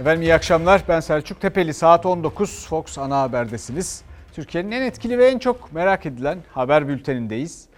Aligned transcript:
Efendim 0.00 0.22
iyi 0.22 0.34
akşamlar. 0.34 0.82
Ben 0.88 1.00
Selçuk 1.00 1.40
Tepeli. 1.40 1.74
Saat 1.74 2.06
19 2.06 2.66
Fox 2.66 2.98
Ana 2.98 3.20
Haber'desiniz. 3.20 4.02
Türkiye'nin 4.32 4.70
en 4.70 4.82
etkili 4.82 5.18
ve 5.18 5.26
en 5.26 5.38
çok 5.38 5.72
merak 5.72 6.06
edilen 6.06 6.38
haber 6.52 6.88
bültenindeyiz. 6.88 7.68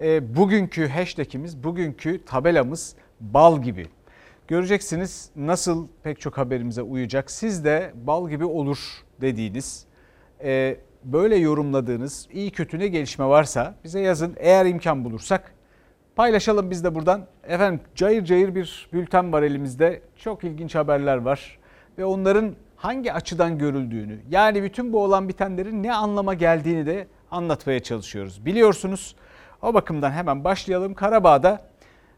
E, 0.00 0.36
bugünkü 0.36 0.88
hashtagimiz, 0.88 1.64
bugünkü 1.64 2.24
tabelamız 2.24 2.94
bal 3.20 3.62
gibi. 3.62 3.86
Göreceksiniz 4.48 5.30
nasıl 5.36 5.88
pek 6.02 6.20
çok 6.20 6.38
haberimize 6.38 6.82
uyacak. 6.82 7.30
Siz 7.30 7.64
de 7.64 7.92
bal 7.94 8.30
gibi 8.30 8.44
olur 8.44 8.78
dediğiniz, 9.20 9.86
e, 10.44 10.76
böyle 11.04 11.36
yorumladığınız 11.36 12.28
iyi 12.32 12.50
kötü 12.50 12.78
ne 12.78 12.88
gelişme 12.88 13.26
varsa 13.26 13.74
bize 13.84 14.00
yazın. 14.00 14.34
Eğer 14.36 14.66
imkan 14.66 15.04
bulursak 15.04 15.52
paylaşalım 16.16 16.70
biz 16.70 16.84
de 16.84 16.94
buradan. 16.94 17.26
Efendim 17.44 17.80
cayır 17.94 18.24
cayır 18.24 18.54
bir 18.54 18.88
bülten 18.92 19.32
var 19.32 19.42
elimizde. 19.42 20.02
Çok 20.16 20.44
ilginç 20.44 20.74
haberler 20.74 21.16
var 21.16 21.58
ve 21.98 22.04
onların 22.04 22.54
hangi 22.76 23.12
açıdan 23.12 23.58
görüldüğünü 23.58 24.20
yani 24.30 24.62
bütün 24.62 24.92
bu 24.92 25.02
olan 25.02 25.28
bitenlerin 25.28 25.82
ne 25.82 25.94
anlama 25.94 26.34
geldiğini 26.34 26.86
de 26.86 27.06
anlatmaya 27.30 27.82
çalışıyoruz. 27.82 28.46
Biliyorsunuz 28.46 29.16
o 29.62 29.74
bakımdan 29.74 30.10
hemen 30.10 30.44
başlayalım. 30.44 30.94
Karabağ'da 30.94 31.62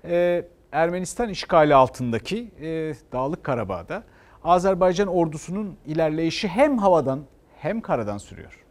e, 0.04 0.44
Ermenistan 0.72 1.28
işgali 1.28 1.74
altındaki 1.74 2.50
e, 2.60 2.94
Dağlık 3.12 3.44
Karabağ'da 3.44 4.02
Azerbaycan 4.44 5.08
ordusunun 5.08 5.77
ilerleyişi 5.86 6.48
hem 6.48 6.78
havadan 6.78 7.20
hem 7.56 7.80
karadan 7.80 8.18
sürüyor. 8.18 8.66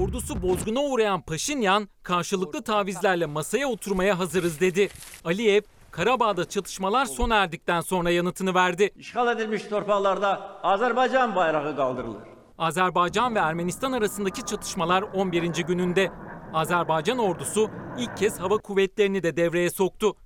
Ordusu 0.00 0.42
bozguna 0.42 0.80
uğrayan 0.80 1.20
Paşinyan 1.20 1.88
karşılıklı 2.02 2.62
tavizlerle 2.62 3.26
masaya 3.26 3.68
oturmaya 3.68 4.18
hazırız 4.18 4.60
dedi. 4.60 4.88
Aliyev 5.24 5.62
Karabağ'da 5.90 6.48
çatışmalar 6.48 7.06
sona 7.06 7.36
erdikten 7.36 7.80
sonra 7.80 8.10
yanıtını 8.10 8.54
verdi. 8.54 8.90
İşgal 8.96 9.36
edilmiş 9.36 9.62
torpaqlarda 9.62 10.60
Azərbaycan 10.62 11.34
bayrağı 11.36 11.76
qaldırılır. 11.76 12.22
Azerbaycan 12.58 13.34
ve 13.34 13.38
Ermenistan 13.38 13.92
arasındaki 13.92 14.46
çatışmalar 14.46 15.02
11. 15.02 15.42
gününde. 15.48 16.10
Azerbaycan 16.52 17.18
ordusu 17.18 17.70
ilk 17.98 18.16
kez 18.16 18.40
hava 18.40 18.58
kuvvetlerini 18.58 19.22
de 19.22 19.36
devreye 19.36 19.70
soktu. 19.70 20.16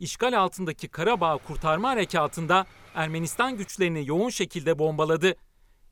İşgal 0.00 0.38
altındaki 0.38 0.88
Karabağ 0.88 1.36
kurtarma 1.36 1.88
harekatında 1.88 2.66
Ermenistan 2.94 3.56
güçlerini 3.56 4.08
yoğun 4.08 4.28
şekilde 4.30 4.78
bombaladı. 4.78 5.34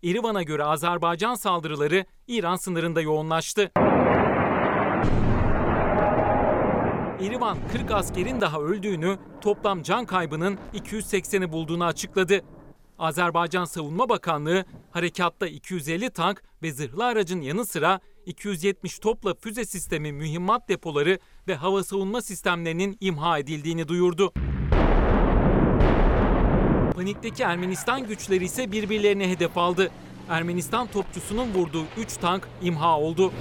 İrivan'a 0.04 0.42
göre 0.42 0.64
Azerbaycan 0.64 1.34
saldırıları 1.34 2.04
İran 2.28 2.56
sınırında 2.56 3.00
yoğunlaştı. 3.00 3.70
İrivan 7.20 7.58
40 7.72 7.90
askerin 7.90 8.40
daha 8.40 8.60
öldüğünü, 8.60 9.18
toplam 9.40 9.82
can 9.82 10.06
kaybının 10.06 10.58
280'i 10.74 11.52
bulduğunu 11.52 11.84
açıkladı. 11.84 12.40
Azerbaycan 12.98 13.64
Savunma 13.64 14.08
Bakanlığı 14.08 14.64
harekatta 14.90 15.46
250 15.46 16.10
tank 16.10 16.42
ve 16.62 16.72
zırhlı 16.72 17.04
aracın 17.04 17.40
yanı 17.40 17.66
sıra 17.66 18.00
270 18.26 18.98
topla 18.98 19.34
füze 19.34 19.64
sistemi 19.64 20.12
mühimmat 20.12 20.68
depoları 20.68 21.18
ve 21.48 21.54
hava 21.54 21.84
savunma 21.84 22.22
sistemlerinin 22.22 22.96
imha 23.00 23.38
edildiğini 23.38 23.88
duyurdu. 23.88 24.32
Panikteki 26.94 27.42
Ermenistan 27.42 28.06
güçleri 28.06 28.44
ise 28.44 28.72
birbirlerine 28.72 29.30
hedef 29.30 29.58
aldı. 29.58 29.90
Ermenistan 30.28 30.86
topçusunun 30.86 31.54
vurduğu 31.54 31.84
3 31.96 32.16
tank 32.16 32.48
imha 32.62 32.98
oldu. 33.00 33.32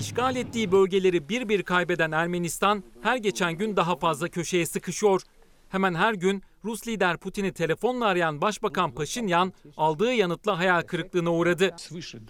İşgal 0.00 0.36
ettiği 0.36 0.72
bölgeleri 0.72 1.28
bir 1.28 1.48
bir 1.48 1.62
kaybeden 1.62 2.12
Ermenistan 2.12 2.84
her 3.02 3.16
geçen 3.16 3.52
gün 3.52 3.76
daha 3.76 3.96
fazla 3.96 4.28
köşeye 4.28 4.66
sıkışıyor. 4.66 5.22
Hemen 5.68 5.94
her 5.94 6.14
gün 6.14 6.42
Rus 6.64 6.88
lider 6.88 7.16
Putin'i 7.16 7.52
telefonla 7.52 8.06
arayan 8.06 8.40
Başbakan 8.40 8.94
Paşinyan 8.94 9.52
aldığı 9.76 10.12
yanıtla 10.12 10.58
hayal 10.58 10.82
kırıklığına 10.82 11.32
uğradı. 11.32 11.76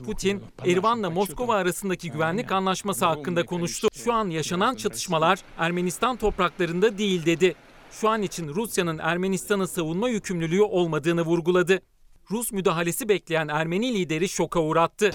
Putin, 0.05 0.43
Erivan'la 0.67 1.11
Moskova 1.11 1.55
arasındaki 1.55 2.11
güvenlik 2.11 2.53
anlaşması 2.53 3.05
hakkında 3.07 3.47
konuştu. 3.47 3.89
Şu 3.95 4.13
an 4.13 4.29
yaşanan 4.29 4.75
çatışmalar 4.75 5.41
Ermenistan 5.59 6.17
topraklarında 6.17 6.99
değil 6.99 7.27
dedi. 7.27 7.55
Şu 7.91 8.09
an 8.09 8.23
için 8.23 8.49
Rusya'nın 8.49 8.99
Ermenistan'ı 8.99 9.69
savunma 9.69 10.09
yükümlülüğü 10.09 10.63
olmadığını 10.63 11.23
vurguladı. 11.23 11.81
Rus 12.31 12.53
müdahalesi 12.53 13.09
bekleyen 13.09 13.49
Ermeni 13.49 13.95
lideri 13.95 14.29
şoka 14.29 14.61
uğrattı. 14.61 15.11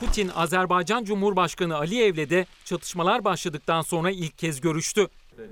Putin, 0.00 0.30
Azerbaycan 0.34 1.04
Cumhurbaşkanı 1.04 1.76
Aliyev'le 1.76 2.30
de 2.30 2.46
çatışmalar 2.64 3.24
başladıktan 3.24 3.82
sonra 3.82 4.10
ilk 4.10 4.38
kez 4.38 4.60
görüştü. 4.60 5.08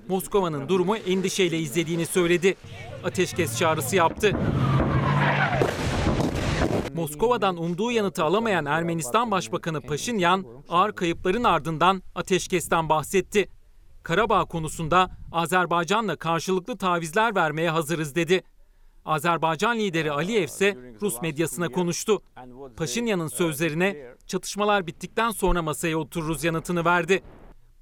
Moskova'nın 0.08 0.68
durumu 0.68 0.96
endişeyle 0.96 1.58
izlediğini 1.58 2.06
söyledi. 2.06 2.54
Ateşkes 3.04 3.58
çağrısı 3.58 3.96
yaptı. 3.96 4.32
Moskova'dan 6.94 7.56
umduğu 7.56 7.92
yanıtı 7.92 8.24
alamayan 8.24 8.66
Ermenistan 8.66 9.30
Başbakanı 9.30 9.80
Paşinyan 9.80 10.46
ağır 10.68 10.92
kayıpların 10.92 11.44
ardından 11.44 12.02
ateşkesten 12.14 12.88
bahsetti. 12.88 13.48
Karabağ 14.02 14.44
konusunda 14.44 15.10
Azerbaycan'la 15.32 16.16
karşılıklı 16.16 16.76
tavizler 16.76 17.34
vermeye 17.34 17.70
hazırız 17.70 18.14
dedi. 18.14 18.42
Azerbaycan 19.04 19.78
lideri 19.78 20.12
Aliyev 20.12 20.44
ise 20.44 20.76
Rus 21.00 21.22
medyasına 21.22 21.68
konuştu. 21.68 22.22
Paşinyan'ın 22.76 23.28
sözlerine 23.28 24.14
çatışmalar 24.26 24.86
bittikten 24.86 25.30
sonra 25.30 25.62
masaya 25.62 25.96
otururuz 25.96 26.44
yanıtını 26.44 26.84
verdi. 26.84 27.22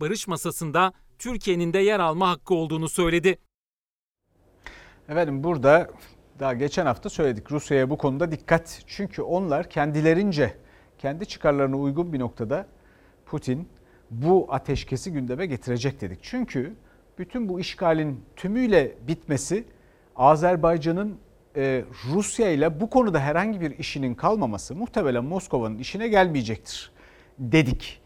Barış 0.00 0.28
masasında 0.28 0.92
Türkiye'nin 1.18 1.72
de 1.72 1.78
yer 1.78 2.00
alma 2.00 2.30
hakkı 2.30 2.54
olduğunu 2.54 2.88
söyledi. 2.88 3.38
Efendim 5.08 5.44
burada 5.44 5.90
daha 6.40 6.54
geçen 6.54 6.86
hafta 6.86 7.10
söyledik 7.10 7.52
Rusya'ya 7.52 7.90
bu 7.90 7.98
konuda 7.98 8.32
dikkat. 8.32 8.82
Çünkü 8.86 9.22
onlar 9.22 9.70
kendilerince 9.70 10.56
kendi 10.98 11.26
çıkarlarına 11.26 11.76
uygun 11.76 12.12
bir 12.12 12.18
noktada 12.18 12.66
Putin 13.26 13.68
bu 14.10 14.46
ateşkesi 14.50 15.12
gündeme 15.12 15.46
getirecek 15.46 16.00
dedik. 16.00 16.18
Çünkü 16.22 16.74
bütün 17.18 17.48
bu 17.48 17.60
işgalin 17.60 18.20
tümüyle 18.36 18.94
bitmesi 19.08 19.64
Azerbaycan'ın 20.16 21.18
e, 21.56 21.84
Rusya 22.12 22.50
ile 22.50 22.80
bu 22.80 22.90
konuda 22.90 23.20
herhangi 23.20 23.60
bir 23.60 23.78
işinin 23.78 24.14
kalmaması 24.14 24.74
muhtemelen 24.74 25.24
Moskova'nın 25.24 25.78
işine 25.78 26.08
gelmeyecektir 26.08 26.92
dedik. 27.38 28.00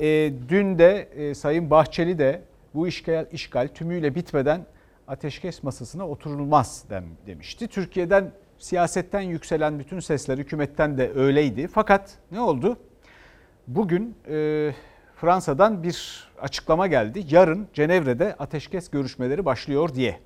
E, 0.00 0.32
dün 0.48 0.78
de 0.78 1.08
e, 1.16 1.34
Sayın 1.34 1.70
Bahçeli 1.70 2.18
de 2.18 2.42
bu 2.74 2.88
işgal, 2.88 3.26
işgal 3.32 3.68
tümüyle 3.68 4.14
bitmeden 4.14 4.66
ateşkes 5.08 5.62
masasına 5.62 6.08
oturulmaz 6.08 6.84
demişti. 7.26 7.68
Türkiye'den 7.68 8.32
siyasetten 8.58 9.20
yükselen 9.20 9.78
bütün 9.78 10.00
sesler 10.00 10.38
hükümetten 10.38 10.98
de 10.98 11.12
öyleydi. 11.14 11.68
Fakat 11.68 12.18
ne 12.32 12.40
oldu? 12.40 12.76
Bugün 13.66 14.14
e, 14.28 14.74
Fransa'dan 15.20 15.82
bir 15.82 16.28
açıklama 16.40 16.86
geldi. 16.86 17.24
Yarın 17.30 17.68
Cenevre'de 17.74 18.34
ateşkes 18.38 18.90
görüşmeleri 18.90 19.44
başlıyor 19.44 19.94
diye. 19.94 20.20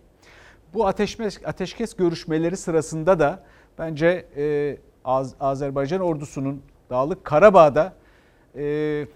Bu 0.75 0.87
ateşkes, 0.87 1.41
ateşkes 1.45 1.95
görüşmeleri 1.97 2.57
sırasında 2.57 3.21
da 3.21 3.45
bence 3.79 4.27
e, 4.37 4.77
Az, 5.05 5.35
Azerbaycan 5.41 6.01
ordusunun 6.01 6.63
Dağlık 6.91 7.25
Karabağ'da 7.25 7.93
e, 8.57 9.07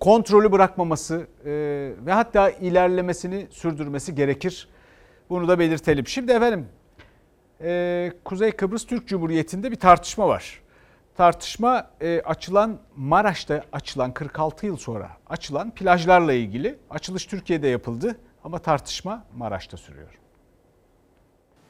kontrolü 0.00 0.52
bırakmaması 0.52 1.26
e, 1.44 1.50
ve 2.06 2.12
hatta 2.12 2.50
ilerlemesini 2.50 3.46
sürdürmesi 3.50 4.14
gerekir. 4.14 4.68
Bunu 5.30 5.48
da 5.48 5.58
belirtelim. 5.58 6.06
Şimdi 6.06 6.32
efendim 6.32 6.68
e, 7.60 8.12
Kuzey 8.24 8.52
Kıbrıs 8.52 8.86
Türk 8.86 9.08
Cumhuriyeti'nde 9.08 9.70
bir 9.70 9.76
tartışma 9.76 10.28
var. 10.28 10.60
Tartışma 11.16 11.90
e, 12.00 12.20
açılan 12.20 12.78
Maraş'ta 12.96 13.64
açılan 13.72 14.14
46 14.14 14.66
yıl 14.66 14.76
sonra 14.76 15.10
açılan 15.26 15.70
plajlarla 15.70 16.32
ilgili. 16.32 16.78
Açılış 16.90 17.26
Türkiye'de 17.26 17.68
yapıldı 17.68 18.16
ama 18.44 18.58
tartışma 18.58 19.24
Maraş'ta 19.36 19.76
sürüyor. 19.76 20.18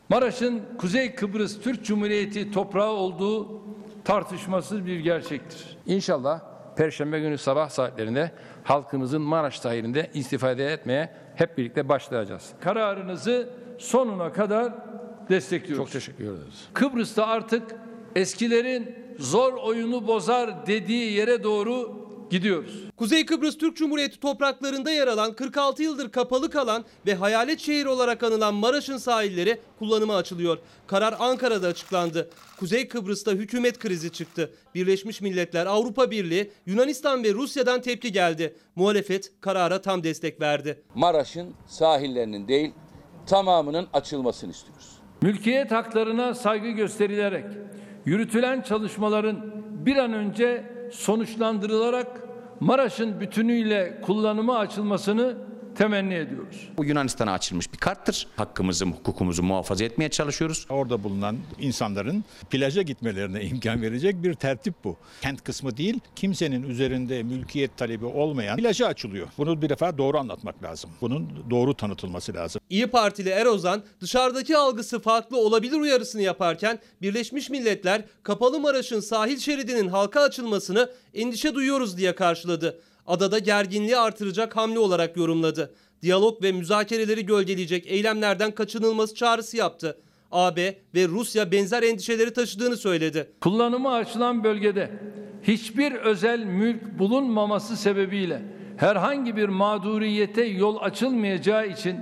Maraş'ın 0.09 0.63
Kuzey 0.79 1.15
Kıbrıs 1.15 1.61
Türk 1.61 1.85
Cumhuriyeti 1.85 2.51
toprağı 2.51 2.91
olduğu 2.91 3.63
tartışmasız 4.05 4.87
bir 4.87 5.01
gerçektir. 5.01 5.79
İnşallah 5.87 6.41
Perşembe 6.77 7.21
günü 7.21 7.39
sabah 7.39 7.69
saatlerinde 7.69 8.33
halkımızın 8.65 9.23
Maraş 9.23 9.59
sahilinde 9.59 10.11
istifade 10.15 10.73
etmeye 10.73 11.13
hep 11.35 11.59
birlikte 11.59 11.89
başlayacağız. 11.89 12.53
Kararınızı 12.61 13.49
sonuna 13.79 14.33
kadar 14.33 14.73
destekliyoruz. 15.29 15.85
Çok 15.85 15.93
teşekkür 15.93 16.25
ederiz. 16.25 16.69
Kıbrıs'ta 16.75 17.27
artık 17.27 17.75
eskilerin 18.17 19.06
zor 19.19 19.53
oyunu 19.53 20.07
bozar 20.07 20.67
dediği 20.67 21.13
yere 21.13 21.43
doğru 21.43 22.07
gidiyoruz. 22.31 22.85
Kuzey 22.97 23.27
Kıbrıs 23.27 23.59
Türk 23.59 23.77
Cumhuriyeti 23.77 24.21
topraklarında 24.21 24.91
yer 24.91 25.07
alan 25.07 25.33
46 25.33 25.83
yıldır 25.83 26.11
kapalı 26.11 26.51
kalan 26.51 26.85
ve 27.07 27.15
hayalet 27.15 27.61
şehir 27.61 27.87
olarak 27.87 28.23
anılan 28.23 28.55
Maraş'ın 28.55 28.97
sahilleri 28.97 29.61
kullanıma 29.79 30.17
açılıyor. 30.17 30.59
Karar 30.87 31.15
Ankara'da 31.19 31.67
açıklandı. 31.69 32.31
Kuzey 32.59 32.89
Kıbrıs'ta 32.89 33.33
hükümet 33.33 33.79
krizi 33.79 34.13
çıktı. 34.13 34.51
Birleşmiş 34.75 35.21
Milletler, 35.21 35.67
Avrupa 35.67 36.11
Birliği, 36.11 36.51
Yunanistan 36.67 37.25
ve 37.25 37.35
Rusya'dan 37.35 37.81
tepki 37.81 38.13
geldi. 38.13 38.57
Muhalefet 38.77 39.33
karara 39.41 39.83
tam 39.83 40.05
destek 40.05 40.41
verdi. 40.41 40.83
Maraş'ın 40.95 41.55
sahillerinin 41.67 42.49
değil 42.49 42.73
tamamının 43.27 43.89
açılmasını 43.93 44.51
istiyoruz. 44.51 44.97
Mülkiyet 45.23 45.71
haklarına 45.71 46.35
saygı 46.35 46.71
gösterilerek 46.71 47.45
yürütülen 48.07 48.61
çalışmaların 48.61 49.37
bir 49.87 49.97
an 49.97 50.13
önce 50.13 50.65
sonuçlandırılarak 50.93 52.07
Maraş'ın 52.61 53.21
bütünüyle 53.21 54.01
kullanıma 54.03 54.59
açılmasını 54.59 55.35
temenni 55.79 56.15
ediyoruz. 56.15 56.69
Bu 56.77 56.85
Yunanistan'a 56.85 57.33
açılmış 57.33 57.73
bir 57.73 57.79
karttır. 57.79 58.27
Hakkımızı, 58.37 58.85
hukukumuzu 58.85 59.43
muhafaza 59.43 59.85
etmeye 59.85 60.09
çalışıyoruz. 60.11 60.67
Orada 60.69 61.05
bulunan 61.05 61.37
insanların 61.59 62.25
plaja 62.51 62.83
gitmelerine 62.83 63.45
imkan 63.45 63.83
verecek 63.83 64.23
bir 64.23 64.35
tertip 64.35 64.75
bu. 64.85 64.97
Kent 65.23 65.45
kısmı 65.45 65.77
değil, 65.77 66.01
kimsenin 66.17 66.63
üzerinde 66.63 67.23
mülkiyet 67.23 67.77
talebi 67.77 68.05
olmayan 68.05 68.57
plaja 68.57 68.87
açılıyor. 68.87 69.29
Bunu 69.39 69.63
bir 69.63 69.69
defa 69.69 69.99
doğru 69.99 70.19
anlatmak 70.19 70.63
lazım. 70.63 70.91
Bunun 71.01 71.29
doğru 71.51 71.75
tanıtılması 71.75 72.35
lazım. 72.35 72.61
İyi 72.71 72.87
Partili 72.87 73.29
Erozan 73.29 73.83
dışarıdaki 74.01 74.57
algısı 74.57 75.01
farklı 75.01 75.37
olabilir 75.39 75.77
uyarısını 75.77 76.23
yaparken 76.23 76.79
Birleşmiş 77.03 77.51
Milletler 77.51 78.05
Kapalı 78.23 78.61
Maraş'ın 78.61 79.01
sahil 79.01 79.39
şeridinin 79.39 79.89
halka 79.89 80.21
açılmasını 80.21 80.91
endişe 81.15 81.55
duyuyoruz 81.55 81.97
diye 81.97 82.15
karşıladı. 82.15 82.81
Adada 83.07 83.39
gerginliği 83.39 83.97
artıracak 83.97 84.57
hamle 84.57 84.79
olarak 84.79 85.17
yorumladı. 85.17 85.75
Diyalog 86.03 86.43
ve 86.43 86.53
müzakereleri 86.53 87.27
gölgeleyecek 87.27 87.87
eylemlerden 87.87 88.51
kaçınılması 88.51 89.15
çağrısı 89.15 89.57
yaptı. 89.57 89.99
AB 90.33 90.79
ve 90.95 91.09
Rusya 91.09 91.53
benzer 91.53 91.83
endişeleri 91.83 92.33
taşıdığını 92.33 92.77
söyledi. 92.77 93.31
Kullanıma 93.41 93.95
açılan 93.95 94.45
bölgede 94.45 94.91
hiçbir 95.43 95.93
özel 95.93 96.45
mülk 96.45 96.99
bulunmaması 96.99 97.77
sebebiyle 97.77 98.43
herhangi 98.77 99.37
bir 99.37 99.49
mağduriyete 99.49 100.45
yol 100.45 100.77
açılmayacağı 100.81 101.67
için 101.67 101.97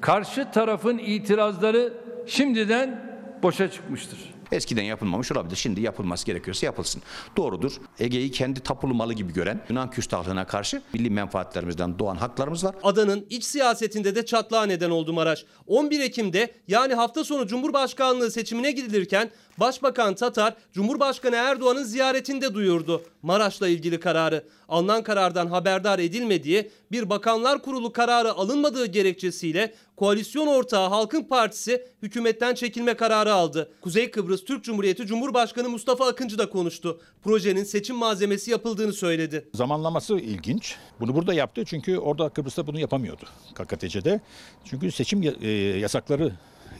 karşı 0.00 0.50
tarafın 0.50 0.98
itirazları 0.98 1.92
şimdiden 2.26 3.16
boşa 3.42 3.70
çıkmıştır. 3.70 4.35
Eskiden 4.52 4.82
yapılmamış 4.82 5.32
olabilir. 5.32 5.56
Şimdi 5.56 5.80
yapılması 5.80 6.26
gerekiyorsa 6.26 6.66
yapılsın. 6.66 7.02
Doğrudur. 7.36 7.72
Ege'yi 7.98 8.30
kendi 8.30 8.60
tapulu 8.60 8.94
malı 8.94 9.12
gibi 9.12 9.32
gören 9.32 9.60
Yunan 9.68 9.90
küstahlığına 9.90 10.46
karşı 10.46 10.82
milli 10.92 11.10
menfaatlerimizden 11.10 11.98
doğan 11.98 12.16
haklarımız 12.16 12.64
var. 12.64 12.74
Adanın 12.82 13.26
iç 13.30 13.44
siyasetinde 13.44 14.14
de 14.14 14.26
çatlağa 14.26 14.66
neden 14.66 14.90
oldu 14.90 15.12
Maraş. 15.12 15.44
11 15.66 16.00
Ekim'de 16.00 16.54
yani 16.68 16.94
hafta 16.94 17.24
sonu 17.24 17.46
Cumhurbaşkanlığı 17.46 18.30
seçimine 18.30 18.70
gidilirken 18.70 19.30
Başbakan 19.60 20.14
Tatar 20.14 20.54
Cumhurbaşkanı 20.72 21.36
Erdoğan'ın 21.36 21.84
ziyaretinde 21.84 22.54
duyurdu 22.54 23.02
Maraş'la 23.22 23.68
ilgili 23.68 24.00
kararı. 24.00 24.44
Alınan 24.68 25.02
karardan 25.02 25.46
haberdar 25.46 25.98
edilmediği 25.98 26.70
bir 26.92 27.10
bakanlar 27.10 27.62
kurulu 27.62 27.92
kararı 27.92 28.32
alınmadığı 28.32 28.86
gerekçesiyle 28.86 29.74
koalisyon 29.96 30.46
ortağı 30.46 30.88
Halkın 30.88 31.22
Partisi 31.24 31.86
hükümetten 32.02 32.54
çekilme 32.54 32.94
kararı 32.94 33.32
aldı. 33.32 33.72
Kuzey 33.80 34.10
Kıbrıs 34.10 34.44
Türk 34.44 34.64
Cumhuriyeti 34.64 35.06
Cumhurbaşkanı 35.06 35.68
Mustafa 35.68 36.06
Akıncı 36.06 36.38
da 36.38 36.50
konuştu. 36.50 37.00
Projenin 37.24 37.64
seçim 37.64 37.96
malzemesi 37.96 38.50
yapıldığını 38.50 38.92
söyledi. 38.92 39.48
Zamanlaması 39.54 40.14
ilginç. 40.14 40.76
Bunu 41.00 41.14
burada 41.14 41.34
yaptı 41.34 41.64
çünkü 41.64 41.98
orada 41.98 42.28
Kıbrıs'ta 42.28 42.66
bunu 42.66 42.80
yapamıyordu 42.80 43.24
KKTC'de. 43.54 44.20
Çünkü 44.64 44.92
seçim 44.92 45.22
e, 45.42 45.48
yasakları 45.78 46.32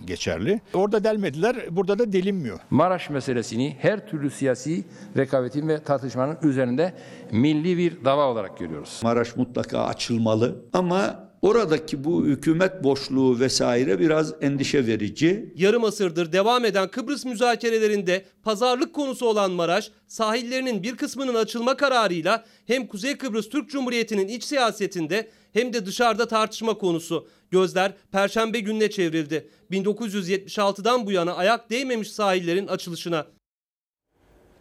geçerli. 0.05 0.61
Orada 0.75 1.05
delmediler, 1.05 1.57
burada 1.71 1.99
da 1.99 2.13
delinmiyor. 2.13 2.59
Maraş 2.71 3.11
meselesini 3.11 3.77
her 3.81 4.09
türlü 4.09 4.31
siyasi 4.31 4.85
rekabetin 5.17 5.69
ve 5.69 5.83
tartışmanın 5.83 6.39
üzerinde 6.43 6.93
milli 7.31 7.79
bir 7.79 8.05
dava 8.05 8.27
olarak 8.27 8.59
görüyoruz. 8.59 9.01
Maraş 9.03 9.37
mutlaka 9.37 9.85
açılmalı 9.85 10.65
ama 10.73 11.27
oradaki 11.43 12.05
bu 12.05 12.25
hükümet 12.25 12.85
boşluğu 12.85 13.41
vesaire 13.41 13.99
biraz 13.99 14.35
endişe 14.41 14.87
verici. 14.87 15.53
Yarım 15.57 15.85
asırdır 15.85 16.33
devam 16.33 16.65
eden 16.65 16.89
Kıbrıs 16.89 17.25
müzakerelerinde 17.25 18.25
pazarlık 18.43 18.95
konusu 18.95 19.27
olan 19.27 19.51
Maraş, 19.51 19.91
sahillerinin 20.07 20.83
bir 20.83 20.97
kısmının 20.97 21.35
açılma 21.35 21.77
kararıyla 21.77 22.45
hem 22.67 22.87
Kuzey 22.87 23.17
Kıbrıs 23.17 23.49
Türk 23.49 23.71
Cumhuriyeti'nin 23.71 24.29
iç 24.29 24.45
siyasetinde 24.45 25.31
hem 25.57 25.73
de 25.73 25.87
dışarıda 25.87 26.29
tartışma 26.29 26.75
konusu. 26.75 27.29
Gözler 27.51 27.93
Perşembe 28.13 28.61
gününe 28.61 28.91
çevrildi. 28.91 29.49
1976'dan 29.71 31.07
bu 31.07 31.13
yana 31.13 31.35
ayak 31.35 31.71
değmemiş 31.71 32.11
sahillerin 32.11 32.67
açılışına. 32.67 33.27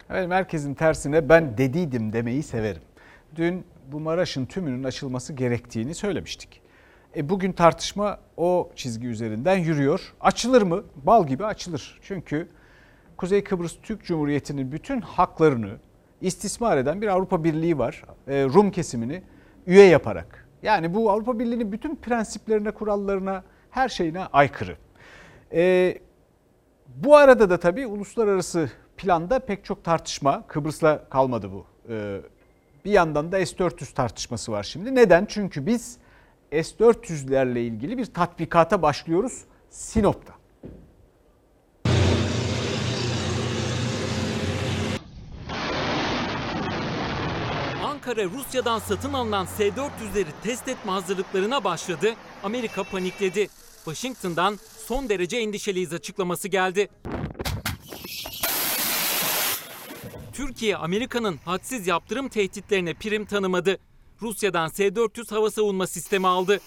Evet, 0.09 0.27
merkezin 0.27 0.73
tersine 0.73 1.29
ben 1.29 1.57
dediydim 1.57 2.13
demeyi 2.13 2.43
severim. 2.43 2.81
Dün 3.35 3.65
bu 3.91 3.99
Maraş'ın 3.99 4.45
tümünün 4.45 4.83
açılması 4.83 5.33
gerektiğini 5.33 5.95
söylemiştik. 5.95 6.61
E 7.15 7.29
bugün 7.29 7.51
tartışma 7.51 8.19
o 8.37 8.71
çizgi 8.75 9.07
üzerinden 9.07 9.57
yürüyor. 9.57 10.13
Açılır 10.21 10.61
mı? 10.61 10.83
Bal 10.95 11.27
gibi 11.27 11.45
açılır. 11.45 11.99
Çünkü 12.01 12.47
Kuzey 13.17 13.43
Kıbrıs 13.43 13.75
Türk 13.83 14.05
Cumhuriyeti'nin 14.05 14.71
bütün 14.71 15.01
haklarını 15.01 15.71
istismar 16.21 16.77
eden 16.77 17.01
bir 17.01 17.07
Avrupa 17.07 17.43
Birliği 17.43 17.77
var. 17.77 18.03
E, 18.27 18.43
Rum 18.43 18.71
kesimini 18.71 19.23
üye 19.67 19.85
yaparak. 19.85 20.44
Yani 20.65 20.93
bu 20.93 21.11
Avrupa 21.11 21.39
Birliği'nin 21.39 21.71
bütün 21.71 21.95
prensiplerine, 21.95 22.71
kurallarına, 22.71 23.43
her 23.71 23.89
şeyine 23.89 24.25
aykırı. 24.25 24.77
E, 25.53 25.97
bu 26.87 27.15
arada 27.15 27.49
da 27.49 27.59
tabii 27.59 27.87
uluslararası 27.87 28.71
planda 28.97 29.39
pek 29.39 29.65
çok 29.65 29.83
tartışma, 29.83 30.47
Kıbrıs'la 30.47 31.09
kalmadı 31.09 31.51
bu. 31.51 31.65
E, 31.93 32.21
bir 32.85 32.91
yandan 32.91 33.31
da 33.31 33.45
S-400 33.45 33.93
tartışması 33.93 34.51
var 34.51 34.63
şimdi. 34.63 34.95
Neden? 34.95 35.25
Çünkü 35.25 35.65
biz 35.65 35.97
S-400'lerle 36.51 37.59
ilgili 37.59 37.97
bir 37.97 38.05
tatbikata 38.05 38.81
başlıyoruz 38.81 39.45
Sinop'ta. 39.69 40.33
Ankara 48.07 48.25
Rusya'dan 48.25 48.79
satın 48.79 49.13
alınan 49.13 49.45
S-400'leri 49.45 50.25
test 50.43 50.67
etme 50.67 50.91
hazırlıklarına 50.91 51.63
başladı. 51.63 52.13
Amerika 52.43 52.83
panikledi. 52.83 53.47
Washington'dan 53.85 54.59
son 54.87 55.09
derece 55.09 55.37
endişeliyiz 55.37 55.93
açıklaması 55.93 56.47
geldi. 56.47 56.89
Türkiye 60.33 60.77
Amerika'nın 60.77 61.39
hadsiz 61.45 61.87
yaptırım 61.87 62.29
tehditlerine 62.29 62.93
prim 62.93 63.25
tanımadı. 63.25 63.77
Rusya'dan 64.21 64.67
S-400 64.67 65.35
hava 65.35 65.51
savunma 65.51 65.87
sistemi 65.87 66.27
aldı. 66.27 66.59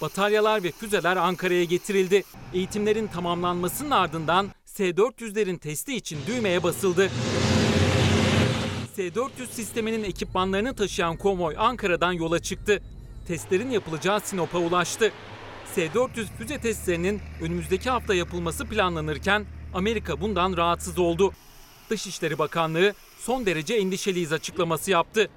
Bataryalar 0.00 0.62
ve 0.62 0.70
füzeler 0.70 1.16
Ankara'ya 1.16 1.64
getirildi. 1.64 2.24
Eğitimlerin 2.52 3.06
tamamlanmasının 3.06 3.90
ardından 3.90 4.48
S-400'lerin 4.64 5.58
testi 5.58 5.96
için 5.96 6.18
düğmeye 6.26 6.62
basıldı. 6.62 7.10
S-400 8.96 9.46
sisteminin 9.50 10.04
ekipmanlarını 10.04 10.74
taşıyan 10.74 11.16
konvoy 11.16 11.54
Ankara'dan 11.58 12.12
yola 12.12 12.38
çıktı. 12.38 12.82
Testlerin 13.26 13.70
yapılacağı 13.70 14.20
Sinop'a 14.20 14.58
ulaştı. 14.58 15.12
S-400 15.74 16.26
füze 16.38 16.58
testlerinin 16.58 17.20
önümüzdeki 17.40 17.90
hafta 17.90 18.14
yapılması 18.14 18.64
planlanırken 18.64 19.44
Amerika 19.74 20.20
bundan 20.20 20.56
rahatsız 20.56 20.98
oldu. 20.98 21.32
Dışişleri 21.90 22.38
Bakanlığı 22.38 22.94
son 23.18 23.46
derece 23.46 23.74
endişeliyiz 23.74 24.32
açıklaması 24.32 24.90
yaptı. 24.90 25.28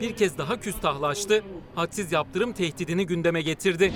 Bir 0.00 0.16
kez 0.16 0.38
daha 0.38 0.60
küstahlaştı, 0.60 1.44
hadsiz 1.74 2.12
yaptırım 2.12 2.52
tehdidini 2.52 3.06
gündeme 3.06 3.42
getirdi. 3.42 3.92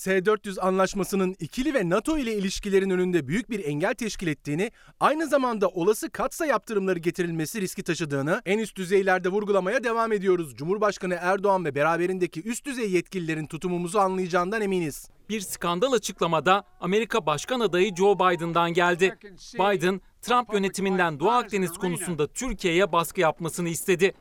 S-400 0.00 0.60
anlaşmasının 0.60 1.36
ikili 1.38 1.74
ve 1.74 1.90
NATO 1.90 2.18
ile 2.18 2.34
ilişkilerin 2.34 2.90
önünde 2.90 3.28
büyük 3.28 3.50
bir 3.50 3.64
engel 3.64 3.94
teşkil 3.94 4.26
ettiğini, 4.26 4.70
aynı 5.00 5.26
zamanda 5.26 5.68
olası 5.68 6.10
katsa 6.10 6.46
yaptırımları 6.46 6.98
getirilmesi 6.98 7.60
riski 7.60 7.82
taşıdığını 7.82 8.42
en 8.46 8.58
üst 8.58 8.76
düzeylerde 8.76 9.28
vurgulamaya 9.28 9.84
devam 9.84 10.12
ediyoruz. 10.12 10.56
Cumhurbaşkanı 10.56 11.18
Erdoğan 11.20 11.64
ve 11.64 11.74
beraberindeki 11.74 12.42
üst 12.42 12.66
düzey 12.66 12.90
yetkililerin 12.90 13.46
tutumumuzu 13.46 13.98
anlayacağından 13.98 14.62
eminiz. 14.62 15.08
Bir 15.28 15.40
skandal 15.40 15.92
açıklamada 15.92 16.64
Amerika 16.80 17.26
Başkan 17.26 17.60
adayı 17.60 17.94
Joe 17.94 18.14
Biden'dan 18.18 18.72
geldi. 18.72 19.18
Biden, 19.54 20.00
Trump 20.22 20.54
yönetiminden 20.54 21.20
Doğu 21.20 21.30
Akdeniz 21.30 21.72
konusunda 21.72 22.26
Türkiye'ye 22.26 22.92
baskı 22.92 23.20
yapmasını 23.20 23.68
istedi. 23.68 24.14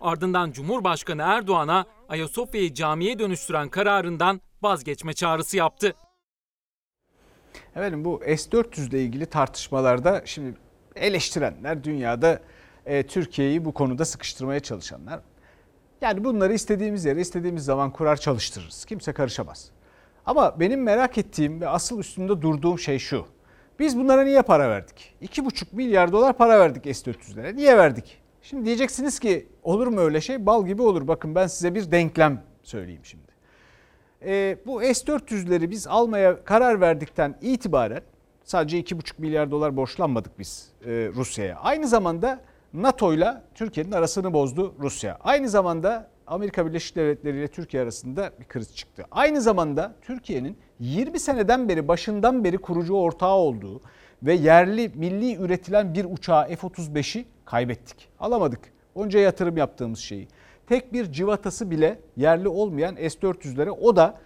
Ardından 0.00 0.52
Cumhurbaşkanı 0.52 1.22
Erdoğan'a 1.22 1.84
Ayasofya'yı 2.08 2.74
camiye 2.74 3.18
dönüştüren 3.18 3.68
kararından 3.68 4.40
vazgeçme 4.62 5.12
çağrısı 5.12 5.56
yaptı. 5.56 5.94
Efendim 7.76 8.04
bu 8.04 8.20
S-400 8.26 8.88
ile 8.88 9.02
ilgili 9.02 9.26
tartışmalarda 9.26 10.22
şimdi 10.24 10.54
eleştirenler 10.96 11.84
dünyada 11.84 12.40
e, 12.86 13.06
Türkiye'yi 13.06 13.64
bu 13.64 13.74
konuda 13.74 14.04
sıkıştırmaya 14.04 14.60
çalışanlar. 14.60 15.20
Yani 16.00 16.24
bunları 16.24 16.52
istediğimiz 16.52 17.04
yere 17.04 17.20
istediğimiz 17.20 17.64
zaman 17.64 17.92
kurar 17.92 18.16
çalıştırırız. 18.16 18.84
Kimse 18.84 19.12
karışamaz. 19.12 19.70
Ama 20.26 20.60
benim 20.60 20.82
merak 20.82 21.18
ettiğim 21.18 21.60
ve 21.60 21.68
asıl 21.68 21.98
üstünde 21.98 22.42
durduğum 22.42 22.78
şey 22.78 22.98
şu. 22.98 23.26
Biz 23.78 23.98
bunlara 23.98 24.22
niye 24.22 24.42
para 24.42 24.70
verdik? 24.70 25.14
2,5 25.22 25.64
milyar 25.72 26.12
dolar 26.12 26.36
para 26.36 26.60
verdik 26.60 26.96
S-400'lere. 26.96 27.56
Niye 27.56 27.78
verdik? 27.78 28.20
Şimdi 28.42 28.64
diyeceksiniz 28.64 29.18
ki 29.18 29.48
olur 29.62 29.86
mu 29.86 30.00
öyle 30.00 30.20
şey? 30.20 30.46
Bal 30.46 30.66
gibi 30.66 30.82
olur. 30.82 31.08
Bakın 31.08 31.34
ben 31.34 31.46
size 31.46 31.74
bir 31.74 31.90
denklem 31.90 32.42
söyleyeyim 32.62 33.04
şimdi. 33.04 33.29
E, 34.24 34.56
bu 34.66 34.80
S-400'leri 34.80 35.70
biz 35.70 35.86
almaya 35.86 36.44
karar 36.44 36.80
verdikten 36.80 37.34
itibaren 37.40 38.02
sadece 38.44 38.80
2,5 38.80 39.12
milyar 39.18 39.50
dolar 39.50 39.76
borçlanmadık 39.76 40.38
biz 40.38 40.68
e, 40.86 40.88
Rusya'ya. 41.14 41.56
Aynı 41.56 41.88
zamanda 41.88 42.40
NATO 42.72 43.14
ile 43.14 43.34
Türkiye'nin 43.54 43.92
arasını 43.92 44.32
bozdu 44.32 44.74
Rusya. 44.80 45.18
Aynı 45.20 45.48
zamanda 45.48 46.10
Amerika 46.26 46.66
Birleşik 46.66 46.96
Devletleri 46.96 47.38
ile 47.38 47.48
Türkiye 47.48 47.82
arasında 47.82 48.32
bir 48.40 48.44
kriz 48.44 48.76
çıktı. 48.76 49.04
Aynı 49.10 49.40
zamanda 49.40 49.94
Türkiye'nin 50.02 50.58
20 50.80 51.20
seneden 51.20 51.68
beri 51.68 51.88
başından 51.88 52.44
beri 52.44 52.58
kurucu 52.58 52.94
ortağı 52.94 53.34
olduğu 53.34 53.80
ve 54.22 54.34
yerli 54.34 54.92
milli 54.94 55.36
üretilen 55.36 55.94
bir 55.94 56.04
uçağı 56.04 56.46
F-35'i 56.48 57.24
kaybettik. 57.44 58.08
Alamadık. 58.20 58.60
Onca 58.94 59.20
yatırım 59.20 59.56
yaptığımız 59.56 59.98
şeyi. 59.98 60.28
Tek 60.70 60.92
bir 60.92 61.12
civatası 61.12 61.70
bile 61.70 62.00
yerli 62.16 62.48
olmayan 62.48 62.94
S-400'lere 62.96 63.70
o 63.70 63.96
da 63.96 64.18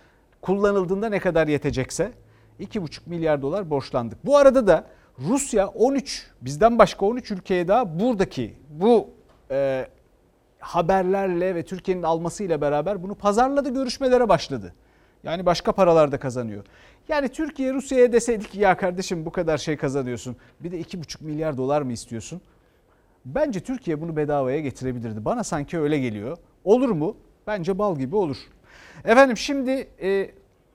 kullanıldığında 0.42 1.08
ne 1.08 1.18
kadar 1.18 1.48
yetecekse 1.48 2.12
2,5 2.60 3.00
milyar 3.06 3.42
dolar 3.42 3.70
borçlandık. 3.70 4.26
Bu 4.26 4.36
arada 4.36 4.66
da 4.66 4.86
Rusya 5.18 5.66
13 5.68 6.30
bizden 6.40 6.78
başka 6.78 7.06
13 7.06 7.30
ülkeye 7.30 7.68
daha 7.68 8.00
buradaki 8.00 8.54
bu 8.70 9.10
e, 9.50 9.88
haberlerle 10.58 11.54
ve 11.54 11.64
Türkiye'nin 11.64 12.02
almasıyla 12.02 12.60
beraber 12.60 13.02
bunu 13.02 13.14
pazarladı 13.14 13.74
görüşmelere 13.74 14.28
başladı. 14.28 14.74
Yani 15.22 15.46
başka 15.46 15.72
paralar 15.72 16.12
da 16.12 16.18
kazanıyor. 16.18 16.64
Yani 17.08 17.28
Türkiye 17.28 17.74
Rusya'ya 17.74 18.12
deseydik 18.12 18.54
ya 18.54 18.76
kardeşim 18.76 19.26
bu 19.26 19.30
kadar 19.30 19.58
şey 19.58 19.76
kazanıyorsun 19.76 20.36
bir 20.60 20.72
de 20.72 20.80
2,5 20.80 21.24
milyar 21.24 21.56
dolar 21.56 21.82
mı 21.82 21.92
istiyorsun? 21.92 22.40
Bence 23.24 23.60
Türkiye 23.60 24.00
bunu 24.00 24.16
bedavaya 24.16 24.60
getirebilirdi. 24.60 25.24
Bana 25.24 25.44
sanki 25.44 25.78
öyle 25.78 25.98
geliyor. 25.98 26.38
Olur 26.64 26.88
mu? 26.88 27.16
Bence 27.46 27.78
bal 27.78 27.98
gibi 27.98 28.16
olur. 28.16 28.36
Efendim 29.04 29.36
şimdi 29.36 29.88
e, 30.02 30.30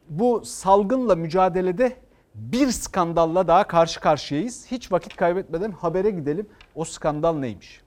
bu 0.10 0.46
salgınla 0.46 1.16
mücadelede 1.16 1.98
bir 2.36 2.72
skandalla 2.72 3.48
daha 3.48 3.68
karşı 3.68 4.00
karşıyayız. 4.00 4.66
Hiç 4.72 4.92
vakit 4.92 5.16
kaybetmeden 5.16 5.72
habere 5.72 6.10
gidelim. 6.10 6.48
O 6.76 6.86
skandal 6.86 7.36
neymiş? 7.38 7.82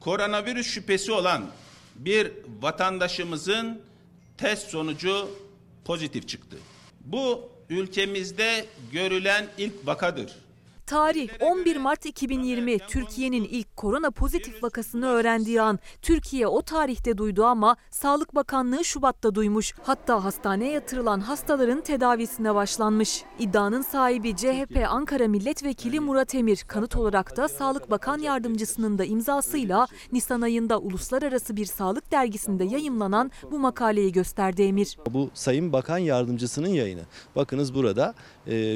Koronavirüs 0.00 0.66
şüphesi 0.66 1.12
olan 1.12 1.44
bir 1.96 2.32
vatandaşımızın 2.62 3.80
test 4.36 4.68
sonucu 4.68 5.28
pozitif 5.84 6.28
çıktı. 6.28 6.56
Bu 7.00 7.40
ülkemizde 7.70 8.64
görülen 8.92 9.46
ilk 9.58 9.86
vakadır. 9.86 10.47
Tarih 10.88 11.28
11 11.40 11.76
Mart 11.76 12.06
2020 12.06 12.78
Türkiye'nin 12.78 13.44
ilk 13.44 13.76
korona 13.76 14.10
pozitif 14.10 14.62
vakasını 14.62 15.06
öğrendiği 15.06 15.62
an. 15.62 15.78
Türkiye 16.02 16.46
o 16.46 16.62
tarihte 16.62 17.18
duydu 17.18 17.44
ama 17.44 17.76
Sağlık 17.90 18.34
Bakanlığı 18.34 18.84
Şubat'ta 18.84 19.34
duymuş. 19.34 19.74
Hatta 19.82 20.24
hastaneye 20.24 20.72
yatırılan 20.72 21.20
hastaların 21.20 21.80
tedavisine 21.80 22.54
başlanmış. 22.54 23.24
İddianın 23.38 23.82
sahibi 23.82 24.36
CHP 24.36 24.86
Ankara 24.88 25.28
Milletvekili 25.28 26.00
Murat 26.00 26.34
Emir 26.34 26.64
kanıt 26.68 26.96
olarak 26.96 27.36
da 27.36 27.48
Sağlık 27.48 27.90
Bakan 27.90 28.18
Yardımcısının 28.18 28.98
da 28.98 29.04
imzasıyla 29.04 29.86
Nisan 30.12 30.40
ayında 30.40 30.78
uluslararası 30.78 31.56
bir 31.56 31.66
sağlık 31.66 32.12
dergisinde 32.12 32.64
yayımlanan 32.64 33.30
bu 33.50 33.58
makaleyi 33.58 34.12
gösterdi 34.12 34.62
Emir. 34.62 34.98
Bu 35.10 35.30
Sayın 35.34 35.72
Bakan 35.72 35.98
Yardımcısının 35.98 36.68
yayını. 36.68 37.02
Bakınız 37.36 37.74
burada 37.74 38.14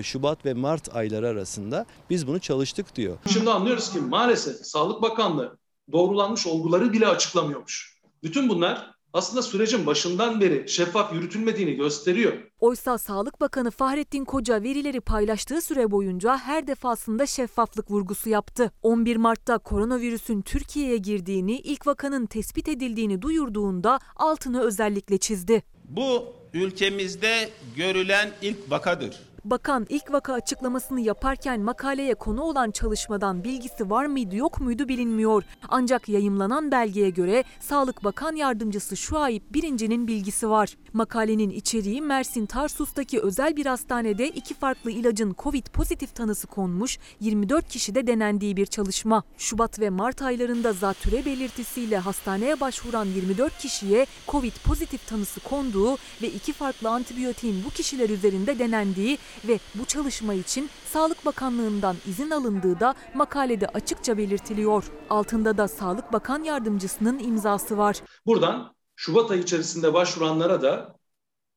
Şubat 0.03 0.47
ve 0.47 0.55
Mart 0.55 0.97
ayları 0.97 1.29
arasında 1.29 1.87
biz 2.11 2.27
bunu 2.27 2.41
çalıştık 2.41 2.97
diyor. 2.97 3.19
Şimdi 3.33 3.51
anlıyoruz 3.51 3.93
ki 3.93 3.99
maalesef 4.01 4.67
Sağlık 4.67 5.03
Bakanlığı 5.03 5.59
doğrulanmış 5.93 6.47
olguları 6.47 6.93
bile 6.93 7.07
açıklamıyormuş. 7.07 7.99
Bütün 8.23 8.49
bunlar 8.49 8.93
aslında 9.13 9.43
sürecin 9.43 9.87
başından 9.87 10.41
beri 10.41 10.69
şeffaf 10.69 11.13
yürütülmediğini 11.13 11.75
gösteriyor. 11.75 12.33
Oysa 12.61 12.99
Sağlık 12.99 13.41
Bakanı 13.41 13.71
Fahrettin 13.71 14.25
Koca 14.25 14.63
verileri 14.63 15.01
paylaştığı 15.01 15.61
süre 15.61 15.91
boyunca 15.91 16.37
her 16.37 16.67
defasında 16.67 17.27
şeffaflık 17.27 17.91
vurgusu 17.91 18.29
yaptı. 18.29 18.73
11 18.83 19.17
Mart'ta 19.17 19.59
koronavirüsün 19.59 20.43
Türkiye'ye 20.43 20.97
girdiğini, 20.97 21.59
ilk 21.59 21.87
vakanın 21.87 22.27
tespit 22.27 22.69
edildiğini 22.69 23.23
duyurduğunda 23.23 23.99
altını 24.17 24.61
özellikle 24.61 25.19
çizdi. 25.19 25.63
Bu 25.85 26.25
ülkemizde 26.55 27.49
görülen 27.77 28.31
ilk 28.43 28.71
vakadır. 28.71 29.32
Bakan 29.45 29.87
ilk 29.89 30.13
vaka 30.13 30.33
açıklamasını 30.33 31.01
yaparken 31.01 31.61
makaleye 31.61 32.15
konu 32.15 32.43
olan 32.43 32.71
çalışmadan 32.71 33.45
bilgisi 33.45 33.91
var 33.91 34.07
mıydı 34.07 34.37
yok 34.37 34.61
muydu 34.61 34.89
bilinmiyor. 34.89 35.45
Ancak 35.69 36.09
yayımlanan 36.09 36.71
belgeye 36.73 37.11
göre 37.11 37.45
Sağlık 37.61 38.05
Bakan 38.05 38.37
Yardımcısı 38.37 38.97
Şuayip 38.97 39.55
Birinci'nin 39.55 40.09
bilgisi 40.09 40.51
var. 40.51 40.77
Makalenin 40.93 41.51
içeriği 41.51 42.03
Mersin 42.03 42.47
Tarsus'taki 42.47 43.21
özel 43.21 43.57
bir 43.57 43.67
hastanede 43.67 44.29
iki 44.29 44.55
farklı 44.55 44.91
ilacın 44.91 45.35
Covid 45.39 45.67
pozitif 45.67 46.15
tanısı 46.15 46.47
konmuş 46.47 46.99
24 47.21 47.69
kişide 47.69 48.07
denendiği 48.07 48.57
bir 48.57 48.67
çalışma. 48.67 49.23
Şubat 49.39 49.81
ve 49.81 49.91
Mart 49.91 50.23
aylarında 50.23 50.73
zatüre 50.73 51.25
belirtisiyle 51.25 51.99
hastaneye 51.99 52.61
başvuran 52.61 53.05
24 53.05 53.59
kişiye 53.59 54.07
Covid 54.29 54.53
pozitif 54.65 55.07
tanısı 55.07 55.41
konduğu 55.41 55.95
ve 56.23 56.27
iki 56.27 56.53
farklı 56.53 56.89
antibiyotiğin 56.89 57.65
bu 57.65 57.71
kişiler 57.71 58.11
üzerinde 58.11 58.59
denendiği 58.59 59.19
ve 59.49 59.59
bu 59.75 59.85
çalışma 59.85 60.35
için 60.35 60.71
Sağlık 60.93 61.27
Bakanlığı'ndan 61.27 61.97
izin 62.09 62.31
alındığı 62.31 62.81
da 62.81 62.95
makalede 63.15 63.67
açıkça 63.67 64.19
belirtiliyor. 64.19 64.85
Altında 65.11 65.59
da 65.59 65.69
Sağlık 65.69 66.13
Bakan 66.13 66.43
Yardımcısının 66.43 67.19
imzası 67.19 67.79
var. 67.79 67.97
Buradan 68.27 68.75
Şubat 68.97 69.31
ayı 69.31 69.43
içerisinde 69.43 69.95
başvuranlara 69.95 70.63
da 70.63 70.97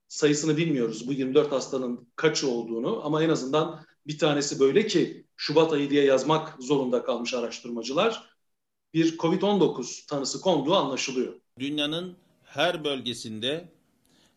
sayısını 0.08 0.58
bilmiyoruz 0.58 1.08
bu 1.08 1.14
24 1.14 1.52
hastanın 1.52 2.08
kaçı 2.16 2.50
olduğunu 2.50 3.06
ama 3.06 3.24
en 3.24 3.30
azından 3.30 3.86
bir 4.08 4.18
tanesi 4.18 4.60
böyle 4.60 4.88
ki 4.88 5.26
Şubat 5.36 5.74
ayı 5.74 5.90
diye 5.90 6.04
yazmak 6.06 6.56
zorunda 6.60 7.04
kalmış 7.04 7.34
araştırmacılar. 7.34 8.36
Bir 8.94 9.18
Covid-19 9.18 10.08
tanısı 10.08 10.42
konduğu 10.42 10.76
anlaşılıyor. 10.76 11.34
Dünyanın 11.60 12.18
her 12.44 12.84
bölgesinde 12.84 13.70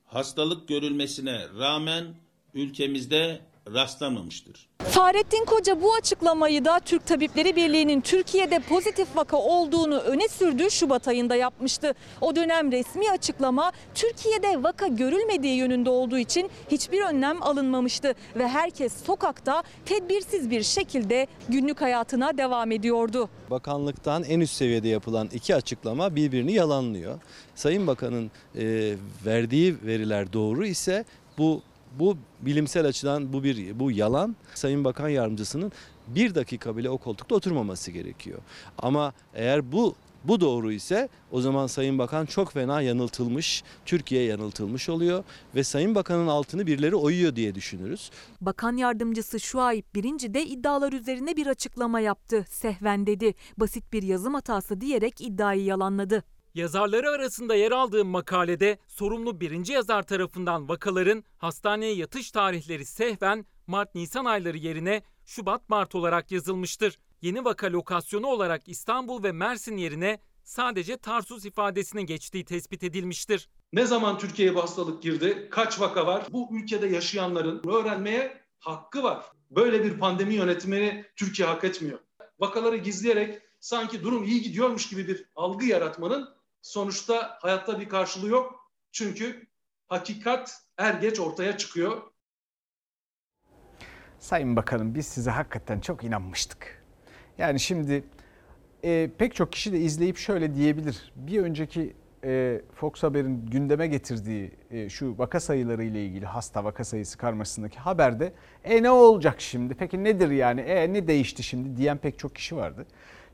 hastalık 0.04 0.68
görülmesine 0.68 1.48
rağmen 1.58 2.14
ülkemizde 2.54 3.40
rastlanmamıştır. 3.74 4.68
Fahrettin 4.78 5.44
Koca 5.44 5.82
bu 5.82 5.94
açıklamayı 5.94 6.64
da 6.64 6.80
Türk 6.80 7.06
Tabipleri 7.06 7.56
Birliği'nin 7.56 8.00
Türkiye'de 8.00 8.58
pozitif 8.58 9.16
vaka 9.16 9.36
olduğunu 9.36 9.98
öne 9.98 10.28
sürdüğü 10.28 10.70
Şubat 10.70 11.08
ayında 11.08 11.36
yapmıştı. 11.36 11.94
O 12.20 12.36
dönem 12.36 12.72
resmi 12.72 13.10
açıklama 13.10 13.72
Türkiye'de 13.94 14.62
vaka 14.62 14.86
görülmediği 14.86 15.56
yönünde 15.56 15.90
olduğu 15.90 16.18
için 16.18 16.50
hiçbir 16.70 17.02
önlem 17.02 17.42
alınmamıştı 17.42 18.14
ve 18.36 18.48
herkes 18.48 19.04
sokakta 19.04 19.62
tedbirsiz 19.84 20.50
bir 20.50 20.62
şekilde 20.62 21.26
günlük 21.48 21.80
hayatına 21.80 22.38
devam 22.38 22.72
ediyordu. 22.72 23.28
Bakanlıktan 23.50 24.24
en 24.24 24.40
üst 24.40 24.54
seviyede 24.54 24.88
yapılan 24.88 25.28
iki 25.32 25.54
açıklama 25.54 26.16
birbirini 26.16 26.52
yalanlıyor. 26.52 27.20
Sayın 27.54 27.86
Bakan'ın 27.86 28.30
e, 28.58 28.94
verdiği 29.26 29.76
veriler 29.86 30.32
doğru 30.32 30.66
ise 30.66 31.04
bu 31.38 31.62
bu 31.98 32.16
bilimsel 32.40 32.86
açıdan 32.86 33.32
bu 33.32 33.44
bir 33.44 33.80
bu 33.80 33.90
yalan. 33.90 34.36
Sayın 34.54 34.84
Bakan 34.84 35.08
Yardımcısının 35.08 35.72
bir 36.08 36.34
dakika 36.34 36.76
bile 36.76 36.90
o 36.90 36.98
koltukta 36.98 37.34
oturmaması 37.34 37.90
gerekiyor. 37.90 38.38
Ama 38.78 39.12
eğer 39.34 39.72
bu 39.72 39.94
bu 40.24 40.40
doğru 40.40 40.72
ise 40.72 41.08
o 41.30 41.40
zaman 41.40 41.66
Sayın 41.66 41.98
Bakan 41.98 42.26
çok 42.26 42.52
fena 42.52 42.82
yanıltılmış, 42.82 43.62
Türkiye 43.86 44.24
yanıltılmış 44.24 44.88
oluyor 44.88 45.24
ve 45.54 45.64
Sayın 45.64 45.94
Bakan'ın 45.94 46.26
altını 46.26 46.66
birileri 46.66 46.96
oyuyor 46.96 47.36
diye 47.36 47.54
düşünürüz. 47.54 48.10
Bakan 48.40 48.76
yardımcısı 48.76 49.40
Şuayip 49.40 49.94
Birinci 49.94 50.34
de 50.34 50.46
iddialar 50.46 50.92
üzerine 50.92 51.36
bir 51.36 51.46
açıklama 51.46 52.00
yaptı. 52.00 52.44
Sehven 52.48 53.06
dedi. 53.06 53.34
Basit 53.58 53.92
bir 53.92 54.02
yazım 54.02 54.34
hatası 54.34 54.80
diyerek 54.80 55.20
iddiayı 55.20 55.64
yalanladı. 55.64 56.24
Yazarları 56.58 57.10
arasında 57.10 57.54
yer 57.54 57.72
aldığım 57.72 58.08
makalede 58.08 58.78
sorumlu 58.88 59.40
birinci 59.40 59.72
yazar 59.72 60.02
tarafından 60.02 60.68
vakaların 60.68 61.24
hastaneye 61.36 61.94
yatış 61.94 62.30
tarihleri 62.30 62.84
sehven 62.84 63.46
Mart-Nisan 63.66 64.24
ayları 64.24 64.56
yerine 64.56 65.02
Şubat-Mart 65.26 65.94
olarak 65.94 66.32
yazılmıştır. 66.32 66.98
Yeni 67.22 67.44
vaka 67.44 67.72
lokasyonu 67.72 68.26
olarak 68.26 68.62
İstanbul 68.68 69.22
ve 69.22 69.32
Mersin 69.32 69.76
yerine 69.76 70.20
sadece 70.44 70.96
Tarsus 70.96 71.44
ifadesinin 71.44 72.06
geçtiği 72.06 72.44
tespit 72.44 72.84
edilmiştir. 72.84 73.48
Ne 73.72 73.86
zaman 73.86 74.18
Türkiye'ye 74.18 74.54
bu 74.54 74.62
hastalık 74.62 75.02
girdi? 75.02 75.48
Kaç 75.50 75.80
vaka 75.80 76.06
var? 76.06 76.26
Bu 76.30 76.48
ülkede 76.52 76.86
yaşayanların 76.86 77.62
öğrenmeye 77.68 78.40
hakkı 78.58 79.02
var. 79.02 79.24
Böyle 79.50 79.84
bir 79.84 79.98
pandemi 79.98 80.34
yönetimini 80.34 81.04
Türkiye 81.16 81.48
hak 81.48 81.64
etmiyor. 81.64 81.98
vakaları 82.40 82.76
gizleyerek 82.76 83.38
sanki 83.60 84.02
durum 84.02 84.24
iyi 84.24 84.42
gidiyormuş 84.42 84.88
gibi 84.88 85.08
bir 85.08 85.24
algı 85.36 85.64
yaratmanın 85.64 86.37
sonuçta 86.62 87.38
hayatta 87.40 87.80
bir 87.80 87.88
karşılığı 87.88 88.28
yok. 88.28 88.72
Çünkü 88.92 89.46
hakikat 89.88 90.62
er 90.78 90.94
geç 90.94 91.20
ortaya 91.20 91.56
çıkıyor. 91.56 92.02
Sayın 94.18 94.56
Bakanım 94.56 94.94
biz 94.94 95.06
size 95.06 95.30
hakikaten 95.30 95.80
çok 95.80 96.04
inanmıştık. 96.04 96.84
Yani 97.38 97.60
şimdi 97.60 98.04
e, 98.84 99.10
pek 99.18 99.34
çok 99.34 99.52
kişi 99.52 99.72
de 99.72 99.78
izleyip 99.78 100.16
şöyle 100.16 100.54
diyebilir. 100.54 101.12
Bir 101.16 101.42
önceki 101.42 101.96
e, 102.24 102.60
Fox 102.74 103.02
Haber'in 103.02 103.46
gündeme 103.46 103.86
getirdiği 103.86 104.52
e, 104.70 104.88
şu 104.88 105.18
vaka 105.18 105.40
sayıları 105.40 105.84
ile 105.84 106.04
ilgili 106.04 106.26
hasta 106.26 106.64
vaka 106.64 106.84
sayısı 106.84 107.18
karmaşasındaki 107.18 107.78
haberde 107.78 108.32
e 108.64 108.82
ne 108.82 108.90
olacak 108.90 109.40
şimdi? 109.40 109.74
Peki 109.74 110.04
nedir 110.04 110.30
yani? 110.30 110.60
E 110.60 110.92
ne 110.92 111.08
değişti 111.08 111.42
şimdi 111.42 111.76
diyen 111.76 111.98
pek 111.98 112.18
çok 112.18 112.34
kişi 112.34 112.56
vardı. 112.56 112.86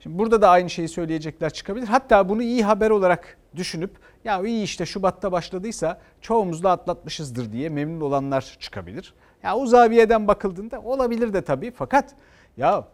Şimdi 0.05 0.19
burada 0.19 0.43
da 0.43 0.51
aynı 0.51 0.71
şeyi 0.71 0.89
söyleyecekler 0.89 1.51
çıkabilir. 1.51 1.87
Hatta 1.87 2.29
bunu 2.29 2.43
iyi 2.43 2.65
haber 2.65 2.91
olarak 2.91 3.37
düşünüp 3.57 3.91
ya 4.25 4.43
iyi 4.43 4.63
işte 4.63 4.87
Şubat'ta 4.87 5.33
başladıysa 5.33 6.01
çoğumuz 6.21 6.63
da 6.63 6.71
atlatmışızdır 6.71 7.53
diye 7.53 7.69
memnun 7.69 8.01
olanlar 8.01 8.57
çıkabilir. 8.61 9.15
Ya 9.43 9.57
o 9.57 9.67
zaviyeden 9.67 10.29
bakıldığında 10.29 10.81
olabilir 10.81 11.33
de 11.33 11.43
tabii 11.43 11.71
fakat 11.71 12.15
ya 12.57 12.89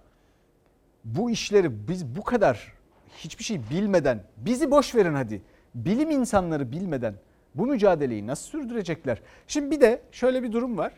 bu 1.04 1.30
işleri 1.30 1.88
biz 1.88 2.06
bu 2.06 2.22
kadar 2.24 2.72
hiçbir 3.16 3.44
şey 3.44 3.60
bilmeden 3.70 4.22
bizi 4.36 4.70
boş 4.70 4.94
verin 4.94 5.14
hadi. 5.14 5.42
Bilim 5.74 6.10
insanları 6.10 6.72
bilmeden 6.72 7.14
bu 7.54 7.66
mücadeleyi 7.66 8.26
nasıl 8.26 8.50
sürdürecekler? 8.50 9.22
Şimdi 9.46 9.70
bir 9.70 9.80
de 9.80 10.02
şöyle 10.12 10.42
bir 10.42 10.52
durum 10.52 10.78
var. 10.78 10.92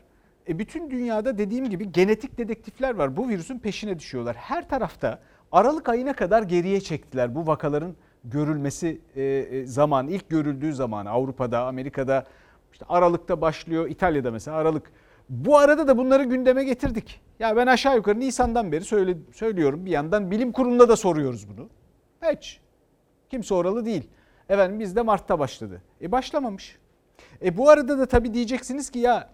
E 0.48 0.58
bütün 0.58 0.90
dünyada 0.90 1.38
dediğim 1.38 1.70
gibi 1.70 1.92
genetik 1.92 2.38
dedektifler 2.38 2.94
var. 2.94 3.16
Bu 3.16 3.28
virüsün 3.28 3.58
peşine 3.58 3.98
düşüyorlar. 3.98 4.36
Her 4.36 4.68
tarafta 4.68 5.18
Aralık 5.52 5.88
ayına 5.88 6.12
kadar 6.12 6.42
geriye 6.42 6.80
çektiler 6.80 7.34
bu 7.34 7.46
vakaların 7.46 7.96
görülmesi 8.24 9.00
e, 9.16 9.66
zaman 9.66 10.08
ilk 10.08 10.28
görüldüğü 10.28 10.74
zaman 10.74 11.06
Avrupa'da, 11.06 11.66
Amerika'da 11.66 12.24
işte 12.72 12.84
Aralık'ta 12.88 13.40
başlıyor. 13.40 13.88
İtalya'da 13.88 14.30
mesela 14.30 14.56
Aralık. 14.56 14.92
Bu 15.28 15.58
arada 15.58 15.88
da 15.88 15.98
bunları 15.98 16.24
gündeme 16.24 16.64
getirdik. 16.64 17.20
Ya 17.38 17.56
ben 17.56 17.66
aşağı 17.66 17.96
yukarı 17.96 18.20
Nisan'dan 18.20 18.72
beri 18.72 18.84
söyle, 18.84 19.16
söylüyorum 19.32 19.86
bir 19.86 19.90
yandan 19.90 20.30
bilim 20.30 20.52
kurulunda 20.52 20.88
da 20.88 20.96
soruyoruz 20.96 21.46
bunu. 21.48 21.68
Hiç. 22.32 22.60
Kimse 23.30 23.54
oralı 23.54 23.84
değil. 23.84 24.08
Efendim 24.48 24.80
bizde 24.80 25.02
Mart'ta 25.02 25.38
başladı. 25.38 25.82
E 26.02 26.12
başlamamış. 26.12 26.78
E 27.44 27.56
bu 27.56 27.70
arada 27.70 27.98
da 27.98 28.06
tabii 28.06 28.34
diyeceksiniz 28.34 28.90
ki 28.90 28.98
ya 28.98 29.30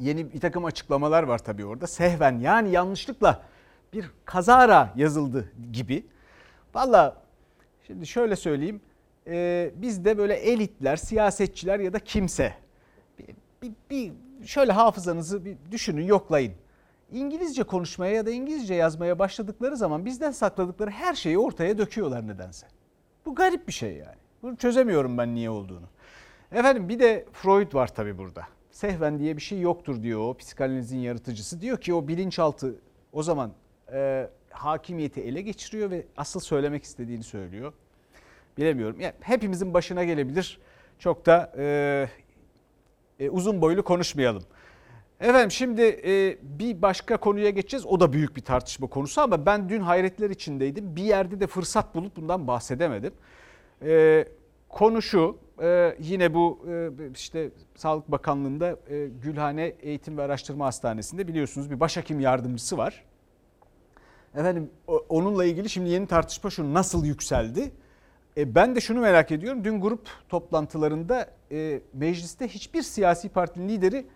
yeni 0.00 0.32
bir 0.32 0.40
takım 0.40 0.64
açıklamalar 0.64 1.22
var 1.22 1.38
tabii 1.38 1.64
orada. 1.64 1.86
Sehven 1.86 2.38
yani 2.38 2.70
yanlışlıkla 2.70 3.42
bir 3.92 4.10
kazara 4.24 4.92
yazıldı 4.96 5.52
gibi. 5.72 6.06
Valla 6.74 7.16
şimdi 7.86 8.06
şöyle 8.06 8.36
söyleyeyim. 8.36 8.80
E, 9.26 9.70
bizde 9.76 10.18
böyle 10.18 10.34
elitler, 10.34 10.96
siyasetçiler 10.96 11.80
ya 11.80 11.92
da 11.92 11.98
kimse 11.98 12.54
bir, 13.18 13.26
bir, 13.62 13.72
bir 13.90 14.12
şöyle 14.46 14.72
hafızanızı 14.72 15.44
bir 15.44 15.56
düşünün, 15.70 16.04
yoklayın. 16.04 16.52
İngilizce 17.12 17.62
konuşmaya 17.62 18.12
ya 18.12 18.26
da 18.26 18.30
İngilizce 18.30 18.74
yazmaya 18.74 19.18
başladıkları 19.18 19.76
zaman 19.76 20.04
bizden 20.04 20.30
sakladıkları 20.30 20.90
her 20.90 21.14
şeyi 21.14 21.38
ortaya 21.38 21.78
döküyorlar 21.78 22.28
nedense. 22.28 22.66
Bu 23.26 23.34
garip 23.34 23.68
bir 23.68 23.72
şey 23.72 23.96
yani. 23.96 24.16
Bunu 24.42 24.56
çözemiyorum 24.56 25.18
ben 25.18 25.34
niye 25.34 25.50
olduğunu. 25.50 25.86
Efendim 26.52 26.88
bir 26.88 26.98
de 26.98 27.26
Freud 27.32 27.74
var 27.74 27.94
tabii 27.94 28.18
burada. 28.18 28.42
Sehven 28.70 29.18
diye 29.18 29.36
bir 29.36 29.42
şey 29.42 29.60
yoktur 29.60 30.02
diyor 30.02 30.20
o 30.20 30.34
psikanalizin 30.34 30.98
yaratıcısı. 30.98 31.60
Diyor 31.60 31.80
ki 31.80 31.94
o 31.94 32.08
bilinçaltı 32.08 32.74
o 33.12 33.22
zaman 33.22 33.52
e, 33.92 34.28
hakimiyeti 34.50 35.20
ele 35.20 35.40
geçiriyor 35.40 35.90
ve 35.90 36.06
asıl 36.16 36.40
söylemek 36.40 36.84
istediğini 36.84 37.22
söylüyor. 37.22 37.72
Bilemiyorum. 38.58 39.00
Yani 39.00 39.14
hepimizin 39.20 39.74
başına 39.74 40.04
gelebilir. 40.04 40.58
Çok 40.98 41.26
da 41.26 41.52
e, 41.56 42.08
e, 43.18 43.30
uzun 43.30 43.62
boylu 43.62 43.84
konuşmayalım. 43.84 44.42
Efendim 45.20 45.50
şimdi 45.50 45.82
e, 45.82 46.38
bir 46.42 46.82
başka 46.82 47.16
konuya 47.16 47.50
geçeceğiz. 47.50 47.86
O 47.86 48.00
da 48.00 48.12
büyük 48.12 48.36
bir 48.36 48.40
tartışma 48.40 48.86
konusu 48.86 49.20
ama 49.20 49.46
ben 49.46 49.68
dün 49.68 49.80
hayretler 49.80 50.30
içindeydim. 50.30 50.96
Bir 50.96 51.02
yerde 51.02 51.40
de 51.40 51.46
fırsat 51.46 51.94
bulup 51.94 52.16
bundan 52.16 52.46
bahsedemedim. 52.46 53.12
E, 53.82 54.24
konu 54.68 55.02
şu 55.02 55.38
e, 55.62 55.96
yine 56.00 56.34
bu 56.34 56.66
e, 56.68 56.90
işte 57.14 57.50
Sağlık 57.76 58.10
Bakanlığı'nda 58.10 58.76
e, 58.88 59.06
Gülhane 59.22 59.64
Eğitim 59.64 60.18
ve 60.18 60.22
Araştırma 60.22 60.66
Hastanesi'nde 60.66 61.28
biliyorsunuz 61.28 61.70
bir 61.70 61.80
başhekim 61.80 62.20
yardımcısı 62.20 62.78
var. 62.78 63.04
Efendim 64.34 64.70
onunla 65.08 65.44
ilgili 65.44 65.70
şimdi 65.70 65.90
yeni 65.90 66.06
tartışma 66.06 66.50
şu 66.50 66.74
nasıl 66.74 67.04
yükseldi? 67.04 67.70
E, 68.36 68.54
ben 68.54 68.76
de 68.76 68.80
şunu 68.80 69.00
merak 69.00 69.30
ediyorum. 69.30 69.64
Dün 69.64 69.80
grup 69.80 70.08
toplantılarında 70.28 71.30
e, 71.52 71.80
mecliste 71.92 72.48
hiçbir 72.48 72.82
siyasi 72.82 73.28
partinin 73.28 73.68
lideri 73.68 74.06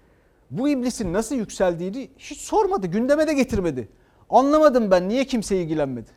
bu 0.51 0.69
iblisin 0.69 1.13
nasıl 1.13 1.35
yükseldiğini 1.35 2.11
hiç 2.19 2.41
sormadı, 2.41 2.87
gündeme 2.87 3.27
de 3.27 3.35
getirmedi. 3.35 3.89
Anlamadım 4.31 4.91
ben 4.91 5.09
niye 5.09 5.25
kimse 5.25 5.57
ilgilenmedi. 5.57 6.11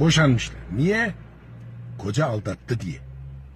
Boşanmışlar. 0.00 0.58
Niye? 0.76 1.14
Koca 1.98 2.26
aldattı 2.26 2.80
diye. 2.80 3.11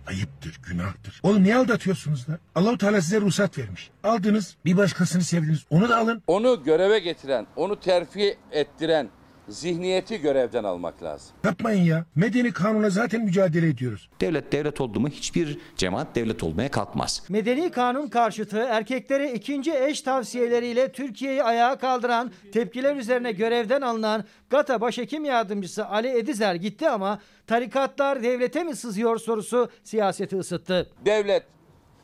Ayıptır, 0.06 0.60
günahtır. 0.68 1.20
Oğlum 1.22 1.42
niye 1.42 1.56
aldatıyorsunuz 1.56 2.26
da? 2.26 2.38
Allahu 2.54 2.78
Teala 2.78 3.00
size 3.00 3.20
ruhsat 3.20 3.58
vermiş. 3.58 3.90
Aldınız, 4.04 4.56
bir 4.64 4.76
başkasını 4.76 5.22
sevdiniz. 5.22 5.64
Onu 5.70 5.88
da 5.88 5.96
alın. 5.96 6.22
Onu 6.26 6.64
göreve 6.64 6.98
getiren, 6.98 7.46
onu 7.56 7.80
terfi 7.80 8.38
ettiren 8.52 9.08
zihniyeti 9.48 10.20
görevden 10.20 10.64
almak 10.64 11.02
lazım. 11.02 11.36
Yapmayın 11.44 11.82
ya. 11.84 12.04
Medeni 12.14 12.52
kanuna 12.52 12.90
zaten 12.90 13.24
mücadele 13.24 13.68
ediyoruz. 13.68 14.08
Devlet 14.20 14.52
devlet 14.52 14.80
oldu 14.80 15.00
mu 15.00 15.08
hiçbir 15.08 15.58
cemaat 15.76 16.14
devlet 16.14 16.42
olmaya 16.42 16.70
kalkmaz. 16.70 17.22
Medeni 17.28 17.70
kanun 17.70 18.08
karşıtı 18.08 18.58
erkeklere 18.58 19.32
ikinci 19.32 19.74
eş 19.74 20.00
tavsiyeleriyle 20.00 20.92
Türkiye'yi 20.92 21.42
ayağa 21.42 21.78
kaldıran 21.78 22.32
tepkiler 22.52 22.96
üzerine 22.96 23.32
görevden 23.32 23.80
alınan 23.80 24.24
GATA 24.50 24.80
Başhekim 24.80 25.24
Yardımcısı 25.24 25.86
Ali 25.86 26.08
Edizer 26.08 26.54
gitti 26.54 26.88
ama 26.88 27.20
tarikatlar 27.46 28.22
devlete 28.22 28.64
mi 28.64 28.76
sızıyor 28.76 29.18
sorusu 29.18 29.70
siyaseti 29.84 30.36
ısıttı. 30.36 30.90
Devlet 31.04 31.42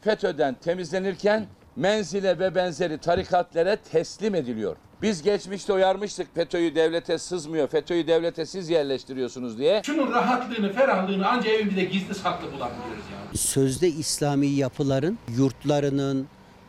FETÖ'den 0.00 0.54
temizlenirken 0.54 1.46
menzile 1.76 2.38
ve 2.38 2.54
benzeri 2.54 2.98
tarikatlere 2.98 3.76
teslim 3.76 4.34
ediliyor. 4.34 4.76
Biz 5.02 5.22
geçmişte 5.22 5.72
uyarmıştık 5.72 6.34
FETÖ'yü 6.34 6.74
devlete 6.74 7.18
sızmıyor, 7.18 7.68
FETÖ'yü 7.68 8.06
devlete 8.06 8.46
siz 8.46 8.70
yerleştiriyorsunuz 8.70 9.58
diye. 9.58 9.82
Şunun 9.84 10.12
rahatlığını, 10.12 10.72
ferahlığını 10.72 11.28
ancak 11.28 11.52
evimizde 11.54 11.84
gizli 11.84 12.14
saklı 12.14 12.46
bulabiliyoruz 12.46 13.04
yani. 13.12 13.38
Sözde 13.38 13.88
İslami 13.88 14.46
yapıların 14.46 15.18
yurtlarının, 15.36 16.26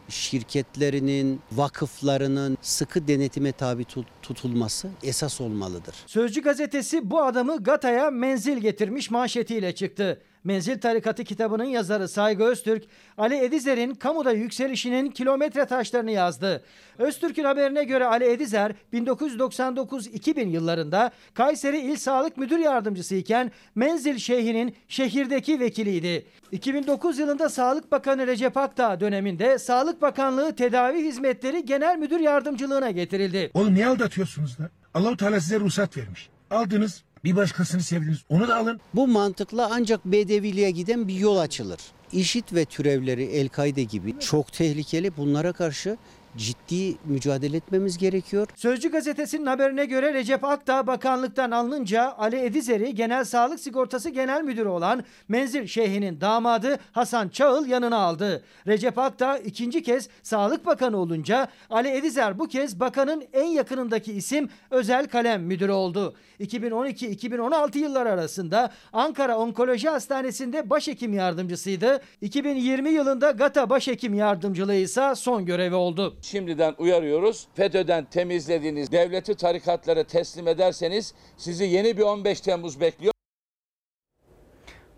şirketlerinin, 0.09 1.41
vakıflarının 1.51 2.57
sıkı 2.61 3.07
denetime 3.07 3.51
tabi 3.51 3.85
tutulması 4.21 4.89
esas 5.03 5.41
olmalıdır. 5.41 5.95
Sözcü 6.05 6.41
gazetesi 6.41 7.09
bu 7.09 7.23
adamı 7.23 7.63
Gata'ya 7.63 8.11
menzil 8.11 8.57
getirmiş 8.57 9.11
manşetiyle 9.11 9.75
çıktı. 9.75 10.21
Menzil 10.43 10.79
Tarikatı 10.79 11.23
kitabının 11.23 11.63
yazarı 11.63 12.07
Saygı 12.07 12.43
Öztürk, 12.43 12.83
Ali 13.17 13.35
Edizer'in 13.35 13.93
kamuda 13.93 14.31
yükselişinin 14.31 15.11
kilometre 15.11 15.65
taşlarını 15.65 16.11
yazdı. 16.11 16.63
Öztürk'ün 16.97 17.43
haberine 17.43 17.83
göre 17.83 18.05
Ali 18.05 18.25
Edizer 18.25 18.71
1999-2000 18.93 20.47
yıllarında 20.47 21.11
Kayseri 21.33 21.79
İl 21.79 21.95
Sağlık 21.95 22.37
Müdür 22.37 22.59
Yardımcısı 22.59 23.15
iken 23.15 23.51
Menzil 23.75 24.17
Şeyhi'nin 24.17 24.75
şehirdeki 24.87 25.59
vekiliydi. 25.59 26.25
2009 26.51 27.19
yılında 27.19 27.49
Sağlık 27.49 27.91
Bakanı 27.91 28.27
Recep 28.27 28.57
Akdağ 28.57 28.99
döneminde 28.99 29.59
Sağlık 29.59 30.01
Bakanlığı 30.01 30.55
Tedavi 30.55 31.05
Hizmetleri 31.05 31.65
Genel 31.65 31.97
Müdür 31.97 32.19
Yardımcılığına 32.19 32.91
getirildi. 32.91 33.51
Oğlum 33.53 33.73
niye 33.73 33.87
aldatıyorsunuz 33.87 34.57
da? 34.59 34.69
Allahu 34.93 35.17
Teala 35.17 35.39
size 35.39 35.59
ruhsat 35.59 35.97
vermiş. 35.97 36.29
Aldınız, 36.51 37.03
bir 37.23 37.35
başkasını 37.35 37.81
sevdiniz. 37.81 38.23
Onu 38.29 38.47
da 38.47 38.55
alın. 38.55 38.79
Bu 38.93 39.07
mantıkla 39.07 39.69
ancak 39.71 40.05
bedeviliğe 40.05 40.71
giden 40.71 41.07
bir 41.07 41.15
yol 41.15 41.37
açılır. 41.37 41.79
İşit 42.11 42.53
ve 42.53 42.65
türevleri 42.65 43.23
El-Kaide 43.23 43.83
gibi 43.83 44.19
çok 44.19 44.53
tehlikeli. 44.53 45.17
Bunlara 45.17 45.53
karşı 45.53 45.97
ciddi 46.37 46.97
mücadele 47.05 47.57
etmemiz 47.57 47.97
gerekiyor. 47.97 48.47
Sözcü 48.55 48.91
gazetesinin 48.91 49.45
haberine 49.45 49.85
göre 49.85 50.13
Recep 50.13 50.43
Akdağ 50.43 50.87
bakanlıktan 50.87 51.51
alınınca 51.51 52.15
Ali 52.17 52.39
Edizer'i 52.39 52.95
Genel 52.95 53.23
Sağlık 53.23 53.59
Sigortası 53.59 54.09
Genel 54.09 54.43
Müdürü 54.43 54.69
olan 54.69 55.03
Menzil 55.27 55.67
Şeyhi'nin 55.67 56.21
damadı 56.21 56.79
Hasan 56.91 57.29
Çağıl 57.29 57.67
yanına 57.67 57.97
aldı. 57.97 58.43
Recep 58.67 58.97
Akdağ 58.97 59.37
ikinci 59.37 59.83
kez 59.83 60.09
Sağlık 60.23 60.65
Bakanı 60.65 60.97
olunca 60.97 61.47
Ali 61.69 61.87
Edizer 61.89 62.39
bu 62.39 62.47
kez 62.47 62.79
bakanın 62.79 63.23
en 63.33 63.47
yakınındaki 63.47 64.13
isim 64.13 64.49
Özel 64.71 65.07
Kalem 65.07 65.43
Müdürü 65.43 65.71
oldu. 65.71 66.15
2012-2016 66.39 67.77
yılları 67.77 68.09
arasında 68.09 68.71
Ankara 68.93 69.37
Onkoloji 69.37 69.89
Hastanesi'nde 69.89 70.69
başhekim 70.69 71.13
yardımcısıydı. 71.13 72.01
2020 72.21 72.89
yılında 72.89 73.31
GATA 73.31 73.69
başhekim 73.69 74.13
yardımcılığı 74.13 74.75
ise 74.75 75.15
son 75.15 75.45
görevi 75.45 75.75
oldu. 75.75 76.17
Şimdiden 76.23 76.75
uyarıyoruz. 76.77 77.47
FETÖ'den 77.53 78.05
temizlediğiniz 78.05 78.91
devleti 78.91 79.35
tarikatlara 79.35 80.03
teslim 80.03 80.47
ederseniz 80.47 81.13
sizi 81.37 81.63
yeni 81.63 81.97
bir 81.97 82.01
15 82.01 82.41
Temmuz 82.41 82.79
bekliyor. 82.79 83.13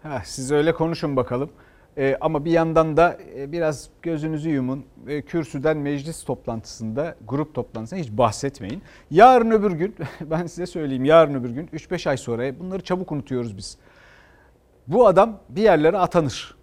Heh, 0.03 0.23
siz 0.23 0.51
öyle 0.51 0.73
konuşun 0.73 1.15
bakalım. 1.15 1.49
Ee, 1.97 2.17
ama 2.21 2.45
bir 2.45 2.51
yandan 2.51 2.97
da 2.97 3.17
e, 3.37 3.51
biraz 3.51 3.89
gözünüzü 4.01 4.49
yumun. 4.49 4.85
E, 5.07 5.21
kürsüden 5.21 5.77
meclis 5.77 6.23
toplantısında, 6.23 7.15
grup 7.27 7.55
toplantısında 7.55 7.99
hiç 7.99 8.11
bahsetmeyin. 8.11 8.81
Yarın 9.11 9.51
öbür 9.51 9.71
gün, 9.71 9.95
ben 10.21 10.47
size 10.47 10.65
söyleyeyim 10.65 11.05
yarın 11.05 11.33
öbür 11.33 11.49
gün 11.49 11.67
3-5 11.67 12.09
ay 12.09 12.17
sonra 12.17 12.59
bunları 12.59 12.83
çabuk 12.83 13.11
unutuyoruz 13.11 13.57
biz. 13.57 13.77
Bu 14.87 15.07
adam 15.07 15.39
bir 15.49 15.61
yerlere 15.61 15.97
atanır. 15.97 16.55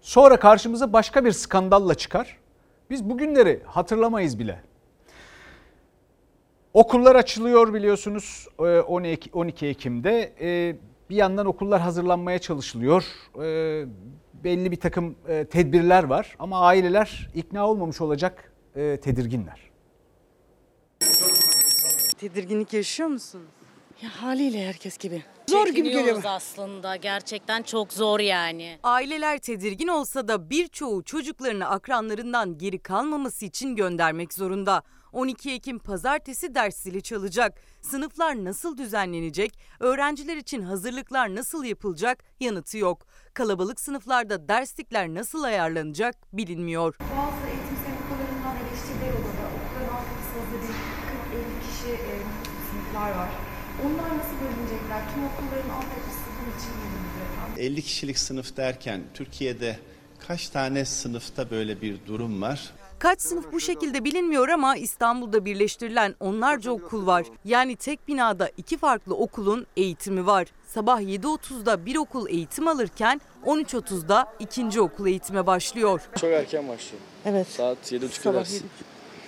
Sonra 0.00 0.38
karşımıza 0.38 0.92
başka 0.92 1.24
bir 1.24 1.32
skandalla 1.32 1.94
çıkar. 1.94 2.45
Biz 2.90 3.04
bugünleri 3.04 3.62
hatırlamayız 3.66 4.38
bile. 4.38 4.60
Okullar 6.74 7.16
açılıyor 7.16 7.74
biliyorsunuz 7.74 8.48
e, 8.58 8.62
12, 8.62 9.30
12 9.32 9.66
Ekim'de. 9.66 10.32
E, 10.40 10.76
bir 11.10 11.16
yandan 11.16 11.46
okullar 11.46 11.80
hazırlanmaya 11.80 12.38
çalışılıyor. 12.38 13.04
E, 13.42 13.84
belli 14.44 14.70
bir 14.70 14.80
takım 14.80 15.16
e, 15.28 15.44
tedbirler 15.44 16.04
var 16.04 16.36
ama 16.38 16.60
aileler 16.60 17.30
ikna 17.34 17.68
olmamış 17.68 18.00
olacak 18.00 18.52
e, 18.76 18.96
tedirginler. 19.02 19.60
Tedirginlik 22.18 22.72
yaşıyor 22.72 23.08
musun? 23.08 23.42
Ya 24.02 24.22
haliyle 24.22 24.68
herkes 24.68 24.98
gibi. 24.98 25.22
Zor 25.48 25.66
gibi 25.66 25.90
geliyor. 25.90 26.22
aslında. 26.26 26.96
Gerçekten 26.96 27.62
çok 27.62 27.92
zor 27.92 28.20
yani. 28.20 28.78
Aileler 28.82 29.38
tedirgin 29.38 29.88
olsa 29.88 30.28
da 30.28 30.50
birçoğu 30.50 31.02
çocuklarını 31.02 31.68
akranlarından 31.68 32.58
geri 32.58 32.78
kalmaması 32.78 33.44
için 33.44 33.76
göndermek 33.76 34.32
zorunda. 34.34 34.82
12 35.12 35.52
Ekim 35.52 35.78
pazartesi 35.78 36.54
ders 36.54 36.76
zili 36.76 37.02
çalacak. 37.02 37.54
Sınıflar 37.82 38.44
nasıl 38.44 38.78
düzenlenecek? 38.78 39.58
Öğrenciler 39.80 40.36
için 40.36 40.62
hazırlıklar 40.62 41.34
nasıl 41.34 41.64
yapılacak? 41.64 42.24
Yanıtı 42.40 42.78
yok. 42.78 43.06
Kalabalık 43.34 43.80
sınıflarda 43.80 44.48
derslikler 44.48 45.08
nasıl 45.08 45.42
ayarlanacak 45.42 46.14
bilinmiyor. 46.32 46.96
Bazı 47.00 47.46
eğitim 47.46 47.76
sendikalarından 47.84 48.56
eleştiriler 48.56 49.12
oluyor. 49.12 49.50
Okulların 49.56 49.94
hazır 50.34 50.62
değil. 50.62 50.80
40-50 51.32 51.70
kişi 51.70 51.92
e, 51.92 52.16
sınıflar 52.70 53.10
var. 53.10 53.28
Onlar 53.84 54.18
nasıl 54.18 54.36
bölünecekler? 54.44 55.02
Tüm 55.14 55.24
okulların 55.24 55.68
altyapısı 55.70 56.18
bunun 56.40 56.58
için 56.58 56.70
efendim. 57.32 57.72
50 57.72 57.82
kişilik 57.82 58.18
sınıf 58.18 58.56
derken 58.56 59.00
Türkiye'de 59.14 59.78
kaç 60.28 60.48
tane 60.48 60.84
sınıfta 60.84 61.50
böyle 61.50 61.80
bir 61.80 61.96
durum 62.06 62.42
var? 62.42 62.70
Kaç 62.98 63.20
sınıf 63.20 63.52
bu 63.52 63.60
şekilde 63.60 64.04
bilinmiyor 64.04 64.48
ama 64.48 64.76
İstanbul'da 64.76 65.44
birleştirilen 65.44 66.14
onlarca 66.20 66.70
okul 66.70 67.06
var. 67.06 67.26
Yani 67.44 67.76
tek 67.76 68.08
binada 68.08 68.50
iki 68.56 68.78
farklı 68.78 69.14
okulun 69.14 69.66
eğitimi 69.76 70.26
var. 70.26 70.46
Sabah 70.66 71.00
7.30'da 71.00 71.86
bir 71.86 71.96
okul 71.96 72.28
eğitim 72.28 72.68
alırken 72.68 73.20
13.30'da 73.46 74.32
ikinci 74.38 74.80
okul 74.80 75.06
eğitime 75.06 75.46
başlıyor. 75.46 76.00
Çok 76.20 76.30
erken 76.30 76.68
başlıyor. 76.68 77.02
Evet. 77.24 77.46
Saat 77.48 77.92
7.30 77.92 78.62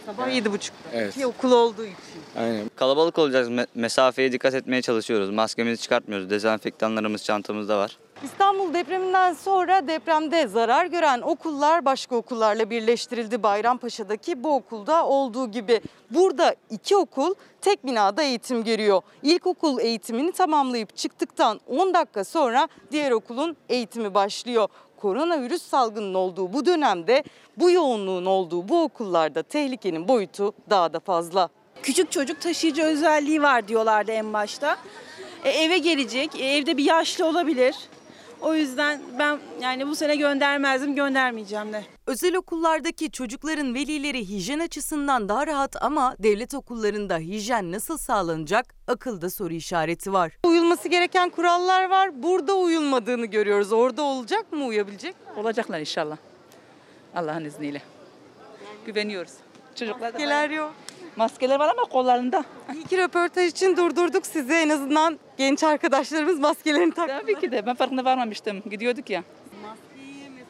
Sabah. 0.09 0.25
Sabah 0.25 0.33
7.30. 0.33 0.71
Evet. 0.93 1.17
İki 1.17 1.27
okul 1.27 1.53
olduğu 1.53 1.85
için. 1.85 1.97
Aynen. 2.39 2.71
Kalabalık 2.77 3.19
olacağız. 3.19 3.49
Me- 3.49 3.67
mesafeye 3.75 4.33
dikkat 4.33 4.55
etmeye 4.55 4.83
çalışıyoruz. 4.83 5.31
Maskemizi 5.31 5.83
çıkartmıyoruz. 5.83 6.31
Dezenfektanlarımız 6.31 7.25
çantamızda 7.25 7.79
var. 7.79 7.99
İstanbul 8.25 8.75
depreminden 8.75 9.33
sonra 9.33 9.89
depremde 9.89 10.47
zarar 10.47 10.87
gören 10.87 11.21
okullar 11.21 11.85
başka 11.85 12.17
okullarla 12.17 12.71
birleştirildi. 12.71 13.43
Bayrampaşa'daki 13.43 14.45
bu 14.45 14.55
okulda 14.55 15.07
olduğu 15.07 15.51
gibi. 15.51 15.81
Burada 16.11 16.55
iki 16.71 16.97
okul 16.97 17.35
tek 17.61 17.87
binada 17.87 18.23
eğitim 18.23 18.65
görüyor. 18.65 19.03
İlkokul 19.23 19.79
eğitimini 19.81 20.33
tamamlayıp 20.33 20.97
çıktıktan 20.97 21.61
10 21.67 21.95
dakika 21.95 22.25
sonra 22.25 22.69
diğer 22.93 23.11
okulun 23.11 23.57
eğitimi 23.69 24.15
başlıyor. 24.15 24.69
Koronavirüs 25.01 25.63
salgının 25.63 26.15
olduğu 26.15 26.53
bu 26.53 26.67
dönemde 26.67 27.25
bu 27.57 27.71
yoğunluğun 27.71 28.27
olduğu 28.27 28.69
bu 28.69 28.83
okullarda 28.83 29.43
tehlikenin 29.43 30.09
boyutu 30.09 30.53
daha 30.71 30.93
da 30.93 31.01
fazla. 31.01 31.49
Küçük 31.83 32.13
çocuk 32.13 32.41
taşıyıcı 32.41 32.83
özelliği 32.83 33.43
var 33.43 33.69
diyorlardı 33.69 34.13
en 34.13 34.33
başta. 34.33 34.77
E, 35.45 35.51
eve 35.51 35.79
gelecek, 35.79 36.41
e, 36.41 36.45
evde 36.45 36.77
bir 36.77 36.85
yaşlı 36.85 37.27
olabilir. 37.27 37.77
O 38.41 38.55
yüzden 38.55 39.01
ben 39.19 39.39
yani 39.61 39.89
bu 39.89 39.97
sene 39.97 40.17
göndermezdim, 40.17 40.95
göndermeyeceğim 40.95 41.73
de. 41.73 41.85
Özel 42.07 42.35
okullardaki 42.35 43.11
çocukların 43.11 43.75
velileri 43.75 44.29
hijyen 44.29 44.59
açısından 44.59 45.29
daha 45.29 45.47
rahat 45.47 45.83
ama 45.83 46.17
devlet 46.19 46.55
okullarında 46.55 47.19
hijyen 47.19 47.73
nasıl 47.73 47.99
sağlanacak 47.99 48.75
akılda 48.87 49.31
soru 49.31 49.55
işareti 49.55 50.13
var. 50.13 50.33
Uyulması 50.45 50.89
gereken 50.89 51.31
kurallar 51.31 51.91
var. 51.91 52.23
Burada 52.23 52.55
uyulmadığını 52.55 53.27
görüyoruz. 53.27 53.73
Orada 53.73 54.03
olacak 54.03 54.53
mı 54.53 54.65
uyabilecek? 54.65 55.15
Olacaklar 55.37 55.81
inşallah. 55.81 56.17
Allah'ın 57.15 57.45
izniyle. 57.45 57.83
Güveniyoruz. 58.87 59.33
Çocuklar 59.75 60.15
da 60.15 60.45
yok. 60.55 60.75
Maskeler 61.19 61.59
var 61.59 61.69
ama 61.69 61.85
kollarında. 61.85 62.45
İlk 62.75 62.93
röportaj 62.93 63.51
için 63.51 63.77
durdurduk 63.77 64.27
sizi. 64.27 64.53
En 64.53 64.69
azından 64.69 65.19
genç 65.37 65.63
arkadaşlarımız 65.63 66.39
maskelerini 66.39 66.95
taktılar. 66.95 67.21
Tabii 67.21 67.41
ki 67.41 67.53
de 67.53 67.67
ben 67.67 67.75
farkına 67.75 68.05
varmamıştım. 68.05 68.63
Gidiyorduk 68.71 69.11
ya. 69.11 69.25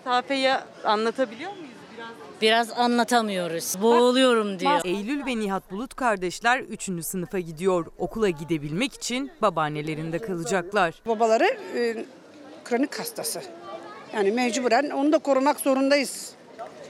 Mesafeyi 0.05 0.53
anlatabiliyor 0.85 1.51
muyuz? 1.51 1.69
Biraz 2.43 2.71
anlatamıyoruz. 2.71 3.75
Boğuluyorum 3.83 4.59
diyor. 4.59 4.81
Eylül 4.85 5.27
ve 5.27 5.37
Nihat 5.37 5.71
Bulut 5.71 5.95
kardeşler 5.95 6.61
3. 6.61 6.91
sınıfa 7.03 7.39
gidiyor. 7.39 7.87
Okula 7.99 8.29
gidebilmek 8.29 8.95
için 8.95 9.31
babaannelerinde 9.43 10.19
kalacaklar. 10.19 10.95
Babaları 11.07 11.45
e, 11.77 12.05
kronik 12.65 12.99
hastası. 12.99 13.43
Yani 14.15 14.31
mecburen 14.31 14.91
onu 14.91 15.13
da 15.13 15.19
korumak 15.19 15.61
zorundayız. 15.61 16.38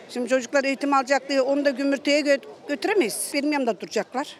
Şimdi 0.09 0.29
çocuklar 0.29 0.65
eğitim 0.65 0.95
alacak 0.95 1.29
diye 1.29 1.41
onu 1.43 1.65
da 1.65 1.71
gümürteye 1.71 2.21
gö- 2.21 2.45
götüremeyiz. 2.69 3.31
Benim 3.35 3.53
yanımda 3.53 3.81
duracaklar 3.81 4.37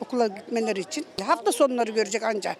okula 0.00 0.26
gitmeleri 0.26 0.80
için. 0.80 1.06
Hafta 1.26 1.52
sonları 1.52 1.90
görecek 1.90 2.22
ancak. 2.22 2.56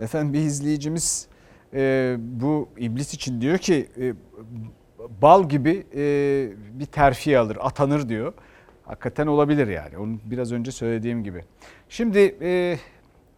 Efendim 0.00 0.32
bir 0.32 0.38
izleyicimiz 0.38 1.28
e, 1.74 2.16
bu 2.18 2.68
iblis 2.78 3.14
için 3.14 3.40
diyor 3.40 3.58
ki 3.58 3.88
e, 4.00 4.14
bal 5.22 5.48
gibi 5.48 5.86
e, 5.94 6.02
bir 6.80 6.86
terfi 6.86 7.38
alır, 7.38 7.58
atanır 7.60 8.08
diyor. 8.08 8.32
Hakikaten 8.84 9.26
olabilir 9.26 9.68
yani. 9.68 9.98
Onu 9.98 10.18
biraz 10.24 10.52
önce 10.52 10.70
söylediğim 10.70 11.24
gibi. 11.24 11.44
Şimdi 11.88 12.36
e, 12.40 12.78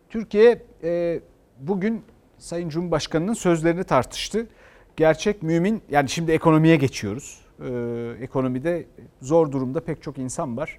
Türkiye 0.08 0.62
e, 0.82 1.20
bugün 1.58 2.04
Sayın 2.38 2.68
Cumhurbaşkanı'nın 2.68 3.32
sözlerini 3.32 3.84
tartıştı. 3.84 4.46
Gerçek 4.98 5.42
mümin 5.42 5.82
yani 5.90 6.08
şimdi 6.08 6.32
ekonomiye 6.32 6.76
geçiyoruz. 6.76 7.40
E, 7.60 7.68
ekonomide 8.20 8.86
zor 9.20 9.52
durumda 9.52 9.84
pek 9.84 10.02
çok 10.02 10.18
insan 10.18 10.56
var. 10.56 10.78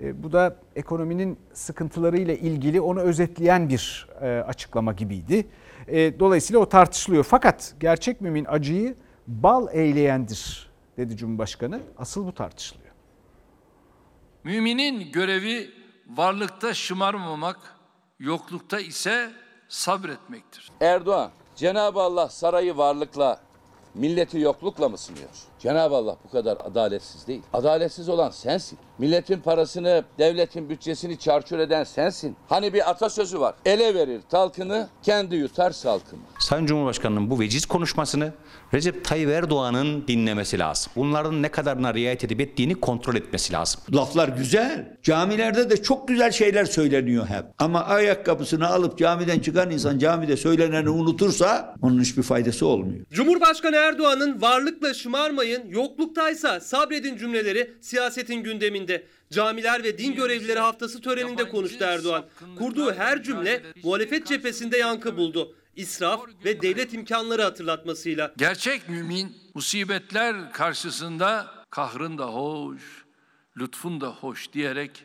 E, 0.00 0.22
bu 0.22 0.32
da 0.32 0.56
ekonominin 0.76 1.38
sıkıntılarıyla 1.52 2.34
ilgili 2.34 2.80
onu 2.80 3.00
özetleyen 3.00 3.68
bir 3.68 4.08
e, 4.20 4.26
açıklama 4.26 4.92
gibiydi. 4.92 5.46
E, 5.88 6.20
dolayısıyla 6.20 6.60
o 6.60 6.68
tartışılıyor. 6.68 7.24
Fakat 7.24 7.74
gerçek 7.80 8.20
mümin 8.20 8.44
acıyı 8.48 8.94
bal 9.26 9.68
eyleyendir 9.72 10.70
dedi 10.96 11.16
Cumhurbaşkanı. 11.16 11.80
Asıl 11.98 12.26
bu 12.26 12.34
tartışılıyor. 12.34 12.92
Müminin 14.44 15.12
görevi 15.12 15.70
varlıkta 16.06 16.74
şımarmamak, 16.74 17.58
yoklukta 18.18 18.80
ise 18.80 19.30
sabretmektir. 19.68 20.70
Erdoğan, 20.80 21.30
Cenab-ı 21.56 22.00
Allah 22.00 22.28
sarayı 22.28 22.76
varlıkla, 22.76 23.40
milleti 23.94 24.38
yoklukla 24.38 24.88
mı 24.88 24.98
sınıyor? 24.98 25.28
Cenab-ı 25.62 25.94
Allah 25.94 26.16
bu 26.24 26.30
kadar 26.30 26.58
adaletsiz 26.64 27.26
değil. 27.26 27.42
Adaletsiz 27.52 28.08
olan 28.08 28.30
sensin. 28.30 28.78
Milletin 28.98 29.40
parasını, 29.40 30.04
devletin 30.18 30.68
bütçesini 30.68 31.18
çarçur 31.18 31.58
eden 31.58 31.84
sensin. 31.84 32.36
Hani 32.48 32.74
bir 32.74 32.90
atasözü 32.90 33.40
var. 33.40 33.54
Ele 33.64 33.94
verir 33.94 34.20
talkını, 34.30 34.88
kendi 35.02 35.36
yutar 35.36 35.70
salkını. 35.70 36.20
Sayın 36.38 36.66
Cumhurbaşkanı'nın 36.66 37.30
bu 37.30 37.40
veciz 37.40 37.66
konuşmasını 37.66 38.32
Recep 38.74 39.04
Tayyip 39.04 39.30
Erdoğan'ın 39.30 40.06
dinlemesi 40.08 40.58
lazım. 40.58 40.92
Bunların 40.96 41.42
ne 41.42 41.48
kadarına 41.48 41.94
riayet 41.94 42.24
edip 42.24 42.40
ettiğini 42.40 42.74
kontrol 42.74 43.14
etmesi 43.14 43.52
lazım. 43.52 43.80
Laflar 43.94 44.28
güzel. 44.28 44.98
Camilerde 45.02 45.70
de 45.70 45.82
çok 45.82 46.08
güzel 46.08 46.32
şeyler 46.32 46.64
söyleniyor 46.64 47.26
hep. 47.26 47.44
Ama 47.58 47.84
ayakkabısını 47.84 48.68
alıp 48.68 48.98
camiden 48.98 49.38
çıkan 49.38 49.70
insan 49.70 49.98
camide 49.98 50.36
söyleneni 50.36 50.90
unutursa 50.90 51.74
onun 51.82 52.00
hiçbir 52.00 52.22
faydası 52.22 52.66
olmuyor. 52.66 53.06
Cumhurbaşkanı 53.10 53.76
Erdoğan'ın 53.76 54.42
varlıkla 54.42 54.94
şımarmayın, 55.52 55.70
yokluktaysa 55.70 56.60
sabredin 56.60 57.16
cümleleri 57.16 57.74
siyasetin 57.80 58.42
gündeminde. 58.42 59.06
Camiler 59.32 59.84
ve 59.84 59.98
din 59.98 60.14
görevlileri 60.14 60.58
haftası 60.58 61.00
töreninde 61.00 61.48
konuştu 61.48 61.84
Erdoğan. 61.84 62.24
Kurduğu 62.58 62.92
her 62.92 63.22
cümle 63.22 63.62
muhalefet 63.82 64.26
cephesinde 64.26 64.78
yankı 64.78 65.16
buldu. 65.16 65.54
İsraf 65.76 66.20
ve 66.44 66.62
devlet 66.62 66.94
imkanları 66.94 67.42
hatırlatmasıyla. 67.42 68.34
Gerçek 68.36 68.88
mümin 68.88 69.36
musibetler 69.54 70.52
karşısında 70.52 71.46
kahrın 71.70 72.18
da 72.18 72.26
hoş, 72.26 73.04
lütfun 73.56 74.00
da 74.00 74.08
hoş 74.08 74.52
diyerek 74.52 75.04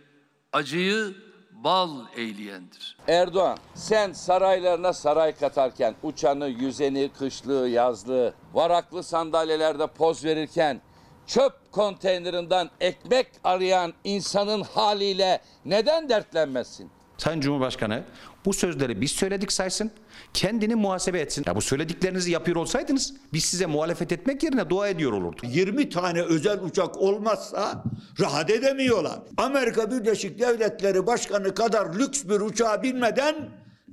acıyı 0.54 1.14
bal 1.64 1.90
eyleyendir. 2.16 2.98
Erdoğan 3.08 3.58
sen 3.76 4.14
saraylarına 4.14 4.94
saray 4.94 5.36
katarken 5.36 5.96
uçanı, 6.04 6.48
yüzeni, 6.48 7.10
kışlığı, 7.20 7.70
yazlığı, 7.70 8.34
varaklı 8.54 9.04
sandalyelerde 9.04 9.88
poz 9.88 10.26
verirken 10.26 10.82
çöp 11.28 11.72
konteynerinden 11.72 12.70
ekmek 12.80 13.28
arayan 13.44 13.94
insanın 14.04 14.62
haliyle 14.62 15.42
neden 15.66 16.10
dertlenmezsin? 16.10 16.92
Sayın 17.18 17.42
Cumhurbaşkanı 17.42 18.04
bu 18.46 18.54
sözleri 18.54 19.02
biz 19.02 19.12
söyledik 19.12 19.52
saysın, 19.52 19.92
kendini 20.34 20.76
muhasebe 20.76 21.20
etsin. 21.20 21.44
Ya 21.48 21.56
bu 21.56 21.62
söylediklerinizi 21.62 22.32
yapıyor 22.32 22.58
olsaydınız 22.58 23.14
biz 23.34 23.46
size 23.46 23.66
muhalefet 23.66 24.12
etmek 24.12 24.44
yerine 24.44 24.70
dua 24.70 24.88
ediyor 24.88 25.12
olurduk. 25.12 25.44
20 25.44 25.90
tane 25.90 26.22
özel 26.22 26.64
uçak 26.64 26.98
olmazsa 26.98 27.84
rahat 28.20 28.50
edemiyorlar. 28.50 29.20
Amerika 29.38 29.92
Birleşik 29.92 30.40
Devletleri 30.40 31.08
Başkanı 31.08 31.56
kadar 31.56 31.94
lüks 31.94 32.24
bir 32.24 32.40
uçağa 32.40 32.84
binmeden 32.84 33.36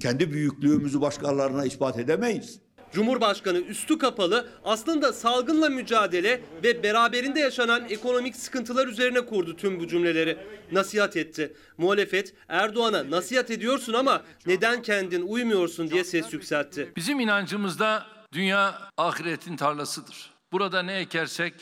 kendi 0.02 0.32
büyüklüğümüzü 0.32 1.00
başkalarına 1.00 1.64
ispat 1.64 1.98
edemeyiz. 1.98 2.58
Cumhurbaşkanı 2.94 3.58
üstü 3.58 3.98
kapalı 3.98 4.48
aslında 4.64 5.12
salgınla 5.12 5.68
mücadele 5.68 6.40
ve 6.64 6.82
beraberinde 6.82 7.40
yaşanan 7.40 7.84
ekonomik 7.88 8.36
sıkıntılar 8.36 8.86
üzerine 8.86 9.20
kurdu 9.20 9.56
tüm 9.56 9.80
bu 9.80 9.88
cümleleri. 9.88 10.38
Nasihat 10.72 11.16
etti. 11.16 11.56
Muhalefet 11.78 12.34
Erdoğan'a 12.48 13.10
nasihat 13.10 13.50
ediyorsun 13.50 13.92
ama 13.92 14.22
neden 14.46 14.82
kendin 14.82 15.22
uymuyorsun 15.22 15.90
diye 15.90 16.04
ses 16.04 16.32
yükseltti. 16.32 16.92
Bizim 16.96 17.20
inancımızda 17.20 18.06
dünya 18.32 18.88
ahiretin 18.96 19.56
tarlasıdır. 19.56 20.30
Burada 20.52 20.82
ne 20.82 20.94
ekersek 20.94 21.54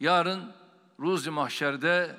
yarın 0.00 0.40
ruzi 1.00 1.30
mahşerde 1.30 2.10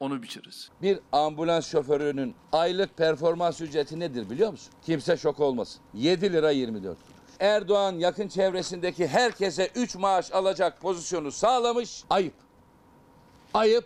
onu 0.00 0.22
biçeriz. 0.22 0.70
Bir 0.82 0.98
ambulans 1.12 1.70
şoförünün 1.70 2.34
aylık 2.52 2.96
performans 2.96 3.60
ücreti 3.60 4.00
nedir 4.00 4.30
biliyor 4.30 4.50
musun? 4.50 4.72
Kimse 4.86 5.16
şok 5.16 5.40
olmasın. 5.40 5.82
7 5.94 6.32
lira 6.32 6.50
24 6.50 6.98
kuruş. 6.98 7.13
Erdoğan 7.40 7.92
yakın 7.98 8.28
çevresindeki 8.28 9.06
herkese 9.06 9.70
3 9.74 9.94
maaş 9.94 10.32
alacak 10.32 10.80
pozisyonu 10.80 11.32
sağlamış. 11.32 12.04
Ayıp. 12.10 12.34
Ayıp. 13.54 13.84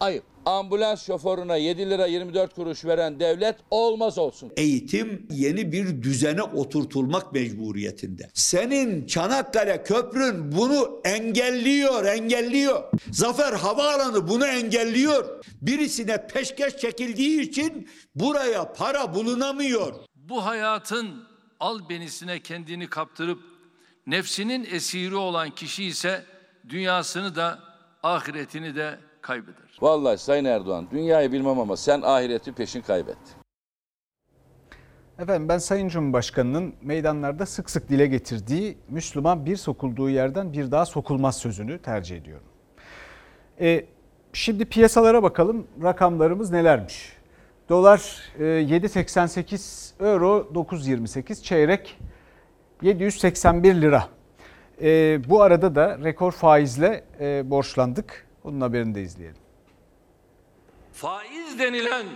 Ayıp. 0.00 0.24
Ambulans 0.46 1.06
şoförüne 1.06 1.60
7 1.60 1.90
lira 1.90 2.06
24 2.06 2.54
kuruş 2.54 2.84
veren 2.84 3.20
devlet 3.20 3.56
olmaz 3.70 4.18
olsun. 4.18 4.52
Eğitim 4.56 5.26
yeni 5.30 5.72
bir 5.72 6.02
düzene 6.02 6.42
oturtulmak 6.42 7.32
mecburiyetinde. 7.32 8.30
Senin 8.34 9.06
Çanakkale 9.06 9.82
Köprün 9.82 10.52
bunu 10.52 11.00
engelliyor, 11.04 12.04
engelliyor. 12.04 12.84
Zafer 13.12 13.52
Havaalanı 13.52 14.28
bunu 14.28 14.46
engelliyor. 14.46 15.44
Birisine 15.62 16.26
peşkeş 16.26 16.76
çekildiği 16.76 17.40
için 17.40 17.88
buraya 18.14 18.72
para 18.72 19.14
bulunamıyor. 19.14 19.94
Bu 20.14 20.46
hayatın 20.46 21.27
albenisine 21.60 22.40
kendini 22.40 22.86
kaptırıp 22.86 23.38
nefsinin 24.06 24.64
esiri 24.70 25.16
olan 25.16 25.50
kişi 25.50 25.84
ise 25.84 26.24
dünyasını 26.68 27.36
da 27.36 27.58
ahiretini 28.02 28.76
de 28.76 28.98
kaybeder. 29.20 29.78
Vallahi 29.80 30.18
Sayın 30.18 30.44
Erdoğan 30.44 30.88
dünyayı 30.90 31.32
bilmem 31.32 31.58
ama 31.58 31.76
sen 31.76 32.02
ahireti 32.02 32.52
peşin 32.52 32.82
kaybettin. 32.82 33.34
Efendim 35.18 35.48
ben 35.48 35.58
Sayın 35.58 35.88
Cumhurbaşkanı'nın 35.88 36.74
meydanlarda 36.82 37.46
sık 37.46 37.70
sık 37.70 37.88
dile 37.88 38.06
getirdiği 38.06 38.78
Müslüman 38.88 39.46
bir 39.46 39.56
sokulduğu 39.56 40.10
yerden 40.10 40.52
bir 40.52 40.70
daha 40.70 40.86
sokulmaz 40.86 41.36
sözünü 41.36 41.82
tercih 41.82 42.16
ediyorum. 42.16 42.46
E, 43.60 43.86
şimdi 44.32 44.64
piyasalara 44.64 45.22
bakalım 45.22 45.66
rakamlarımız 45.82 46.50
nelermiş? 46.50 47.17
Dolar 47.68 48.22
e, 48.38 48.42
7.88, 48.42 50.04
euro 50.04 50.50
9.28, 50.54 51.42
çeyrek 51.42 51.98
781 52.82 53.74
lira. 53.74 54.08
E, 54.82 55.20
bu 55.28 55.42
arada 55.42 55.74
da 55.74 55.98
rekor 56.04 56.32
faizle 56.32 57.04
e, 57.20 57.50
borçlandık. 57.50 58.26
Onun 58.44 58.60
haberini 58.60 58.94
de 58.94 59.02
izleyelim. 59.02 59.40
Faiz 60.92 61.58
denilen 61.58 62.06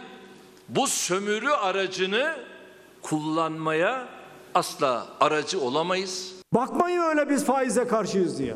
bu 0.69 0.87
sömürü 0.87 1.51
aracını 1.51 2.37
kullanmaya 3.03 4.09
asla 4.55 5.07
aracı 5.21 5.61
olamayız. 5.61 6.35
Bakmayın 6.55 7.03
öyle 7.03 7.31
biz 7.31 7.45
faize 7.45 7.87
karşıyız 7.87 8.39
diye. 8.39 8.55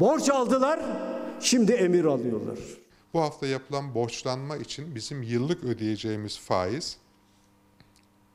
Borç 0.00 0.30
aldılar, 0.30 0.80
şimdi 1.40 1.72
emir 1.72 2.04
alıyorlar. 2.04 2.58
Bu 3.14 3.20
hafta 3.20 3.46
yapılan 3.46 3.94
borçlanma 3.94 4.56
için 4.56 4.94
bizim 4.94 5.22
yıllık 5.22 5.64
ödeyeceğimiz 5.64 6.38
faiz 6.38 6.96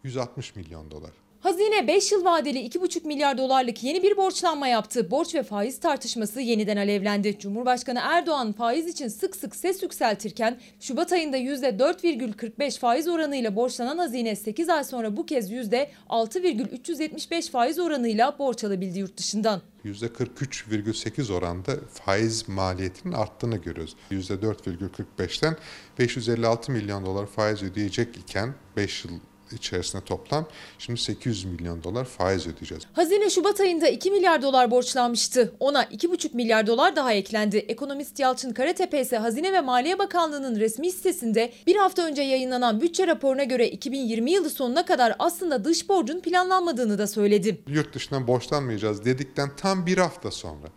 160 0.03 0.55
milyon 0.55 0.91
dolar. 0.91 1.11
Hazine 1.39 1.88
5 1.88 2.12
yıl 2.12 2.25
vadeli 2.25 2.67
2,5 2.67 3.08
milyar 3.08 3.38
dolarlık 3.38 3.84
yeni 3.84 4.04
bir 4.04 4.17
borçlanma 4.17 4.67
yaptı. 4.67 5.12
Borç 5.12 5.36
ve 5.36 5.43
faiz 5.43 5.80
tartışması 5.80 6.41
yeniden 6.41 6.78
alevlendi. 6.78 7.39
Cumhurbaşkanı 7.39 7.99
Erdoğan 8.04 8.54
faiz 8.54 8.88
için 8.88 9.08
sık 9.08 9.36
sık 9.36 9.56
ses 9.56 9.84
yükseltirken 9.84 10.60
Şubat 10.80 11.12
ayında 11.12 11.38
%4,45 11.38 12.80
faiz 12.80 13.08
oranıyla 13.08 13.56
borçlanan 13.56 13.97
hazine 13.97 14.36
8 14.36 14.69
ay 14.69 14.84
sonra 14.84 15.17
bu 15.17 15.25
kez 15.25 15.52
%6,375 15.52 17.52
faiz 17.52 17.80
oranıyla 17.80 18.39
borç 18.39 18.63
alabildi 18.63 18.99
yurt 18.99 19.17
dışından. 19.17 19.62
%43,8 19.86 21.34
oranda 21.34 21.75
faiz 21.93 22.49
maliyetinin 22.49 23.13
arttığını 23.13 23.58
görüyoruz. 23.58 23.95
%4,45'ten 24.12 25.56
556 25.99 26.71
milyon 26.71 27.06
dolar 27.06 27.25
faiz 27.25 27.63
ödeyecek 27.63 28.17
iken 28.17 28.54
5 28.78 29.06
yıl 29.06 29.12
içerisinde 29.53 30.03
toplam 30.03 30.47
şimdi 30.79 30.99
800 30.99 31.45
milyon 31.45 31.83
dolar 31.83 32.05
faiz 32.05 32.47
ödeyeceğiz. 32.47 32.83
Hazine 32.93 33.29
Şubat 33.29 33.59
ayında 33.59 33.88
2 33.88 34.12
milyar 34.12 34.41
dolar 34.41 34.71
borçlanmıştı. 34.71 35.53
Ona 35.59 35.83
2,5 35.83 36.35
milyar 36.35 36.67
dolar 36.67 36.95
daha 36.95 37.13
eklendi. 37.13 37.57
Ekonomist 37.57 38.19
Yalçın 38.19 38.53
Karatepe 38.53 39.01
ise 39.01 39.17
Hazine 39.17 39.53
ve 39.53 39.62
Maliye 39.62 39.99
Bakanlığı'nın 39.99 40.59
resmi 40.59 40.91
sitesinde 40.91 41.53
bir 41.67 41.75
hafta 41.75 42.01
önce 42.01 42.21
yayınlanan 42.21 42.81
bütçe 42.81 43.07
raporuna 43.07 43.43
göre 43.43 43.69
2020 43.69 44.31
yılı 44.31 44.49
sonuna 44.49 44.85
kadar 44.85 45.15
aslında 45.19 45.65
dış 45.65 45.89
borcun 45.89 46.19
planlanmadığını 46.19 46.97
da 46.97 47.07
söyledi. 47.07 47.62
Yurt 47.67 47.95
dışından 47.95 48.27
borçlanmayacağız 48.27 49.05
dedikten 49.05 49.49
tam 49.57 49.85
bir 49.85 49.97
hafta 49.97 50.31
sonra 50.31 50.67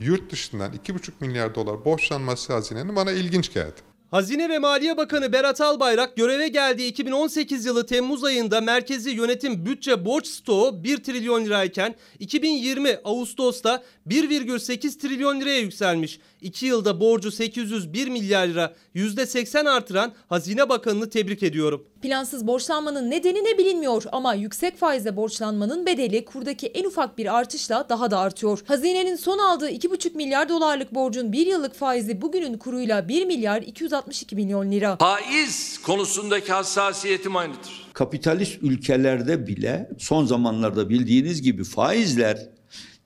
yurt 0.00 0.32
dışından 0.32 0.72
2,5 0.72 1.10
milyar 1.20 1.54
dolar 1.54 1.84
borçlanması 1.84 2.52
hazinenin 2.52 2.96
bana 2.96 3.12
ilginç 3.12 3.52
geldi. 3.52 3.91
Hazine 4.12 4.48
ve 4.48 4.58
Maliye 4.58 4.96
Bakanı 4.96 5.32
Berat 5.32 5.60
Albayrak 5.60 6.16
göreve 6.16 6.48
geldiği 6.48 6.88
2018 6.88 7.66
yılı 7.66 7.86
Temmuz 7.86 8.24
ayında 8.24 8.60
merkezi 8.60 9.10
yönetim 9.10 9.66
bütçe 9.66 10.04
borç 10.04 10.26
stoğu 10.26 10.84
1 10.84 10.96
trilyon 10.96 11.44
lirayken 11.44 11.94
2020 12.18 12.98
Ağustos'ta 13.04 13.82
1,8 14.08 14.98
trilyon 14.98 15.40
liraya 15.40 15.58
yükselmiş. 15.58 16.20
2 16.40 16.66
yılda 16.66 17.00
borcu 17.00 17.30
801 17.30 18.08
milyar 18.08 18.46
lira 18.46 18.74
%80 18.94 19.68
artıran 19.68 20.12
Hazine 20.28 20.68
Bakanı'nı 20.68 21.10
tebrik 21.10 21.42
ediyorum. 21.42 21.86
Plansız 22.02 22.46
borçlanmanın 22.46 23.10
nedeni 23.10 23.44
ne 23.44 23.58
bilinmiyor 23.58 24.04
ama 24.12 24.34
yüksek 24.34 24.76
faizle 24.76 25.16
borçlanmanın 25.16 25.86
bedeli 25.86 26.24
kurdaki 26.24 26.66
en 26.66 26.84
ufak 26.84 27.18
bir 27.18 27.36
artışla 27.38 27.86
daha 27.88 28.10
da 28.10 28.18
artıyor. 28.18 28.62
Hazinenin 28.66 29.16
son 29.16 29.38
aldığı 29.38 29.70
2,5 29.70 30.16
milyar 30.16 30.48
dolarlık 30.48 30.94
borcun 30.94 31.32
bir 31.32 31.46
yıllık 31.46 31.74
faizi 31.74 32.22
bugünün 32.22 32.58
kuruyla 32.58 33.08
1 33.08 33.26
milyar 33.26 33.62
262 34.02 34.36
milyon 34.36 34.72
lira. 34.72 34.96
Faiz 34.96 35.82
konusundaki 35.82 36.52
hassasiyetim 36.52 37.36
aynıdır. 37.36 37.90
Kapitalist 37.92 38.62
ülkelerde 38.62 39.46
bile 39.46 39.90
son 39.98 40.26
zamanlarda 40.26 40.88
bildiğiniz 40.88 41.42
gibi 41.42 41.64
faizler 41.64 42.48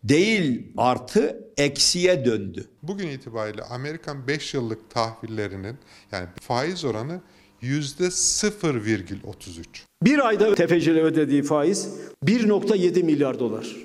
değil 0.04 0.72
artı 0.76 1.44
eksiye 1.56 2.24
döndü. 2.24 2.68
Bugün 2.82 3.08
itibariyle 3.08 3.62
Amerikan 3.62 4.28
5 4.28 4.54
yıllık 4.54 4.90
tahvillerinin 4.90 5.76
yani 6.12 6.26
faiz 6.40 6.84
oranı 6.84 7.20
%0,33. 7.62 9.64
Bir 10.02 10.26
ayda 10.26 10.54
tefecilere 10.54 11.02
ödediği 11.02 11.42
faiz 11.42 11.88
1.7 12.24 13.02
milyar 13.02 13.38
dolar. 13.38 13.76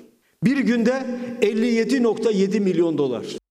Bir 0.44 0.58
günde 0.58 1.06
57.7 1.42 2.60
milyon 2.60 2.98
dolar. 2.98 3.41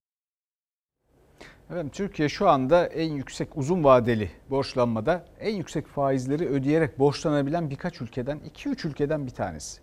Efendim, 1.72 1.92
Türkiye 1.94 2.30
şu 2.30 2.50
anda 2.50 2.86
en 2.86 3.12
yüksek 3.12 3.58
uzun 3.58 3.84
vadeli 3.84 4.32
borçlanmada 4.50 5.26
en 5.40 5.56
yüksek 5.56 5.88
faizleri 5.88 6.48
ödeyerek 6.50 7.00
borçlanabilen 7.00 7.70
birkaç 7.70 8.02
ülkeden, 8.02 8.40
2-3 8.56 8.88
ülkeden 8.88 9.26
bir 9.26 9.32
tanesi. 9.32 9.82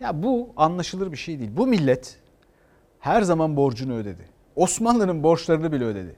Ya 0.00 0.22
bu 0.22 0.52
anlaşılır 0.56 1.12
bir 1.12 1.16
şey 1.16 1.38
değil. 1.38 1.50
Bu 1.56 1.66
millet 1.66 2.20
her 3.00 3.22
zaman 3.22 3.56
borcunu 3.56 3.94
ödedi. 3.94 4.28
Osmanlı'nın 4.56 5.22
borçlarını 5.22 5.72
bile 5.72 5.84
ödedi. 5.84 6.16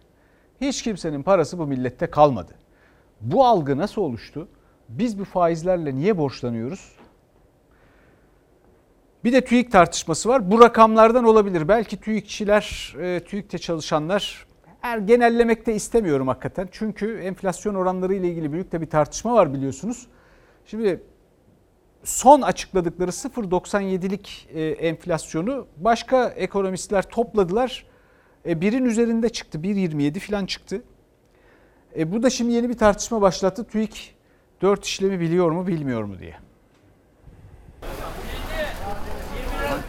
Hiç 0.60 0.82
kimsenin 0.82 1.22
parası 1.22 1.58
bu 1.58 1.66
millette 1.66 2.06
kalmadı. 2.06 2.54
Bu 3.20 3.46
algı 3.46 3.78
nasıl 3.78 4.02
oluştu? 4.02 4.48
Biz 4.88 5.18
bu 5.18 5.24
faizlerle 5.24 5.94
niye 5.94 6.18
borçlanıyoruz? 6.18 6.92
Bir 9.24 9.32
de 9.32 9.44
TÜİK 9.44 9.72
tartışması 9.72 10.28
var. 10.28 10.50
Bu 10.50 10.60
rakamlardan 10.60 11.24
olabilir. 11.24 11.68
Belki 11.68 12.00
TÜİKçiler, 12.00 12.94
e, 13.00 13.20
TÜİK'te 13.20 13.58
çalışanlar 13.58 14.49
er, 14.82 14.98
genellemek 14.98 15.66
de 15.66 15.74
istemiyorum 15.74 16.28
hakikaten. 16.28 16.68
Çünkü 16.72 17.18
enflasyon 17.18 17.74
oranları 17.74 18.14
ile 18.14 18.28
ilgili 18.28 18.52
büyük 18.52 18.72
de 18.72 18.80
bir 18.80 18.90
tartışma 18.90 19.34
var 19.34 19.54
biliyorsunuz. 19.54 20.06
Şimdi 20.66 21.02
son 22.04 22.42
açıkladıkları 22.42 23.10
0.97'lik 23.10 24.48
e, 24.54 24.62
enflasyonu 24.62 25.66
başka 25.76 26.28
ekonomistler 26.28 27.02
topladılar. 27.02 27.86
E, 28.46 28.60
birin 28.60 28.84
üzerinde 28.84 29.28
çıktı. 29.28 29.58
1.27 29.58 30.18
falan 30.18 30.46
çıktı. 30.46 30.82
E, 31.98 32.12
bu 32.12 32.22
da 32.22 32.30
şimdi 32.30 32.52
yeni 32.52 32.68
bir 32.68 32.78
tartışma 32.78 33.20
başlattı. 33.20 33.64
TÜİK 33.64 34.14
4 34.62 34.84
işlemi 34.84 35.20
biliyor 35.20 35.50
mu 35.50 35.66
bilmiyor 35.66 36.04
mu 36.04 36.18
diye. 36.18 36.36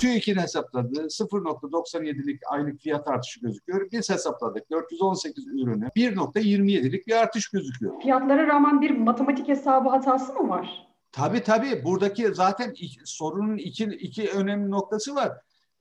TÜİK'in 0.02 0.36
hesapladığı 0.36 1.06
0.97'lik 1.06 2.42
aylık 2.52 2.80
fiyat 2.80 3.08
artışı 3.08 3.40
gözüküyor. 3.40 3.92
Biz 3.92 4.10
hesapladık 4.10 4.72
418 4.72 5.48
ürünü 5.48 5.86
1.27'lik 5.86 7.08
bir 7.08 7.14
artış 7.14 7.50
gözüküyor. 7.50 8.02
Fiyatlara 8.02 8.48
rağmen 8.48 8.82
bir 8.82 8.92
matematik 8.92 9.48
hesabı 9.48 9.90
hatası 9.90 10.34
mı 10.34 10.50
var? 10.50 10.88
Tabii 11.12 11.44
tabii 11.44 11.84
buradaki 11.86 12.36
zaten 12.36 12.74
sorunun 13.06 13.58
iki, 13.58 13.84
iki 13.84 14.30
önemli 14.30 14.72
noktası 14.72 15.16
var. 15.16 15.32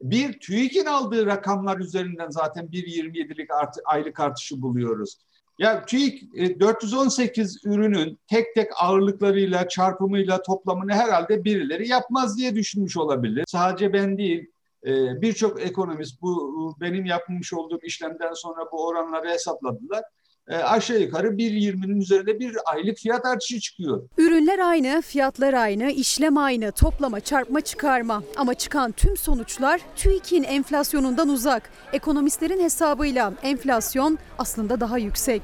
Bir 0.02 0.40
TÜİK'in 0.40 0.86
aldığı 0.86 1.26
rakamlar 1.26 1.78
üzerinden 1.78 2.30
zaten 2.30 2.66
1.27'lik 2.66 3.50
artı, 3.50 3.80
aylık 3.84 4.20
artışı 4.20 4.62
buluyoruz. 4.62 5.16
Ya 5.60 5.84
TÜİK 5.84 6.34
418 6.60 7.56
e, 7.56 7.68
ürünün 7.68 8.18
tek 8.26 8.54
tek 8.54 8.70
ağırlıklarıyla, 8.82 9.68
çarpımıyla 9.68 10.42
toplamını 10.42 10.92
herhalde 10.92 11.44
birileri 11.44 11.88
yapmaz 11.88 12.38
diye 12.38 12.54
düşünmüş 12.54 12.96
olabilir. 12.96 13.44
Sadece 13.48 13.92
ben 13.92 14.18
değil, 14.18 14.50
e, 14.86 15.22
birçok 15.22 15.62
ekonomist 15.62 16.22
bu 16.22 16.76
benim 16.80 17.04
yapmış 17.04 17.52
olduğum 17.52 17.78
işlemden 17.82 18.32
sonra 18.32 18.60
bu 18.72 18.86
oranları 18.86 19.28
hesapladılar 19.28 20.04
e, 20.50 20.56
aşağı 20.56 21.00
yukarı 21.00 21.28
1.20'nin 21.28 22.00
üzerinde 22.00 22.40
bir 22.40 22.56
aylık 22.66 22.98
fiyat 22.98 23.26
artışı 23.26 23.60
çıkıyor. 23.60 24.08
Ürünler 24.18 24.58
aynı, 24.58 25.02
fiyatlar 25.02 25.54
aynı, 25.54 25.90
işlem 25.90 26.36
aynı, 26.36 26.72
toplama, 26.72 27.20
çarpma, 27.20 27.60
çıkarma. 27.60 28.22
Ama 28.36 28.54
çıkan 28.54 28.92
tüm 28.92 29.16
sonuçlar 29.16 29.80
TÜİK'in 29.96 30.42
enflasyonundan 30.42 31.28
uzak. 31.28 31.70
Ekonomistlerin 31.92 32.60
hesabıyla 32.60 33.32
enflasyon 33.42 34.18
aslında 34.38 34.80
daha 34.80 34.98
yüksek. 34.98 35.42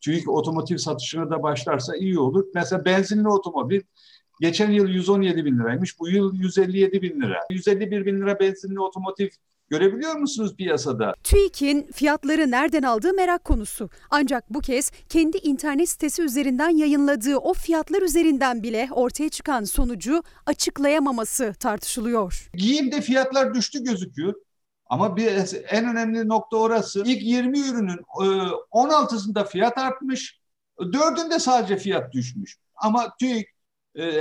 TÜİK 0.00 0.28
otomotiv 0.28 0.76
satışına 0.76 1.30
da 1.30 1.42
başlarsa 1.42 1.96
iyi 1.96 2.18
olur. 2.18 2.44
Mesela 2.54 2.84
benzinli 2.84 3.28
otomobil 3.28 3.80
geçen 4.40 4.70
yıl 4.70 4.88
117 4.88 5.44
bin 5.44 5.58
liraymış, 5.58 6.00
bu 6.00 6.08
yıl 6.08 6.34
157 6.34 7.02
bin 7.02 7.20
lira. 7.20 7.40
151 7.50 8.06
bin 8.06 8.20
lira 8.20 8.40
benzinli 8.40 8.80
otomotiv 8.80 9.28
Görebiliyor 9.68 10.16
musunuz 10.16 10.56
piyasada? 10.56 11.14
TÜİK'in 11.24 11.90
fiyatları 11.92 12.50
nereden 12.50 12.82
aldığı 12.82 13.12
merak 13.12 13.44
konusu. 13.44 13.90
Ancak 14.10 14.50
bu 14.50 14.60
kez 14.60 14.90
kendi 15.08 15.36
internet 15.38 15.88
sitesi 15.88 16.22
üzerinden 16.22 16.68
yayınladığı 16.68 17.36
o 17.36 17.54
fiyatlar 17.54 18.02
üzerinden 18.02 18.62
bile 18.62 18.88
ortaya 18.92 19.28
çıkan 19.28 19.64
sonucu 19.64 20.22
açıklayamaması 20.46 21.54
tartışılıyor. 21.60 22.50
Giyimde 22.54 23.00
fiyatlar 23.00 23.54
düştü 23.54 23.84
gözüküyor. 23.84 24.34
Ama 24.86 25.16
bir 25.16 25.26
en 25.68 25.84
önemli 25.88 26.28
nokta 26.28 26.56
orası. 26.56 27.02
İlk 27.06 27.22
20 27.22 27.60
ürünün 27.60 27.98
16'sında 28.72 29.42
e, 29.42 29.48
fiyat 29.48 29.78
artmış, 29.78 30.40
4'ünde 30.78 31.38
sadece 31.38 31.76
fiyat 31.76 32.12
düşmüş. 32.12 32.56
Ama 32.74 33.16
TÜİK 33.20 33.55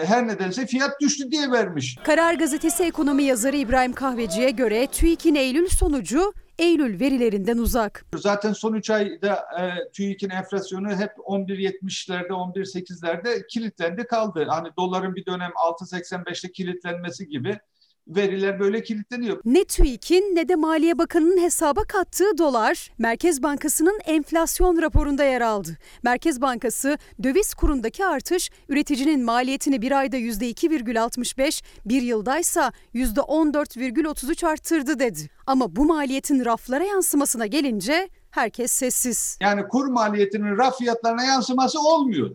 her 0.05 0.27
nedense 0.27 0.65
fiyat 0.65 1.01
düştü 1.01 1.31
diye 1.31 1.51
vermiş. 1.51 1.97
Karar 2.03 2.33
Gazetesi 2.33 2.83
ekonomi 2.83 3.23
yazarı 3.23 3.57
İbrahim 3.57 3.93
Kahveci'ye 3.93 4.49
göre 4.49 4.87
TÜİK'in 4.87 5.35
Eylül 5.35 5.67
sonucu 5.67 6.33
Eylül 6.59 6.99
verilerinden 6.99 7.57
uzak. 7.57 8.05
Zaten 8.15 8.53
son 8.53 8.73
3 8.73 8.89
ayda 8.89 9.45
e, 9.59 9.91
TÜİK'in 9.91 10.29
enflasyonu 10.29 10.89
hep 10.89 11.11
11.70'lerde 11.17 12.27
11.8'lerde 12.27 13.47
kilitlendi 13.47 14.03
kaldı. 14.03 14.45
Hani 14.49 14.69
doların 14.77 15.15
bir 15.15 15.25
dönem 15.25 15.51
6.85'te 15.51 16.51
kilitlenmesi 16.51 17.27
gibi 17.27 17.59
veriler 18.07 18.59
böyle 18.59 18.83
kilitleniyor. 18.83 19.41
Ne 19.45 19.65
TÜİK'in 19.65 20.35
ne 20.35 20.49
de 20.49 20.55
Maliye 20.55 20.97
Bakanı'nın 20.97 21.41
hesaba 21.41 21.83
kattığı 21.83 22.37
dolar 22.37 22.91
Merkez 22.97 23.43
Bankası'nın 23.43 23.99
enflasyon 24.05 24.81
raporunda 24.81 25.23
yer 25.23 25.41
aldı. 25.41 25.77
Merkez 26.03 26.41
Bankası 26.41 26.97
döviz 27.23 27.53
kurundaki 27.53 28.05
artış 28.05 28.51
üreticinin 28.69 29.23
maliyetini 29.23 29.81
bir 29.81 29.91
ayda 29.91 30.17
%2,65 30.17 31.63
bir 31.85 32.01
yıldaysa 32.01 32.71
%14,33 32.93 34.47
arttırdı 34.47 34.99
dedi. 34.99 35.29
Ama 35.47 35.75
bu 35.75 35.85
maliyetin 35.85 36.45
raflara 36.45 36.83
yansımasına 36.83 37.45
gelince 37.45 38.09
herkes 38.31 38.71
sessiz. 38.71 39.37
Yani 39.41 39.67
kur 39.67 39.87
maliyetinin 39.87 40.57
raf 40.57 40.77
fiyatlarına 40.77 41.23
yansıması 41.23 41.79
olmuyor 41.79 42.31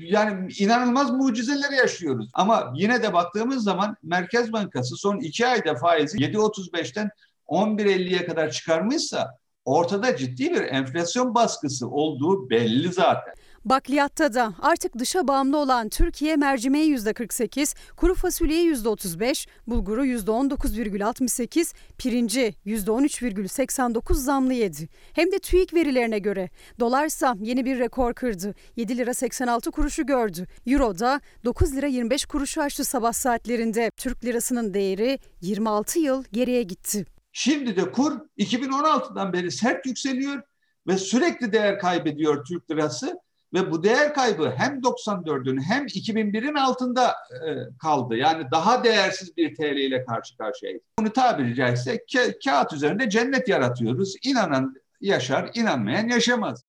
yani 0.00 0.52
inanılmaz 0.58 1.10
mucizeleri 1.10 1.74
yaşıyoruz. 1.74 2.30
Ama 2.34 2.72
yine 2.76 3.02
de 3.02 3.12
baktığımız 3.12 3.64
zaman 3.64 3.96
Merkez 4.02 4.52
Bankası 4.52 4.96
son 4.96 5.18
iki 5.18 5.46
ayda 5.46 5.74
faizi 5.74 6.18
7.35'ten 6.18 7.10
11.50'ye 7.48 8.26
kadar 8.26 8.50
çıkarmışsa 8.50 9.38
ortada 9.64 10.16
ciddi 10.16 10.50
bir 10.50 10.62
enflasyon 10.62 11.34
baskısı 11.34 11.88
olduğu 11.88 12.50
belli 12.50 12.92
zaten. 12.92 13.34
Bakliyatta 13.64 14.34
da 14.34 14.54
artık 14.62 14.98
dışa 14.98 15.28
bağımlı 15.28 15.56
olan 15.56 15.88
Türkiye 15.88 16.36
mercimeği 16.36 16.96
%48, 16.96 17.76
kuru 17.96 18.14
fasulyeyi 18.14 18.72
%35, 18.72 19.48
bulguru 19.66 20.06
%19,68, 20.06 21.74
pirinci 21.98 22.54
%13,89 22.66 24.14
zamlı 24.14 24.52
yedi. 24.52 24.88
Hem 25.12 25.32
de 25.32 25.38
TÜİK 25.38 25.74
verilerine 25.74 26.18
göre. 26.18 26.50
Dolarsa 26.80 27.36
yeni 27.40 27.64
bir 27.64 27.78
rekor 27.78 28.14
kırdı. 28.14 28.54
7 28.76 28.98
lira 28.98 29.14
86 29.14 29.70
kuruşu 29.70 30.06
gördü. 30.06 30.46
Euro 30.66 30.98
da 30.98 31.20
9 31.44 31.76
lira 31.76 31.86
25 31.86 32.24
kuruşu 32.24 32.62
aştı 32.62 32.84
sabah 32.84 33.12
saatlerinde. 33.12 33.90
Türk 33.96 34.24
lirasının 34.24 34.74
değeri 34.74 35.18
26 35.40 35.98
yıl 35.98 36.24
geriye 36.32 36.62
gitti. 36.62 37.06
Şimdi 37.32 37.76
de 37.76 37.90
kur 37.90 38.12
2016'dan 38.38 39.32
beri 39.32 39.50
sert 39.50 39.86
yükseliyor 39.86 40.42
ve 40.86 40.98
sürekli 40.98 41.52
değer 41.52 41.78
kaybediyor 41.78 42.44
Türk 42.44 42.70
lirası 42.70 43.18
ve 43.54 43.70
bu 43.70 43.84
değer 43.84 44.14
kaybı 44.14 44.54
hem 44.56 44.80
94'ün 44.80 45.60
hem 45.60 45.86
2001'in 45.86 46.54
altında 46.54 47.08
e, 47.08 47.76
kaldı. 47.78 48.16
Yani 48.16 48.44
daha 48.50 48.84
değersiz 48.84 49.36
bir 49.36 49.54
TL 49.54 49.76
ile 49.76 50.04
karşı 50.04 50.36
karşıyayız. 50.36 50.82
Bunu 50.98 51.12
tabiri 51.12 51.54
caizse 51.54 51.96
ka- 51.96 52.44
kağıt 52.44 52.72
üzerinde 52.72 53.10
cennet 53.10 53.48
yaratıyoruz. 53.48 54.14
İnanan 54.24 54.74
yaşar, 55.00 55.50
inanmayan 55.54 56.08
yaşamaz. 56.08 56.64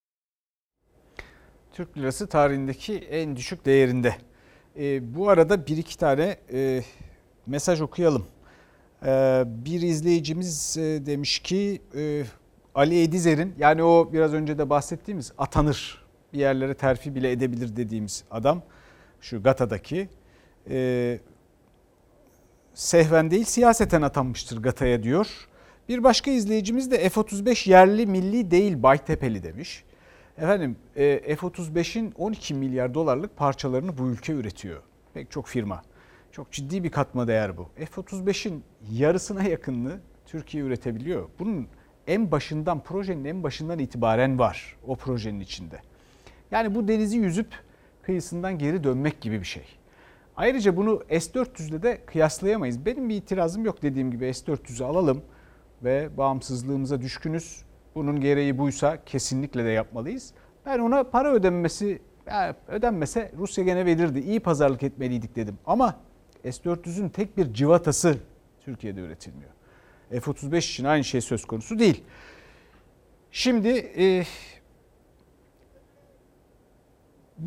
Türk 1.72 1.98
lirası 1.98 2.28
tarihindeki 2.28 2.98
en 2.98 3.36
düşük 3.36 3.66
değerinde. 3.66 4.16
E, 4.80 5.16
bu 5.16 5.30
arada 5.30 5.68
bir 5.68 5.78
iki 5.78 5.98
tane 5.98 6.38
e, 6.54 6.82
mesaj 7.46 7.82
okuyalım. 7.82 8.26
E, 9.06 9.44
bir 9.46 9.82
izleyicimiz 9.82 10.78
e, 10.78 11.06
demiş 11.06 11.40
ki 11.40 11.82
e, 11.96 12.24
Ali 12.76 13.04
Edizer'in 13.04 13.56
yani 13.58 13.84
o 13.84 14.14
biraz 14.14 14.34
önce 14.34 14.58
de 14.58 14.70
bahsettiğimiz 14.70 15.32
atanır 15.38 16.03
bir 16.34 16.40
yerlere 16.40 16.74
terfi 16.74 17.16
bile 17.16 17.32
edebilir 17.32 17.76
dediğimiz 17.76 18.24
adam 18.32 18.62
şu 19.22 19.44
Gata'daki 19.44 20.10
e, 20.70 21.20
sehven 22.74 23.32
değil 23.32 23.46
siyaseten 23.46 24.02
atanmıştır 24.02 24.62
Gata'ya 24.62 25.04
diyor. 25.04 25.48
Bir 25.90 26.04
başka 26.04 26.32
izleyicimiz 26.32 26.92
de 26.92 27.10
F-35 27.10 27.70
yerli 27.70 28.06
milli 28.06 28.52
değil 28.52 28.84
Baytepeli 28.84 29.44
demiş. 29.44 29.84
Efendim 30.38 30.76
e, 30.96 31.36
F-35'in 31.36 32.14
12 32.18 32.54
milyar 32.54 32.94
dolarlık 32.94 33.38
parçalarını 33.38 33.98
bu 33.98 34.08
ülke 34.08 34.34
üretiyor. 34.34 34.82
Pek 35.14 35.32
çok 35.32 35.48
firma. 35.48 35.84
Çok 36.32 36.52
ciddi 36.52 36.84
bir 36.84 36.92
katma 36.92 37.28
değer 37.28 37.58
bu. 37.58 37.70
F-35'in 37.76 38.64
yarısına 38.92 39.44
yakınını 39.44 40.00
Türkiye 40.26 40.64
üretebiliyor. 40.64 41.30
Bunun 41.40 41.68
en 42.08 42.32
başından 42.32 42.80
projenin 42.80 43.26
en 43.26 43.44
başından 43.44 43.80
itibaren 43.80 44.40
var 44.40 44.76
o 44.88 44.96
projenin 44.96 45.40
içinde. 45.40 45.82
Yani 46.54 46.76
bu 46.76 46.88
denizi 46.88 47.18
yüzüp 47.18 47.48
kıyısından 48.02 48.58
geri 48.58 48.84
dönmek 48.84 49.22
gibi 49.22 49.40
bir 49.40 49.46
şey. 49.46 49.64
Ayrıca 50.36 50.78
bunu 50.78 51.04
S-400'le 51.10 51.84
de 51.84 52.02
kıyaslayamayız. 52.06 52.86
Benim 52.86 53.10
bir 53.10 53.16
itirazım 53.16 53.66
yok 53.66 53.82
dediğim 53.82 54.12
gibi 54.12 54.34
S-400'ü 54.34 54.84
alalım 54.84 55.22
ve 55.84 56.18
bağımsızlığımıza 56.18 57.02
düşkünüz. 57.02 57.62
Bunun 57.96 58.22
gereği 58.22 58.58
buysa 58.58 59.04
kesinlikle 59.06 59.66
de 59.66 59.70
yapmalıyız. 59.70 60.34
Ben 60.66 60.80
ona 60.80 61.04
para 61.04 61.34
ödenmesi 61.34 62.02
yani 62.28 62.56
ödenmese 62.68 63.32
Rusya 63.38 63.64
gene 63.64 63.86
verirdi. 63.86 64.20
İyi 64.20 64.40
pazarlık 64.40 64.84
etmeliydik 64.84 65.36
dedim. 65.36 65.58
Ama 65.66 65.96
S-400'ün 66.44 67.10
tek 67.10 67.38
bir 67.38 67.54
civatası 67.54 68.18
Türkiye'de 68.62 69.02
üretilmiyor. 69.02 69.52
F-35 70.10 70.58
için 70.58 70.86
aynı 70.86 71.04
şey 71.04 71.22
söz 71.22 71.46
konusu 71.46 71.80
değil. 71.80 72.04
Şimdi 73.32 73.70
e, 73.98 74.24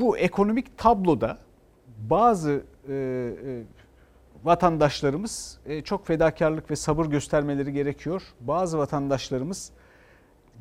bu 0.01 0.19
ekonomik 0.19 0.79
tabloda 0.79 1.39
bazı 1.99 2.63
e, 2.89 2.95
e, 2.95 3.63
vatandaşlarımız 4.45 5.59
e, 5.67 5.83
çok 5.83 6.07
fedakarlık 6.07 6.71
ve 6.71 6.77
sabır 6.77 7.07
göstermeleri 7.07 7.73
gerekiyor. 7.73 8.23
Bazı 8.41 8.79
vatandaşlarımız 8.79 9.71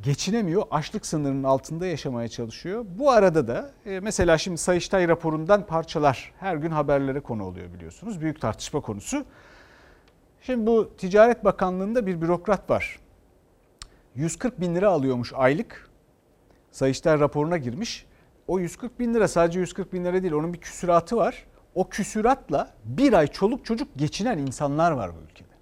geçinemiyor, 0.03 0.63
açlık 0.71 1.05
sınırının 1.05 1.43
altında 1.43 1.85
yaşamaya 1.85 2.27
çalışıyor. 2.27 2.85
Bu 2.97 3.11
arada 3.11 3.47
da 3.47 3.71
e, 3.85 3.99
mesela 3.99 4.37
şimdi 4.37 4.57
Sayıştay 4.57 5.07
raporundan 5.07 5.65
parçalar 5.65 6.33
her 6.39 6.55
gün 6.55 6.71
haberlere 6.71 7.19
konu 7.19 7.43
oluyor 7.43 7.73
biliyorsunuz. 7.73 8.21
Büyük 8.21 8.41
tartışma 8.41 8.81
konusu. 8.81 9.25
Şimdi 10.41 10.67
bu 10.67 10.91
Ticaret 10.97 11.43
Bakanlığı'nda 11.43 12.07
bir 12.07 12.21
bürokrat 12.21 12.69
var. 12.69 12.99
140 14.15 14.61
bin 14.61 14.75
lira 14.75 14.89
alıyormuş 14.89 15.33
aylık. 15.35 15.89
Sayıştay 16.71 17.19
raporuna 17.19 17.57
girmiş. 17.57 18.05
O 18.47 18.59
140 18.59 18.99
bin 18.99 19.13
lira 19.13 19.27
sadece 19.27 19.59
140 19.59 19.93
bin 19.93 20.05
lira 20.05 20.21
değil 20.21 20.33
onun 20.33 20.53
bir 20.53 20.61
küsuratı 20.61 21.17
var. 21.17 21.45
O 21.75 21.89
küsuratla 21.89 22.73
bir 22.85 23.13
ay 23.13 23.27
çoluk 23.27 23.65
çocuk 23.65 23.87
geçinen 23.95 24.37
insanlar 24.37 24.91
var 24.91 25.11
bu 25.15 25.31
ülkede. 25.31 25.55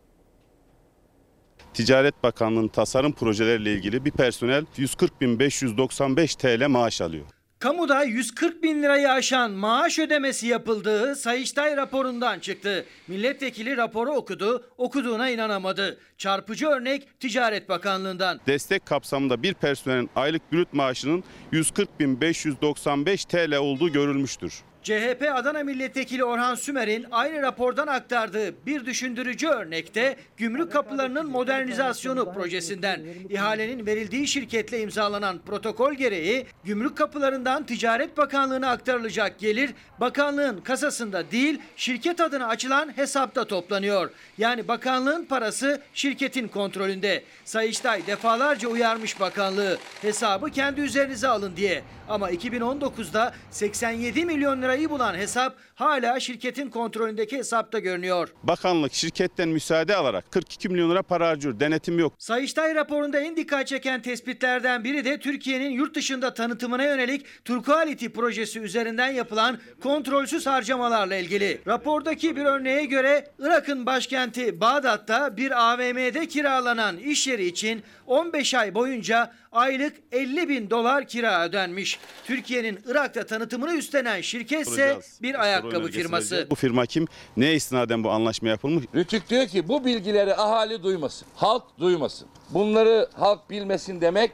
Ticaret 1.73 2.23
Bakanlığı'nın 2.23 2.67
tasarım 2.67 3.13
projeleriyle 3.13 3.73
ilgili 3.73 4.05
bir 4.05 4.11
personel 4.11 4.65
140.595 4.77 6.37
TL 6.37 6.67
maaş 6.67 7.01
alıyor. 7.01 7.25
Kamuda 7.63 8.03
140 8.03 8.63
bin 8.63 8.83
lirayı 8.83 9.11
aşan 9.11 9.51
maaş 9.51 9.99
ödemesi 9.99 10.47
yapıldığı 10.47 11.15
Sayıştay 11.15 11.77
raporundan 11.77 12.39
çıktı. 12.39 12.85
Milletvekili 13.07 13.77
raporu 13.77 14.11
okudu, 14.11 14.69
okuduğuna 14.77 15.29
inanamadı. 15.29 15.99
Çarpıcı 16.17 16.67
örnek 16.67 17.19
Ticaret 17.19 17.69
Bakanlığı'ndan. 17.69 18.39
Destek 18.47 18.85
kapsamında 18.85 19.43
bir 19.43 19.53
personelin 19.53 20.09
aylık 20.15 20.51
brüt 20.51 20.73
maaşının 20.73 21.23
140.595 21.53 23.27
TL 23.27 23.57
olduğu 23.57 23.91
görülmüştür. 23.91 24.53
CHP 24.83 25.31
Adana 25.33 25.63
Milletvekili 25.63 26.23
Orhan 26.23 26.55
Sümer'in 26.55 27.05
aynı 27.11 27.41
rapordan 27.41 27.87
aktardığı 27.87 28.65
bir 28.65 28.85
düşündürücü 28.85 29.47
örnekte 29.47 30.15
gümrük 30.37 30.71
kapılarının 30.71 31.29
modernizasyonu 31.29 32.33
projesinden 32.33 33.01
ihalenin 33.29 33.85
verildiği 33.85 34.27
şirketle 34.27 34.81
imzalanan 34.81 35.39
protokol 35.45 35.93
gereği 35.93 36.45
gümrük 36.63 36.97
kapılarından 36.97 37.65
Ticaret 37.65 38.17
Bakanlığı'na 38.17 38.69
aktarılacak 38.69 39.39
gelir 39.39 39.73
bakanlığın 39.99 40.61
kasasında 40.61 41.31
değil 41.31 41.61
şirket 41.75 42.21
adına 42.21 42.47
açılan 42.47 42.97
hesapta 42.97 43.45
toplanıyor. 43.45 44.09
Yani 44.37 44.67
bakanlığın 44.67 45.25
parası 45.25 45.81
şirketin 45.93 46.47
kontrolünde. 46.47 47.23
Sayıştay 47.45 48.07
defalarca 48.07 48.69
uyarmış 48.69 49.19
bakanlığı 49.19 49.77
hesabı 50.01 50.51
kendi 50.51 50.81
üzerinize 50.81 51.27
alın 51.27 51.55
diye. 51.55 51.83
Ama 52.09 52.31
2019'da 52.31 53.33
87 53.51 54.25
milyon 54.25 54.61
lirayı 54.73 54.89
bulan 54.89 55.15
hesap 55.15 55.55
hala 55.75 56.19
şirketin 56.19 56.69
kontrolündeki 56.69 57.37
hesapta 57.37 57.79
görünüyor. 57.79 58.29
Bakanlık 58.43 58.93
şirketten 58.93 59.49
müsaade 59.49 59.95
alarak 59.95 60.31
42 60.31 60.69
milyon 60.69 60.91
lira 60.91 61.03
para 61.03 61.27
harcıyor. 61.27 61.59
Denetim 61.59 61.99
yok. 61.99 62.13
Sayıştay 62.17 62.75
raporunda 62.75 63.19
en 63.19 63.35
dikkat 63.37 63.67
çeken 63.67 64.01
tespitlerden 64.01 64.83
biri 64.83 65.05
de 65.05 65.19
Türkiye'nin 65.19 65.69
yurt 65.69 65.95
dışında 65.95 66.33
tanıtımına 66.33 66.83
yönelik 66.83 67.25
Turquality 67.45 68.07
projesi 68.07 68.59
üzerinden 68.59 69.11
yapılan 69.11 69.59
kontrolsüz 69.83 70.45
harcamalarla 70.45 71.15
ilgili. 71.15 71.61
Rapordaki 71.67 72.35
bir 72.35 72.45
örneğe 72.45 72.85
göre 72.85 73.27
Irak'ın 73.39 73.85
başkenti 73.85 74.61
Bağdat'ta 74.61 75.37
bir 75.37 75.71
AVM'de 75.73 76.27
kiralanan 76.27 76.97
iş 76.97 77.27
yeri 77.27 77.45
için 77.45 77.83
15 78.07 78.53
ay 78.53 78.73
boyunca 78.75 79.33
aylık 79.51 79.93
50 80.11 80.49
bin 80.49 80.69
dolar 80.69 81.07
kira 81.07 81.45
ödenmiş. 81.45 81.99
Türkiye'nin 82.25 82.79
Irak'ta 82.87 83.25
tanıtımını 83.25 83.73
üstlenen 83.75 84.21
şirketse 84.21 84.71
Soracağız. 84.71 85.19
bir 85.21 85.35
Soru 85.62 85.62
ayakkabı 85.63 85.91
firması. 85.91 86.47
Bu 86.49 86.55
firma 86.55 86.85
kim? 86.85 87.07
Ne 87.37 87.53
istinaden 87.53 88.03
bu 88.03 88.09
anlaşma 88.09 88.49
yapılmış? 88.49 88.85
Rütük 88.95 89.29
diyor 89.29 89.47
ki 89.47 89.67
bu 89.67 89.85
bilgileri 89.85 90.35
ahali 90.35 90.83
duymasın, 90.83 91.27
halk 91.35 91.63
duymasın. 91.79 92.27
Bunları 92.49 93.07
halk 93.13 93.49
bilmesin 93.49 94.01
demek 94.01 94.31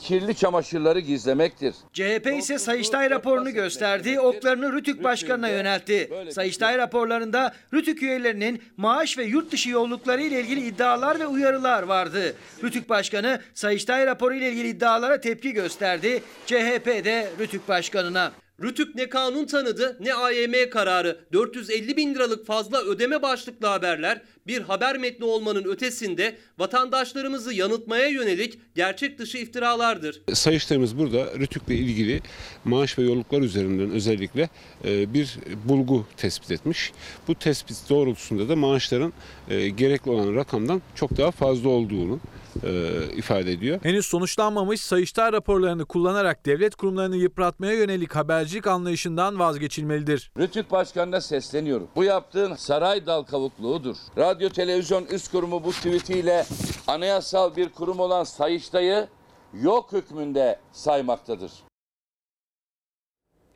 kirli 0.00 0.34
çamaşırları 0.34 1.00
gizlemektir. 1.00 1.74
CHP 1.92 2.26
ise 2.38 2.58
Sayıştay 2.58 3.10
raporunu 3.10 3.50
gösterdi, 3.50 4.20
oklarını 4.20 4.72
Rütük 4.72 5.04
Başkanı'na 5.04 5.48
yöneltti. 5.48 6.10
Sayıştay 6.30 6.78
raporlarında 6.78 7.54
Rütük 7.74 8.02
üyelerinin 8.02 8.62
maaş 8.76 9.18
ve 9.18 9.24
yurt 9.24 9.52
dışı 9.52 9.70
yollukları 9.70 10.22
ile 10.22 10.40
ilgili 10.40 10.66
iddialar 10.66 11.20
ve 11.20 11.26
uyarılar 11.26 11.82
vardı. 11.82 12.36
Rütük 12.62 12.88
Başkanı 12.88 13.40
Sayıştay 13.54 14.06
raporu 14.06 14.34
ile 14.34 14.50
ilgili 14.50 14.68
iddialara 14.68 15.20
tepki 15.20 15.52
gösterdi. 15.52 16.22
CHP 16.46 16.86
de 16.86 17.30
Rütük 17.38 17.68
Başkanı'na. 17.68 18.32
Rütük 18.62 18.94
ne 18.94 19.08
kanun 19.08 19.46
tanıdı 19.46 19.96
ne 20.00 20.14
AYM 20.14 20.70
kararı. 20.70 21.20
450 21.32 21.96
bin 21.96 22.14
liralık 22.14 22.46
fazla 22.46 22.82
ödeme 22.82 23.22
başlıklı 23.22 23.66
haberler 23.66 24.22
bir 24.46 24.60
haber 24.60 24.98
metni 24.98 25.24
olmanın 25.24 25.64
ötesinde 25.64 26.36
vatandaşlarımızı 26.58 27.54
yanıltmaya 27.54 28.06
yönelik 28.06 28.58
gerçek 28.74 29.18
dışı 29.18 29.38
iftiralardır. 29.38 30.22
Sayıştayımız 30.32 30.98
burada 30.98 31.26
Rütük'le 31.38 31.70
ilgili 31.70 32.20
maaş 32.64 32.98
ve 32.98 33.02
yolluklar 33.02 33.40
üzerinden 33.40 33.90
özellikle 33.90 34.48
e, 34.84 35.14
bir 35.14 35.38
bulgu 35.64 36.06
tespit 36.16 36.50
etmiş. 36.50 36.92
Bu 37.28 37.34
tespit 37.34 37.76
doğrultusunda 37.90 38.48
da 38.48 38.56
maaşların 38.56 39.12
e, 39.48 39.68
gerekli 39.68 40.10
olan 40.10 40.34
rakamdan 40.34 40.82
çok 40.94 41.16
daha 41.16 41.30
fazla 41.30 41.68
olduğunu 41.68 42.20
e, 42.64 43.02
ifade 43.16 43.52
ediyor. 43.52 43.78
Henüz 43.82 44.06
sonuçlanmamış 44.06 44.80
Sayıştay 44.80 45.32
raporlarını 45.32 45.84
kullanarak 45.84 46.46
devlet 46.46 46.74
kurumlarını 46.74 47.16
yıpratmaya 47.16 47.72
yönelik 47.72 48.16
habercilik 48.16 48.66
anlayışından 48.66 49.38
vazgeçilmelidir. 49.38 50.32
Rütük 50.38 50.70
Başkanı'na 50.70 51.20
sesleniyorum. 51.20 51.88
Bu 51.96 52.04
yaptığın 52.04 52.54
saray 52.54 53.06
dal 53.06 53.22
kavukluğudur. 53.22 53.96
Radyo 54.18 54.48
Televizyon 54.48 55.04
Üst 55.04 55.30
Kurumu 55.32 55.64
bu 55.64 55.70
tweetiyle 55.70 56.44
anayasal 56.86 57.56
bir 57.56 57.68
kurum 57.68 58.00
olan 58.00 58.24
Sayıştay'ı 58.24 59.08
yok 59.54 59.92
hükmünde 59.92 60.58
saymaktadır. 60.72 61.52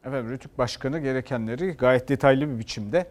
Efendim 0.05 0.31
Rütük 0.31 0.59
Başkanı 0.59 0.99
gerekenleri 0.99 1.71
gayet 1.71 2.09
detaylı 2.09 2.49
bir 2.49 2.59
biçimde 2.59 3.07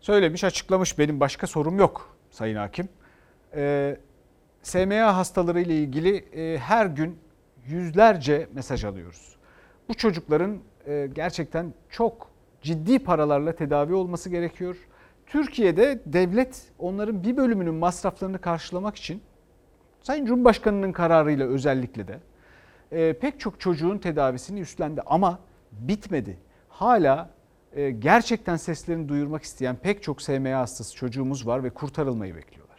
söylemiş, 0.00 0.44
açıklamış. 0.44 0.98
Benim 0.98 1.20
başka 1.20 1.46
sorum 1.46 1.78
yok 1.78 2.16
Sayın 2.30 2.56
Hakim. 2.56 2.88
Ee, 3.54 3.96
SMA 4.64 5.16
hastaları 5.16 5.60
ile 5.60 5.76
ilgili 5.76 6.16
e, 6.16 6.58
her 6.58 6.86
gün 6.86 7.18
yüzlerce 7.66 8.48
mesaj 8.52 8.84
alıyoruz. 8.84 9.36
Bu 9.88 9.94
çocukların 9.94 10.58
e, 10.86 11.08
gerçekten 11.12 11.74
çok 11.90 12.30
ciddi 12.62 12.98
paralarla 12.98 13.54
tedavi 13.54 13.94
olması 13.94 14.30
gerekiyor. 14.30 14.76
Türkiye'de 15.26 16.02
devlet 16.06 16.62
onların 16.78 17.24
bir 17.24 17.36
bölümünün 17.36 17.74
masraflarını 17.74 18.40
karşılamak 18.40 18.96
için 18.96 19.22
Sayın 20.02 20.26
Cumhurbaşkanı'nın 20.26 20.92
kararıyla 20.92 21.46
özellikle 21.46 22.08
de 22.08 22.18
e, 22.92 23.12
pek 23.12 23.40
çok 23.40 23.60
çocuğun 23.60 23.98
tedavisini 23.98 24.60
üstlendi 24.60 25.02
ama 25.06 25.38
bitmedi. 25.72 26.38
Hala 26.68 27.30
gerçekten 27.98 28.56
seslerini 28.56 29.08
duyurmak 29.08 29.42
isteyen 29.42 29.76
pek 29.76 30.02
çok 30.02 30.22
SMA 30.22 30.58
hastası 30.58 30.96
çocuğumuz 30.96 31.46
var 31.46 31.64
ve 31.64 31.70
kurtarılmayı 31.70 32.36
bekliyorlar. 32.36 32.78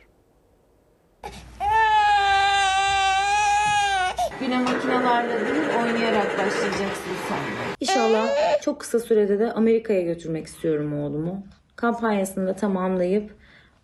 Güne 4.40 4.58
makinalarla 4.58 5.40
değil 5.40 5.64
oynayarak 5.84 6.32
başlayacaksın 6.32 7.14
sen. 7.30 7.38
İnşallah 7.80 8.28
çok 8.62 8.80
kısa 8.80 9.00
sürede 9.00 9.40
de 9.40 9.52
Amerika'ya 9.52 10.02
götürmek 10.02 10.48
istiyorum 10.48 11.00
oğlumu. 11.00 11.44
Kampanyasını 11.76 12.48
da 12.48 12.54
tamamlayıp 12.56 13.32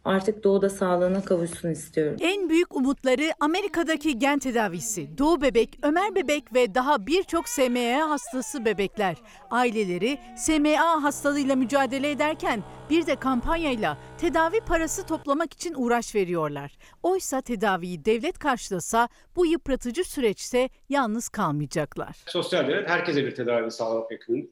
artık 0.06 0.44
doğuda 0.44 0.70
sağlığına 0.70 1.26
kavuşsun 1.26 1.70
istiyorum. 1.70 2.18
En 2.22 2.50
büyük 2.50 2.76
umutları 2.76 3.32
Amerika'daki 3.40 4.20
gen 4.20 4.40
tedavisi. 4.40 5.18
Doğu 5.18 5.42
bebek, 5.42 5.80
Ömer 5.84 6.16
bebek 6.16 6.54
ve 6.54 6.76
daha 6.76 7.08
birçok 7.08 7.50
SMA 7.50 8.10
hastası 8.10 8.66
bebekler. 8.66 9.16
Aileleri 9.52 10.18
SMA 10.38 11.04
hastalığıyla 11.04 11.56
mücadele 11.56 12.12
ederken 12.12 12.64
bir 12.90 13.06
de 13.06 13.16
kampanyayla 13.16 13.98
tedavi 14.18 14.60
parası 14.60 15.06
toplamak 15.06 15.54
için 15.54 15.74
uğraş 15.78 16.16
veriyorlar. 16.16 16.78
Oysa 17.04 17.42
tedaviyi 17.42 18.06
devlet 18.06 18.40
karşılasa 18.40 19.10
bu 19.36 19.46
yıpratıcı 19.46 20.04
süreçte 20.04 20.70
yalnız 20.90 21.30
kalmayacaklar. 21.30 22.18
Sosyal 22.28 22.68
devlet 22.68 22.90
herkese 22.90 23.26
bir 23.26 23.36
tedavi 23.36 23.72
sağlamak 23.72 24.12
yükümlü. 24.12 24.52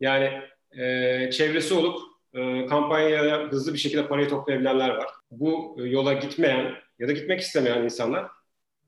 Yani 0.00 0.30
e, 0.70 1.30
çevresi 1.30 1.74
olup 1.74 2.17
kampanyaya 2.68 3.48
hızlı 3.50 3.72
bir 3.72 3.78
şekilde 3.78 4.08
parayı 4.08 4.28
toplayabilenler 4.28 4.88
var. 4.88 5.06
Bu 5.30 5.76
e, 5.80 5.82
yola 5.82 6.12
gitmeyen 6.12 6.74
ya 6.98 7.08
da 7.08 7.12
gitmek 7.12 7.40
istemeyen 7.40 7.82
insanlar 7.82 8.26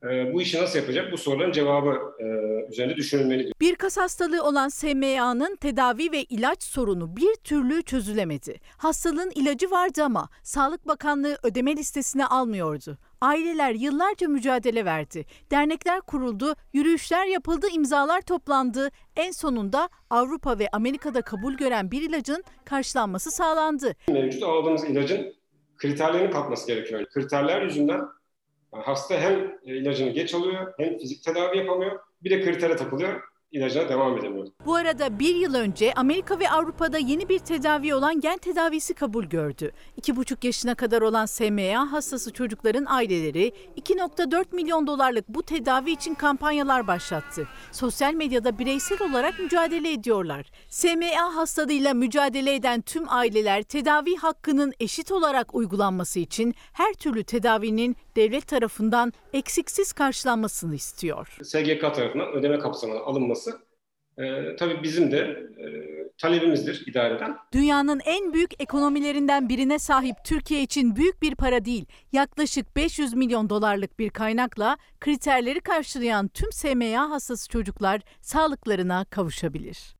e, 0.04 0.32
bu 0.32 0.42
işi 0.42 0.62
nasıl 0.62 0.78
yapacak? 0.78 1.12
Bu 1.12 1.18
soruların 1.18 1.52
cevabı 1.52 1.98
e, 2.18 2.24
üzerinde 2.70 2.96
düşünülmeli. 2.96 3.52
Bir 3.60 3.74
kas 3.74 3.96
hastalığı 3.96 4.42
olan 4.42 4.68
SMA'nın 4.68 5.56
tedavi 5.56 6.12
ve 6.12 6.22
ilaç 6.22 6.62
sorunu 6.62 7.16
bir 7.16 7.34
türlü 7.34 7.82
çözülemedi. 7.82 8.60
Hastalığın 8.76 9.32
ilacı 9.34 9.70
vardı 9.70 10.02
ama 10.04 10.28
Sağlık 10.42 10.88
Bakanlığı 10.88 11.38
ödeme 11.42 11.76
listesine 11.76 12.26
almıyordu. 12.26 12.98
Aileler 13.20 13.74
yıllarca 13.74 14.28
mücadele 14.28 14.84
verdi. 14.84 15.24
Dernekler 15.50 16.00
kuruldu, 16.00 16.54
yürüyüşler 16.72 17.26
yapıldı, 17.26 17.66
imzalar 17.72 18.20
toplandı. 18.20 18.90
En 19.16 19.30
sonunda 19.30 19.88
Avrupa 20.10 20.58
ve 20.58 20.68
Amerika'da 20.72 21.22
kabul 21.22 21.54
gören 21.54 21.90
bir 21.90 22.02
ilacın 22.02 22.44
karşılanması 22.64 23.30
sağlandı. 23.30 23.94
Mevcut 24.08 24.42
aldığımız 24.42 24.84
ilacın 24.84 25.34
kriterlerini 25.76 26.30
katması 26.30 26.66
gerekiyor. 26.66 27.06
Kriterler 27.06 27.62
yüzünden 27.62 28.00
hasta 28.72 29.14
hem 29.20 29.58
ilacını 29.62 30.10
geç 30.10 30.34
alıyor 30.34 30.72
hem 30.78 30.98
fizik 30.98 31.24
tedavi 31.24 31.58
yapamıyor 31.58 32.00
bir 32.22 32.30
de 32.30 32.40
kritere 32.40 32.76
takılıyor 32.76 33.20
ilacına 33.52 33.88
devam 33.88 34.18
edemiyor. 34.18 34.46
Bu 34.66 34.74
arada 34.74 35.18
bir 35.18 35.34
yıl 35.34 35.54
önce 35.54 35.92
Amerika 35.94 36.38
ve 36.40 36.50
Avrupa'da 36.50 36.98
yeni 36.98 37.28
bir 37.28 37.38
tedavi 37.38 37.94
olan 37.94 38.20
gen 38.20 38.38
tedavisi 38.38 38.94
kabul 38.94 39.24
gördü. 39.24 39.72
2,5 40.00 40.46
yaşına 40.46 40.74
kadar 40.74 41.02
olan 41.02 41.26
SMA 41.26 41.92
hastası 41.92 42.32
çocukların 42.32 42.84
aileleri 42.88 43.52
2,4 43.76 44.54
milyon 44.54 44.86
dolarlık 44.86 45.28
bu 45.28 45.42
tedavi 45.42 45.90
için 45.90 46.14
kampanyalar 46.14 46.86
başlattı. 46.86 47.48
Sosyal 47.72 48.14
medyada 48.14 48.58
bireysel 48.58 49.02
olarak 49.02 49.38
mücadele 49.38 49.92
ediyorlar. 49.92 50.50
SMA 50.68 51.36
hastalığıyla 51.36 51.94
mücadele 51.94 52.54
eden 52.54 52.80
tüm 52.80 53.04
aileler 53.08 53.62
tedavi 53.62 54.16
hakkının 54.16 54.72
eşit 54.80 55.12
olarak 55.12 55.54
uygulanması 55.54 56.20
için 56.20 56.54
her 56.72 56.92
türlü 56.94 57.24
tedavinin 57.24 57.96
devlet 58.16 58.46
tarafından 58.48 59.12
eksiksiz 59.32 59.92
karşılanmasını 59.92 60.74
istiyor. 60.74 61.28
SGK 61.42 61.80
tarafından 61.80 62.32
ödeme 62.32 62.58
kapsamına 62.58 63.00
alınması 63.00 63.39
e, 64.18 64.56
tabii 64.56 64.82
bizim 64.82 65.12
de 65.12 65.18
e, 65.18 65.66
talebimizdir 66.18 66.86
idareden. 66.86 67.36
Dünyanın 67.52 68.00
en 68.04 68.32
büyük 68.32 68.62
ekonomilerinden 68.62 69.48
birine 69.48 69.78
sahip 69.78 70.16
Türkiye 70.24 70.62
için 70.62 70.96
büyük 70.96 71.22
bir 71.22 71.34
para 71.34 71.64
değil, 71.64 71.86
yaklaşık 72.12 72.76
500 72.76 73.14
milyon 73.14 73.50
dolarlık 73.50 73.98
bir 73.98 74.10
kaynakla 74.10 74.76
kriterleri 75.00 75.60
karşılayan 75.60 76.28
tüm 76.28 76.52
SMA 76.52 77.10
hastası 77.10 77.48
çocuklar 77.48 78.00
sağlıklarına 78.20 79.04
kavuşabilir. 79.04 79.96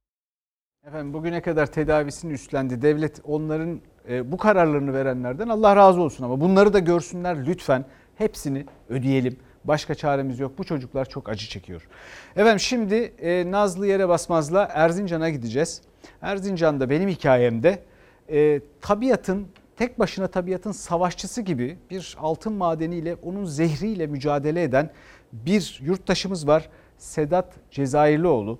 Efendim 0.86 1.14
bugüne 1.14 1.42
kadar 1.42 1.66
tedavisini 1.72 2.32
üstlendi 2.32 2.82
devlet 2.82 3.20
onların 3.24 3.80
e, 4.08 4.32
bu 4.32 4.36
kararlarını 4.36 4.92
verenlerden 4.94 5.48
Allah 5.48 5.76
razı 5.76 6.00
olsun 6.00 6.24
ama 6.24 6.40
bunları 6.40 6.72
da 6.72 6.78
görsünler 6.78 7.46
lütfen 7.46 7.84
hepsini 8.14 8.66
ödeyelim. 8.88 9.36
Başka 9.64 9.94
çaremiz 9.94 10.40
yok. 10.40 10.58
Bu 10.58 10.64
çocuklar 10.64 11.04
çok 11.08 11.28
acı 11.28 11.48
çekiyor. 11.48 11.88
Efendim 12.36 12.60
şimdi 12.60 12.94
e, 12.94 13.50
Nazlı 13.50 13.86
Yere 13.86 14.08
Basmaz'la 14.08 14.68
Erzincan'a 14.72 15.30
gideceğiz. 15.30 15.82
Erzincan'da 16.22 16.90
benim 16.90 17.08
hikayemde 17.08 17.82
e, 18.30 18.60
tabiatın 18.80 19.48
tek 19.76 19.98
başına 19.98 20.26
tabiatın 20.26 20.72
savaşçısı 20.72 21.42
gibi 21.42 21.78
bir 21.90 22.16
altın 22.20 22.52
madeniyle 22.52 23.14
onun 23.14 23.44
zehriyle 23.44 24.06
mücadele 24.06 24.62
eden 24.62 24.90
bir 25.32 25.80
yurttaşımız 25.82 26.46
var. 26.46 26.68
Sedat 26.98 27.54
Cezayirlioğlu 27.70 28.58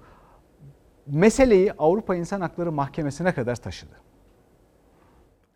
meseleyi 1.06 1.72
Avrupa 1.72 2.16
İnsan 2.16 2.40
Hakları 2.40 2.72
Mahkemesi'ne 2.72 3.34
kadar 3.34 3.56
taşıdı. 3.56 4.09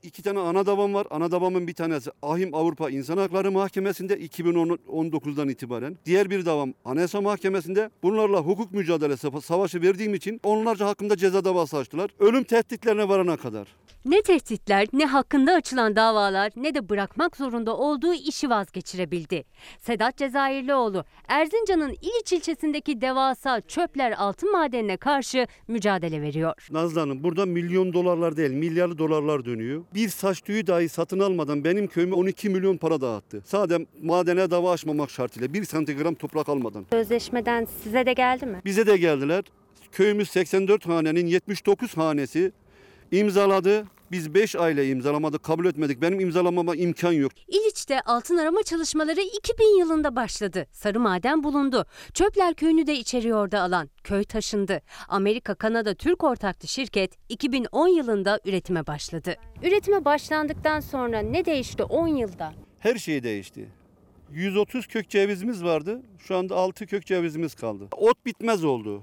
İki 0.04 0.22
tane 0.22 0.38
ana 0.38 0.66
davam 0.66 0.94
var. 0.94 1.06
Ana 1.10 1.30
davamın 1.30 1.66
bir 1.66 1.74
tanesi 1.74 2.10
Ahim 2.22 2.54
Avrupa 2.54 2.90
İnsan 2.90 3.18
Hakları 3.18 3.52
Mahkemesi'nde 3.52 4.14
2019'dan 4.14 5.48
itibaren. 5.48 5.96
Diğer 6.06 6.30
bir 6.30 6.46
davam 6.46 6.74
Anayasa 6.84 7.20
Mahkemesi'nde. 7.20 7.90
Bunlarla 8.02 8.40
hukuk 8.40 8.72
mücadelesi 8.72 9.28
savaşı 9.42 9.82
verdiğim 9.82 10.14
için 10.14 10.40
onlarca 10.42 10.86
hakkında 10.86 11.16
ceza 11.16 11.44
davası 11.44 11.76
açtılar. 11.76 12.10
Ölüm 12.18 12.44
tehditlerine 12.44 13.08
varana 13.08 13.36
kadar. 13.36 13.68
Ne 14.04 14.22
tehditler, 14.22 14.88
ne 14.92 15.06
hakkında 15.06 15.52
açılan 15.52 15.96
davalar, 15.96 16.52
ne 16.56 16.74
de 16.74 16.88
bırakmak 16.88 17.36
zorunda 17.36 17.76
olduğu 17.76 18.14
işi 18.14 18.50
vazgeçirebildi. 18.50 19.44
Sedat 19.78 20.16
Cezayirlioğlu, 20.16 21.04
Erzincan'ın 21.28 21.90
İliç 21.90 22.32
ilçesindeki 22.32 23.00
devasa 23.00 23.60
çöpler 23.60 24.12
altın 24.12 24.52
madenine 24.52 24.96
karşı 24.96 25.46
mücadele 25.68 26.22
veriyor. 26.22 26.68
Nazlı 26.70 27.00
Hanım 27.00 27.24
burada 27.24 27.46
milyon 27.46 27.92
dolarlar 27.92 28.36
değil 28.36 28.50
milyarlı 28.50 28.98
dolarlar 28.98 29.44
dönüyor. 29.44 29.84
Bir 29.94 30.08
saç 30.08 30.40
tüyü 30.40 30.66
dahi 30.66 30.88
satın 30.88 31.18
almadan 31.18 31.64
benim 31.64 31.86
köyüme 31.86 32.14
12 32.14 32.48
milyon 32.48 32.76
para 32.76 33.00
dağıttı. 33.00 33.42
Sadece 33.44 33.86
madene 34.02 34.50
dava 34.50 34.72
açmamak 34.72 35.10
şartıyla 35.10 35.54
bir 35.54 35.64
santigram 35.64 36.14
toprak 36.14 36.48
almadan. 36.48 36.86
Sözleşmeden 36.92 37.68
size 37.82 38.06
de 38.06 38.12
geldi 38.12 38.46
mi? 38.46 38.60
Bize 38.64 38.86
de 38.86 38.96
geldiler. 38.96 39.44
Köyümüz 39.92 40.30
84 40.30 40.86
hanenin 40.86 41.26
79 41.26 41.96
hanesi 41.96 42.52
imzaladı. 43.12 43.84
Biz 44.14 44.34
5 44.34 44.56
aile 44.56 44.88
imzalamadık, 44.88 45.42
kabul 45.42 45.66
etmedik. 45.66 46.02
Benim 46.02 46.20
imzalamama 46.20 46.76
imkan 46.76 47.12
yok. 47.12 47.32
İliç'te 47.48 48.00
altın 48.00 48.36
arama 48.36 48.62
çalışmaları 48.62 49.20
2000 49.20 49.78
yılında 49.78 50.16
başladı. 50.16 50.66
Sarı 50.72 51.00
maden 51.00 51.44
bulundu. 51.44 51.86
Çöpler 52.14 52.54
köyünü 52.54 52.86
de 52.86 52.94
içeriyordu 52.94 53.56
alan. 53.56 53.90
Köy 54.04 54.24
taşındı. 54.24 54.80
Amerika, 55.08 55.54
Kanada, 55.54 55.94
Türk 55.94 56.24
ortaklı 56.24 56.68
şirket 56.68 57.12
2010 57.28 57.88
yılında 57.88 58.40
üretime 58.44 58.86
başladı. 58.86 59.34
Üretime 59.62 60.04
başlandıktan 60.04 60.80
sonra 60.80 61.18
ne 61.18 61.44
değişti 61.44 61.82
10 61.82 62.08
yılda? 62.08 62.52
Her 62.78 62.96
şey 62.96 63.22
değişti. 63.22 63.68
130 64.30 64.86
kök 64.86 65.08
cevizimiz 65.10 65.64
vardı. 65.64 66.02
Şu 66.18 66.36
anda 66.36 66.56
6 66.56 66.86
kök 66.86 67.06
cevizimiz 67.06 67.54
kaldı. 67.54 67.88
Ot 67.96 68.26
bitmez 68.26 68.64
oldu. 68.64 69.02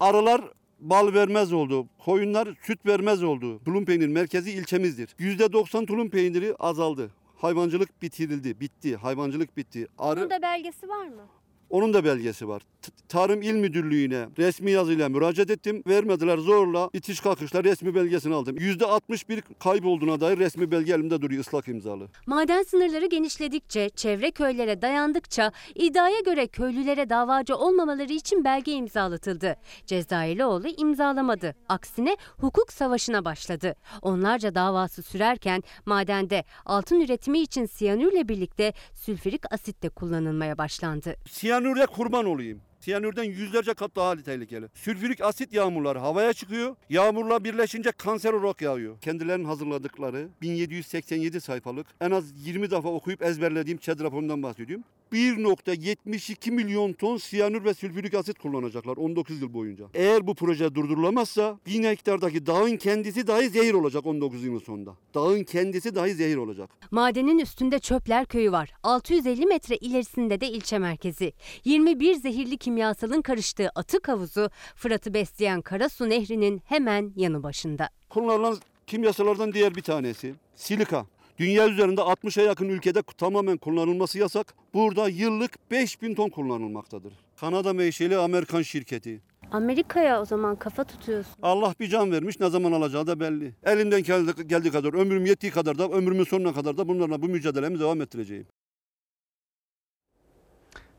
Arılar 0.00 0.40
bal 0.80 1.14
vermez 1.14 1.52
oldu. 1.52 1.86
Koyunlar 2.04 2.48
süt 2.62 2.86
vermez 2.86 3.22
oldu. 3.22 3.60
Tulum 3.64 3.84
peynir 3.84 4.08
merkezi 4.08 4.50
ilçemizdir. 4.50 5.08
%90 5.18 5.86
tulum 5.86 6.10
peyniri 6.10 6.54
azaldı. 6.58 7.10
Hayvancılık 7.36 8.02
bitirildi, 8.02 8.60
bitti. 8.60 8.96
Hayvancılık 8.96 9.56
bitti. 9.56 9.86
Arı, 9.98 10.20
Bunun 10.20 10.30
da 10.30 10.42
belgesi 10.42 10.88
var 10.88 11.06
mı? 11.08 11.22
Onun 11.70 11.94
da 11.94 12.04
belgesi 12.04 12.48
var. 12.48 12.62
T- 12.82 12.92
Tarım 13.08 13.42
İl 13.42 13.54
Müdürlüğü'ne 13.54 14.28
resmi 14.38 14.70
yazıyla 14.70 15.08
müracaat 15.08 15.50
ettim. 15.50 15.82
Vermediler 15.86 16.38
zorla 16.38 16.90
itiş 16.92 17.20
kalkışla 17.20 17.64
resmi 17.64 17.94
belgesini 17.94 18.34
aldım. 18.34 18.56
%61 18.56 19.42
kaybolduğuna 19.58 20.20
dair 20.20 20.38
resmi 20.38 20.70
belge 20.70 20.92
elimde 20.92 21.22
duruyor 21.22 21.40
ıslak 21.40 21.68
imzalı. 21.68 22.08
Maden 22.26 22.62
sınırları 22.62 23.06
genişledikçe, 23.06 23.88
çevre 23.90 24.30
köylere 24.30 24.82
dayandıkça 24.82 25.52
iddiaya 25.74 26.20
göre 26.20 26.46
köylülere 26.46 27.10
davacı 27.10 27.56
olmamaları 27.56 28.12
için 28.12 28.44
belge 28.44 28.72
imzalatıldı. 28.72 29.56
Cezayirlioğlu 29.86 30.68
imzalamadı. 30.68 31.54
Aksine 31.68 32.16
hukuk 32.38 32.72
savaşına 32.72 33.24
başladı. 33.24 33.74
Onlarca 34.02 34.54
davası 34.54 35.02
sürerken 35.02 35.62
madende 35.86 36.44
altın 36.66 37.00
üretimi 37.00 37.38
için 37.40 37.66
siyanürle 37.66 38.28
birlikte 38.28 38.72
sülfürik 38.94 39.52
asit 39.52 39.82
de 39.82 39.88
kullanılmaya 39.88 40.58
başlandı. 40.58 41.14
Siyanürle 41.60 41.86
kurban 41.86 42.24
olayım. 42.26 42.60
Siyanürden 42.80 43.24
yüzlerce 43.24 43.74
kat 43.74 43.96
daha 43.96 44.16
tehlikeli. 44.16 44.68
Sülfürik 44.74 45.20
asit 45.20 45.52
yağmurları 45.52 45.98
havaya 45.98 46.32
çıkıyor. 46.32 46.76
Yağmurla 46.90 47.44
birleşince 47.44 47.92
kanser 47.92 48.32
olarak 48.32 48.62
yağıyor. 48.62 49.00
Kendilerinin 49.00 49.44
hazırladıkları 49.44 50.28
1787 50.42 51.40
sayfalık 51.40 51.86
en 52.00 52.10
az 52.10 52.46
20 52.46 52.70
defa 52.70 52.88
okuyup 52.88 53.22
ezberlediğim 53.22 53.78
ÇED 53.78 54.00
raporundan 54.00 54.42
bahsediyorum. 54.42 54.84
1.72 55.12 56.50
milyon 56.50 56.92
ton 56.92 57.16
siyanür 57.16 57.64
ve 57.64 57.74
sülfürik 57.74 58.14
asit 58.14 58.38
kullanacaklar 58.38 58.96
19 58.96 59.42
yıl 59.42 59.54
boyunca. 59.54 59.84
Eğer 59.94 60.26
bu 60.26 60.34
proje 60.34 60.74
durdurulamazsa 60.74 61.58
1000 61.66 61.82
hektardaki 61.82 62.46
dağın 62.46 62.76
kendisi 62.76 63.26
dahi 63.26 63.48
zehir 63.48 63.74
olacak 63.74 64.06
19 64.06 64.44
yılın 64.44 64.58
sonunda. 64.58 64.94
Dağın 65.14 65.44
kendisi 65.44 65.94
dahi 65.94 66.14
zehir 66.14 66.36
olacak. 66.36 66.70
Madenin 66.90 67.38
üstünde 67.38 67.78
Çöpler 67.78 68.26
Köyü 68.26 68.52
var. 68.52 68.72
650 68.82 69.46
metre 69.46 69.76
ilerisinde 69.76 70.40
de 70.40 70.48
ilçe 70.48 70.78
merkezi. 70.78 71.32
21 71.64 72.14
zehirli 72.14 72.56
kimyasalın 72.56 73.22
karıştığı 73.22 73.68
atık 73.74 74.08
havuzu 74.08 74.50
Fırat'ı 74.76 75.14
besleyen 75.14 75.62
Karasu 75.62 76.08
Nehri'nin 76.08 76.62
hemen 76.64 77.12
yanı 77.16 77.42
başında. 77.42 77.88
Kullanılan 78.08 78.56
kimyasallardan 78.86 79.52
diğer 79.52 79.74
bir 79.74 79.82
tanesi 79.82 80.34
silika. 80.56 81.06
Dünya 81.40 81.68
üzerinde 81.68 82.00
60'a 82.00 82.44
yakın 82.44 82.68
ülkede 82.68 83.02
tamamen 83.02 83.56
kullanılması 83.56 84.18
yasak. 84.18 84.54
Burada 84.74 85.08
yıllık 85.08 85.70
5000 85.70 86.14
ton 86.14 86.28
kullanılmaktadır. 86.28 87.12
Kanada 87.36 87.72
menşeli 87.72 88.16
Amerikan 88.16 88.62
şirketi. 88.62 89.20
Amerika'ya 89.50 90.20
o 90.20 90.24
zaman 90.24 90.56
kafa 90.56 90.84
tutuyorsun. 90.84 91.32
Allah 91.42 91.74
bir 91.80 91.88
can 91.88 92.12
vermiş 92.12 92.40
ne 92.40 92.50
zaman 92.50 92.72
alacağı 92.72 93.06
da 93.06 93.20
belli. 93.20 93.54
Elimden 93.64 94.02
geldi, 94.02 94.46
geldiği 94.46 94.70
kadar, 94.70 94.94
ömrüm 94.94 95.26
yettiği 95.26 95.52
kadar 95.52 95.78
da 95.78 95.88
ömrümün 95.88 96.24
sonuna 96.24 96.54
kadar 96.54 96.76
da 96.76 96.88
bunlarla 96.88 97.22
bu 97.22 97.28
mücadelemi 97.28 97.80
devam 97.80 98.02
ettireceğim. 98.02 98.46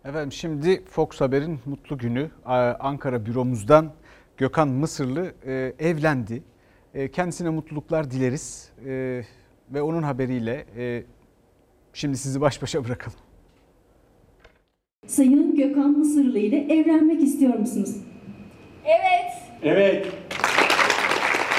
Efendim 0.05 0.31
şimdi 0.31 0.85
Fox 0.85 1.21
Haber'in 1.21 1.59
mutlu 1.65 1.97
günü 1.97 2.31
Ankara 2.79 3.25
büromuzdan 3.25 3.93
Gökhan 4.37 4.67
Mısırlı 4.67 5.33
e, 5.45 5.73
evlendi. 5.79 6.43
E, 6.93 7.11
kendisine 7.11 7.49
mutluluklar 7.49 8.11
dileriz 8.11 8.71
e, 8.85 9.23
ve 9.73 9.81
onun 9.81 10.03
haberiyle 10.03 10.65
e, 10.77 11.03
şimdi 11.93 12.17
sizi 12.17 12.41
baş 12.41 12.61
başa 12.61 12.85
bırakalım. 12.85 13.17
Sayın 15.07 15.55
Gökhan 15.55 15.91
Mısırlı 15.91 16.39
ile 16.39 16.73
evlenmek 16.73 17.21
istiyor 17.21 17.53
musunuz? 17.53 17.95
Evet. 18.85 19.31
Evet. 19.63 20.07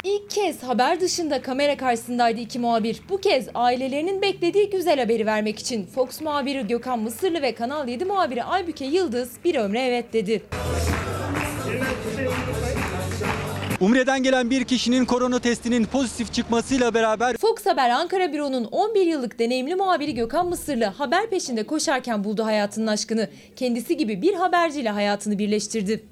İlk 0.04 0.30
kez 0.30 0.62
haber 0.62 1.00
dışında 1.00 1.42
kamera 1.42 1.76
karşısındaydı 1.76 2.40
iki 2.40 2.58
muhabir. 2.58 3.00
Bu 3.10 3.18
kez 3.18 3.48
ailelerinin 3.54 4.22
beklediği 4.22 4.70
güzel 4.70 5.00
haberi 5.00 5.26
vermek 5.26 5.58
için 5.58 5.86
Fox 5.86 6.20
muhabiri 6.20 6.66
Gökhan 6.66 6.98
Mısırlı 6.98 7.42
ve 7.42 7.54
Kanal 7.54 7.88
7 7.88 8.04
muhabiri 8.04 8.44
Aybüke 8.44 8.84
Yıldız 8.84 9.36
bir 9.44 9.54
ömre 9.54 9.80
evet 9.80 10.12
dedi. 10.12 10.42
Umre'den 13.83 14.22
gelen 14.22 14.51
bir 14.51 14.64
kişinin 14.64 15.05
korona 15.05 15.39
testinin 15.39 15.85
pozitif 15.85 16.33
çıkmasıyla 16.33 16.95
beraber 16.95 17.37
Fox 17.37 17.66
Haber 17.66 17.91
Ankara 17.91 18.33
Büro'nun 18.33 18.64
11 18.64 19.07
yıllık 19.07 19.39
deneyimli 19.39 19.74
muhabiri 19.74 20.14
Gökhan 20.14 20.49
Mısırlı 20.49 20.85
haber 20.85 21.30
peşinde 21.30 21.62
koşarken 21.62 22.24
buldu 22.24 22.45
hayatının 22.45 22.87
aşkını. 22.87 23.28
Kendisi 23.57 23.97
gibi 23.97 24.22
bir 24.22 24.35
haberciyle 24.35 24.91
hayatını 24.91 25.39
birleştirdi. 25.39 26.05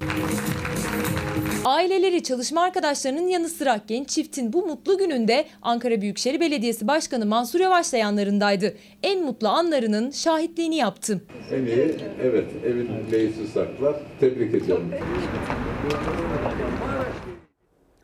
Aileleri, 1.65 2.23
çalışma 2.23 2.61
arkadaşlarının 2.61 3.27
yanı 3.27 3.49
sıra 3.49 3.81
genç 3.87 4.09
çiftin 4.09 4.53
bu 4.53 4.65
mutlu 4.65 4.97
gününde 4.97 5.45
Ankara 5.61 6.01
Büyükşehir 6.01 6.39
Belediyesi 6.39 6.87
Başkanı 6.87 7.25
Mansur 7.25 7.59
Yavaş 7.59 7.93
da 7.93 7.97
yanlarındaydı. 7.97 8.77
En 9.03 9.23
mutlu 9.23 9.47
anlarının 9.47 10.11
şahitliğini 10.11 10.75
yaptı. 10.75 11.21
Emeği, 11.51 11.95
evet, 12.23 12.47
evin 12.65 12.89
reisi 13.11 13.47
saklar. 13.47 13.95
Tebrik 14.19 14.55
ediyorum. 14.55 14.91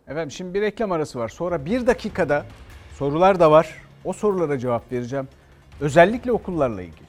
Efendim 0.07 0.31
şimdi 0.31 0.53
bir 0.53 0.61
reklam 0.61 0.91
arası 0.91 1.19
var. 1.19 1.29
Sonra 1.29 1.65
bir 1.65 1.87
dakikada 1.87 2.45
sorular 2.93 3.39
da 3.39 3.51
var. 3.51 3.81
O 4.05 4.13
sorulara 4.13 4.59
cevap 4.59 4.91
vereceğim. 4.91 5.27
Özellikle 5.81 6.31
okullarla 6.31 6.81
ilgili. 6.81 7.07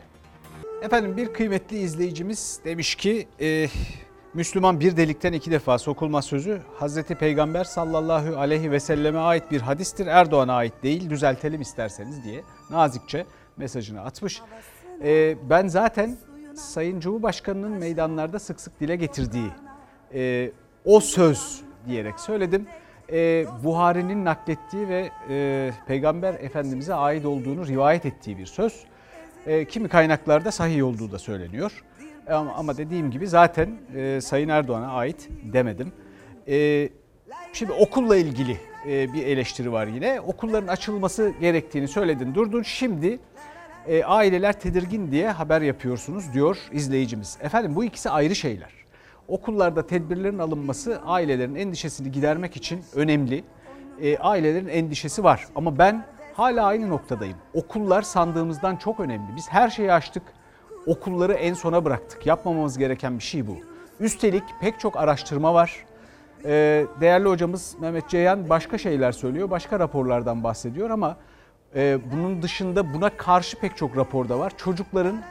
Efendim 0.82 1.16
bir 1.16 1.32
kıymetli 1.32 1.78
izleyicimiz 1.78 2.60
demiş 2.64 2.94
ki 2.94 3.28
e, 3.40 3.68
Müslüman 4.34 4.80
bir 4.80 4.96
delikten 4.96 5.32
iki 5.32 5.50
defa 5.50 5.78
sokulmaz 5.78 6.24
sözü 6.24 6.60
Hazreti 6.76 7.14
Peygamber 7.14 7.64
sallallahu 7.64 8.38
aleyhi 8.38 8.70
ve 8.70 8.80
selleme 8.80 9.18
ait 9.18 9.50
bir 9.50 9.60
hadistir. 9.60 10.06
Erdoğan'a 10.06 10.54
ait 10.54 10.82
değil 10.82 11.10
düzeltelim 11.10 11.60
isterseniz 11.60 12.24
diye 12.24 12.42
nazikçe 12.70 13.26
mesajını 13.56 14.00
atmış. 14.00 14.42
E, 15.02 15.36
ben 15.50 15.68
zaten 15.68 16.16
Sayın 16.54 17.00
Cumhurbaşkanı'nın 17.00 17.70
meydanlarda 17.72 18.38
sık 18.38 18.60
sık 18.60 18.80
dile 18.80 18.96
getirdiği 18.96 19.50
e, 20.14 20.50
o 20.84 21.00
söz 21.00 21.60
diyerek 21.86 22.20
söyledim. 22.20 22.66
E, 23.12 23.46
Buhari'nin 23.64 24.24
naklettiği 24.24 24.88
ve 24.88 25.10
e, 25.30 25.70
Peygamber 25.86 26.34
Efendimiz'e 26.34 26.94
ait 26.94 27.24
olduğunu 27.26 27.66
rivayet 27.66 28.06
ettiği 28.06 28.38
bir 28.38 28.46
söz. 28.46 28.84
E, 29.46 29.64
kimi 29.64 29.88
kaynaklarda 29.88 30.50
sahih 30.50 30.84
olduğu 30.84 31.12
da 31.12 31.18
söyleniyor. 31.18 31.84
Ama, 32.30 32.52
ama 32.54 32.76
dediğim 32.76 33.10
gibi 33.10 33.26
zaten 33.26 33.70
e, 33.96 34.20
Sayın 34.20 34.48
Erdoğan'a 34.48 34.92
ait 34.92 35.28
demedim. 35.52 35.92
E, 36.48 36.88
şimdi 37.52 37.72
okulla 37.72 38.16
ilgili 38.16 38.56
e, 38.88 39.12
bir 39.12 39.26
eleştiri 39.26 39.72
var 39.72 39.86
yine. 39.86 40.20
Okulların 40.20 40.68
açılması 40.68 41.32
gerektiğini 41.40 41.88
söyledin 41.88 42.34
durdun. 42.34 42.62
Şimdi 42.62 43.18
e, 43.86 44.04
aileler 44.04 44.60
tedirgin 44.60 45.10
diye 45.10 45.30
haber 45.30 45.60
yapıyorsunuz 45.60 46.32
diyor 46.32 46.58
izleyicimiz. 46.72 47.38
Efendim 47.42 47.76
bu 47.76 47.84
ikisi 47.84 48.10
ayrı 48.10 48.34
şeyler. 48.34 48.70
Okullarda 49.28 49.86
tedbirlerin 49.86 50.38
alınması 50.38 51.00
ailelerin 51.06 51.54
endişesini 51.54 52.12
gidermek 52.12 52.56
için 52.56 52.84
önemli. 52.94 53.44
E, 54.02 54.18
ailelerin 54.18 54.68
endişesi 54.68 55.24
var 55.24 55.46
ama 55.54 55.78
ben 55.78 56.04
hala 56.34 56.66
aynı 56.66 56.88
noktadayım. 56.88 57.36
Okullar 57.54 58.02
sandığımızdan 58.02 58.76
çok 58.76 59.00
önemli. 59.00 59.36
Biz 59.36 59.48
her 59.48 59.70
şeyi 59.70 59.92
açtık. 59.92 60.22
Okulları 60.86 61.32
en 61.32 61.54
sona 61.54 61.84
bıraktık. 61.84 62.26
Yapmamamız 62.26 62.78
gereken 62.78 63.18
bir 63.18 63.24
şey 63.24 63.46
bu. 63.46 63.56
Üstelik 64.00 64.42
pek 64.60 64.80
çok 64.80 64.96
araştırma 64.96 65.54
var. 65.54 65.86
E, 66.44 66.84
değerli 67.00 67.28
hocamız 67.28 67.76
Mehmet 67.80 68.08
Ceyhan 68.08 68.48
başka 68.48 68.78
şeyler 68.78 69.12
söylüyor. 69.12 69.50
Başka 69.50 69.78
raporlardan 69.78 70.44
bahsediyor 70.44 70.90
ama 70.90 71.16
e, 71.74 71.98
bunun 72.12 72.42
dışında 72.42 72.94
buna 72.94 73.10
karşı 73.16 73.58
pek 73.58 73.76
çok 73.76 73.96
raporda 73.96 74.38
var. 74.38 74.52
Çocukların 74.56 75.22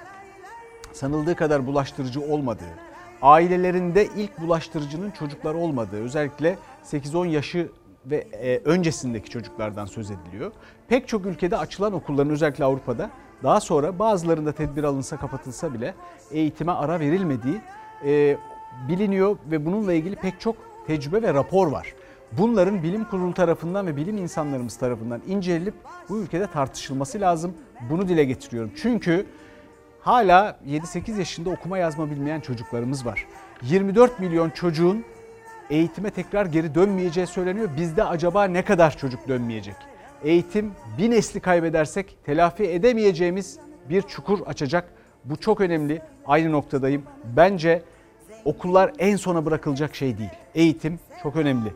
sanıldığı 0.93 1.36
kadar 1.36 1.68
bulaştırıcı 1.68 2.22
olmadığı, 2.22 2.74
ailelerinde 3.22 4.07
ilk 4.18 4.41
bulaştırıcının 4.41 5.11
çocuklar 5.11 5.53
olmadığı, 5.53 6.03
özellikle 6.03 6.57
8-10 6.84 7.28
yaşı 7.28 7.70
ve 8.05 8.15
e, 8.18 8.57
öncesindeki 8.57 9.30
çocuklardan 9.30 9.86
söz 9.86 10.11
ediliyor. 10.11 10.51
Pek 10.88 11.07
çok 11.07 11.26
ülkede 11.26 11.57
açılan 11.57 11.93
okulların 11.93 12.32
özellikle 12.32 12.65
Avrupa'da 12.65 13.09
daha 13.43 13.59
sonra 13.59 13.99
bazılarında 13.99 14.51
tedbir 14.51 14.84
alınsa 14.84 15.18
kapatılsa 15.18 15.74
bile 15.74 15.93
eğitime 16.32 16.72
ara 16.72 16.99
verilmediği 16.99 17.61
e, 18.05 18.38
biliniyor 18.88 19.38
ve 19.51 19.65
bununla 19.65 19.93
ilgili 19.93 20.15
pek 20.15 20.39
çok 20.39 20.55
tecrübe 20.88 21.22
ve 21.22 21.34
rapor 21.34 21.68
var. 21.68 21.93
Bunların 22.32 22.84
bilim 22.84 23.05
kurulu 23.05 23.34
tarafından 23.34 23.88
ve 23.88 23.95
bilim 23.95 24.18
insanlarımız 24.18 24.78
tarafından 24.78 25.22
incelenip 25.28 25.74
bu 26.09 26.18
ülkede 26.18 26.47
tartışılması 26.47 27.20
lazım. 27.20 27.53
Bunu 27.89 28.07
dile 28.07 28.26
getiriyorum. 28.26 28.72
Çünkü 28.76 29.26
hala 30.08 30.58
7-8 30.68 31.20
yaşında 31.20 31.49
okuma 31.49 31.78
yazma 31.78 32.12
bilmeyen 32.12 32.39
çocuklarımız 32.39 33.05
var. 33.05 33.28
24 33.62 34.20
milyon 34.20 34.49
çocuğun 34.49 35.05
eğitime 35.70 36.10
tekrar 36.10 36.45
geri 36.45 36.76
dönmeyeceği 36.76 37.28
söyleniyor. 37.28 37.70
Bizde 37.78 38.03
acaba 38.03 38.43
ne 38.43 38.66
kadar 38.66 38.97
çocuk 38.97 39.28
dönmeyecek? 39.28 39.76
Eğitim 40.24 40.72
bir 40.97 41.10
nesli 41.12 41.39
kaybedersek 41.39 42.18
telafi 42.26 42.64
edemeyeceğimiz 42.64 43.60
bir 43.89 44.01
çukur 44.01 44.39
açacak. 44.47 44.89
Bu 45.26 45.38
çok 45.38 45.62
önemli. 45.62 46.01
Aynı 46.26 46.51
noktadayım. 46.51 47.03
Bence 47.24 47.82
okullar 48.45 48.91
en 48.99 49.16
sona 49.16 49.45
bırakılacak 49.45 49.95
şey 49.95 50.18
değil. 50.18 50.30
Eğitim 50.55 50.99
çok 51.24 51.36
önemli. 51.36 51.74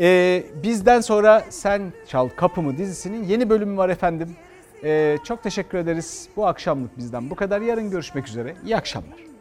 Ee, 0.00 0.42
bizden 0.62 1.00
sonra 1.00 1.44
Sen 1.50 1.92
Çal 2.08 2.28
Kapımı 2.28 2.78
dizisinin 2.78 3.24
yeni 3.24 3.50
bölümü 3.50 3.76
var 3.76 3.88
efendim. 3.88 4.36
Ee, 4.84 5.18
çok 5.24 5.42
teşekkür 5.42 5.78
ederiz. 5.78 6.28
Bu 6.36 6.46
akşamlık 6.46 6.98
bizden 6.98 7.30
bu 7.30 7.34
kadar. 7.34 7.60
Yarın 7.60 7.90
görüşmek 7.90 8.28
üzere. 8.28 8.54
İyi 8.64 8.76
akşamlar. 8.76 9.33